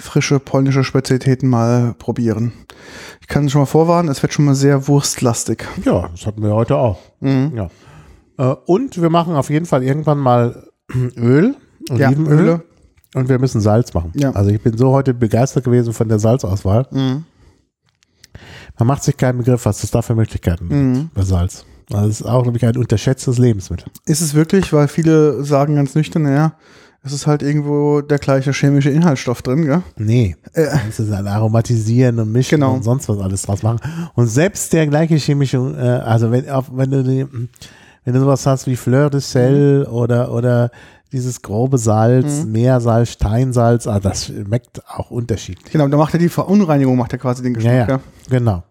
[0.00, 2.52] frische polnische Spezialitäten mal probieren.
[3.20, 5.66] Ich kann schon mal vorwarnen, es wird schon mal sehr wurstlastig.
[5.84, 6.98] Ja, das hatten wir heute auch.
[7.20, 7.52] Mhm.
[7.54, 7.68] Ja.
[8.38, 10.66] Äh, und wir machen auf jeden Fall irgendwann mal
[11.16, 11.54] Öl,
[11.90, 12.46] Olivenöl.
[12.46, 12.60] Ja,
[13.14, 14.12] und wir müssen Salz machen.
[14.14, 14.32] Ja.
[14.32, 16.86] Also ich bin so heute begeistert gewesen von der Salzauswahl.
[16.90, 17.24] Mhm.
[18.78, 21.10] Man macht sich keinen Begriff, was es da für Möglichkeiten gibt mhm.
[21.12, 21.64] bei Salz.
[21.92, 23.88] Also es ist auch nämlich ein unterschätztes Lebensmittel.
[24.06, 26.54] Ist es wirklich, weil viele sagen ganz nüchtern, naja,
[27.02, 29.82] es ist halt irgendwo der gleiche chemische Inhaltsstoff drin, gell?
[29.96, 30.36] Nee.
[30.52, 30.66] Äh.
[30.86, 32.74] Das ist ein Aromatisieren und Mischen genau.
[32.74, 33.80] und sonst was alles draus machen.
[34.14, 37.26] Und selbst der gleiche chemische, äh, also wenn, auf, wenn du die,
[38.04, 39.94] wenn du sowas hast wie Fleur de Sel mhm.
[39.94, 40.70] oder, oder
[41.10, 42.52] dieses grobe Salz, mhm.
[42.52, 45.72] Meersalz, Steinsalz, ah, das schmeckt auch unterschiedlich.
[45.72, 47.72] Genau, da macht er die Verunreinigung, macht er quasi den Geschmack.
[47.72, 47.88] Ja, ja.
[47.88, 48.00] ja.
[48.28, 48.62] genau.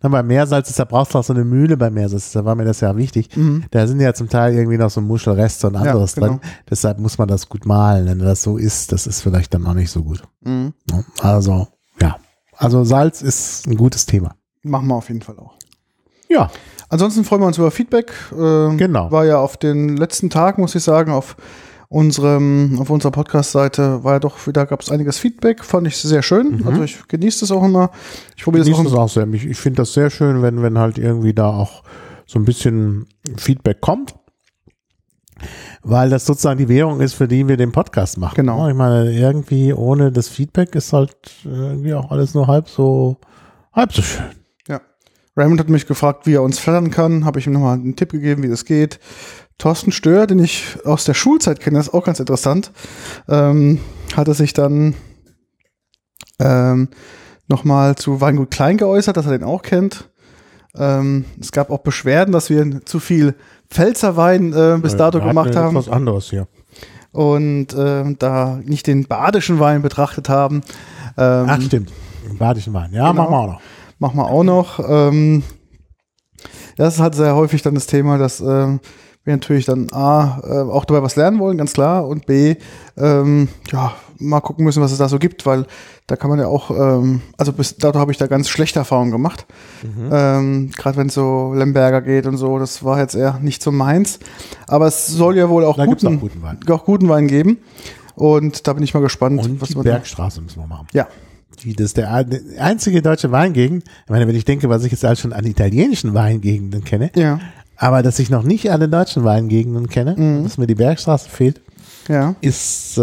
[0.00, 2.64] Dann bei Meersalz da brauchst du auch so eine Mühle bei Meersalz, da war mir
[2.64, 3.36] das ja wichtig.
[3.36, 3.64] Mhm.
[3.70, 6.38] Da sind ja zum Teil irgendwie noch so Muschelreste und anderes ja, genau.
[6.38, 6.50] drin.
[6.68, 8.06] Deshalb muss man das gut malen.
[8.06, 10.22] Wenn das so ist, das ist vielleicht dann auch nicht so gut.
[10.40, 10.72] Mhm.
[11.20, 11.68] Also,
[12.00, 12.16] ja.
[12.56, 14.34] Also Salz ist ein gutes Thema.
[14.62, 15.54] Machen wir auf jeden Fall auch.
[16.28, 16.50] Ja.
[16.88, 18.12] Ansonsten freuen wir uns über Feedback.
[18.32, 19.10] Ähm, genau.
[19.10, 21.36] War ja auf den letzten Tagen, muss ich sagen, auf
[21.92, 26.22] unserem, auf unserer Podcast-Seite war ja doch wieder, gab es einiges Feedback, fand ich sehr
[26.22, 26.58] schön.
[26.58, 26.66] Mhm.
[26.66, 27.90] Also ich genieße das auch immer.
[28.36, 29.28] Ich probiere das auch, das auch sehr.
[29.34, 31.82] Ich, ich finde das sehr schön, wenn, wenn halt irgendwie da auch
[32.26, 33.06] so ein bisschen
[33.36, 34.14] Feedback kommt.
[35.82, 38.36] Weil das sozusagen die Währung ist, für die wir den Podcast machen.
[38.36, 38.68] Genau.
[38.68, 43.18] Ich meine, irgendwie ohne das Feedback ist halt irgendwie auch alles nur halb so,
[43.72, 44.24] halb so schön.
[44.68, 44.80] Ja.
[45.36, 47.24] Raymond hat mich gefragt, wie er uns flattern kann.
[47.24, 49.00] Habe ich ihm nochmal einen Tipp gegeben, wie das geht.
[49.58, 52.72] Thorsten Stör, den ich aus der Schulzeit kenne, das ist auch ganz interessant,
[53.28, 53.80] ähm,
[54.16, 54.94] hatte sich dann
[56.38, 56.88] ähm,
[57.48, 60.10] nochmal zu Weingut Klein geäußert, dass er den auch kennt.
[60.74, 63.34] Ähm, es gab auch Beschwerden, dass wir zu viel
[63.68, 65.76] Pfälzerwein äh, bis dato ja, gemacht haben.
[65.76, 66.48] Was anderes hier.
[67.12, 70.62] Und äh, da nicht den badischen Wein betrachtet haben.
[71.18, 71.90] Ähm, Ach stimmt,
[72.26, 72.90] den badischen Wein.
[72.92, 73.22] Ja, genau.
[73.22, 73.60] machen wir auch noch.
[73.98, 74.80] Machen wir auch noch.
[74.88, 75.42] Ähm,
[76.76, 78.80] das ist halt sehr häufig dann das Thema, dass ähm,
[79.24, 82.56] wir natürlich dann A, äh, auch dabei was lernen wollen, ganz klar, und B,
[82.96, 85.66] ähm, ja, mal gucken müssen, was es da so gibt, weil
[86.06, 89.10] da kann man ja auch, ähm, also bis dato habe ich da ganz schlechte Erfahrungen
[89.10, 89.46] gemacht.
[89.82, 90.10] Mhm.
[90.12, 93.72] Ähm, Gerade wenn es so Lemberger geht und so, das war jetzt eher nicht so
[93.72, 94.18] meins.
[94.66, 96.58] Aber es soll ja wohl auch, guten, auch guten, Wein.
[96.68, 97.58] auch guten Wein geben.
[98.14, 99.44] Und da bin ich mal gespannt.
[99.44, 100.86] Und was die Bergstraße müssen wir machen.
[100.92, 101.06] Ja.
[101.62, 102.26] Die, das ist der
[102.58, 103.84] einzige deutsche Weingegend.
[104.04, 107.10] Ich meine, wenn ich denke, was ich jetzt alles schon an italienischen Weingegenden kenne.
[107.14, 107.38] Ja.
[107.82, 110.44] Aber dass ich noch nicht alle deutschen Weingegenden kenne, mhm.
[110.44, 111.60] dass mir die Bergstraße fehlt,
[112.06, 112.36] ja.
[112.40, 113.02] ist äh,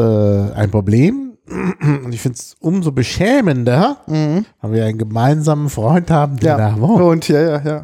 [0.54, 1.34] ein Problem.
[1.50, 4.46] Und ich finde es umso beschämender, mhm.
[4.62, 6.58] weil wir einen gemeinsamen Freund haben, der ja.
[6.58, 7.02] da wohnt.
[7.02, 7.84] Und ja, ja, ja.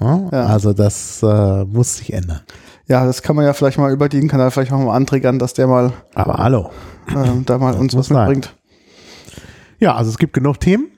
[0.00, 0.46] ja, ja.
[0.46, 2.40] Also das äh, muss sich ändern.
[2.88, 5.54] Ja, das kann man ja vielleicht mal über den Kanal vielleicht auch mal antriggern, dass
[5.54, 5.92] der mal.
[6.14, 6.72] Aber hallo.
[7.10, 8.46] Äh, da mal uns was mitbringt.
[8.46, 9.44] Sein.
[9.78, 10.88] Ja, also es gibt genug Themen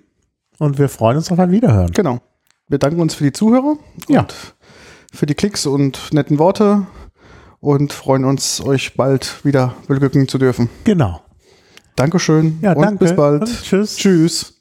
[0.58, 1.92] und wir freuen uns auf ein Wiederhören.
[1.92, 2.20] Genau.
[2.68, 3.76] Wir danken uns für die Zuhörer.
[4.08, 4.26] Ja
[5.12, 6.86] für die Klicks und netten Worte
[7.60, 10.70] und freuen uns, euch bald wieder beglücken zu dürfen.
[10.84, 11.22] Genau.
[11.96, 13.04] Dankeschön ja, und danke.
[13.04, 13.42] bis bald.
[13.42, 13.96] Und tschüss.
[13.96, 14.55] Tschüss.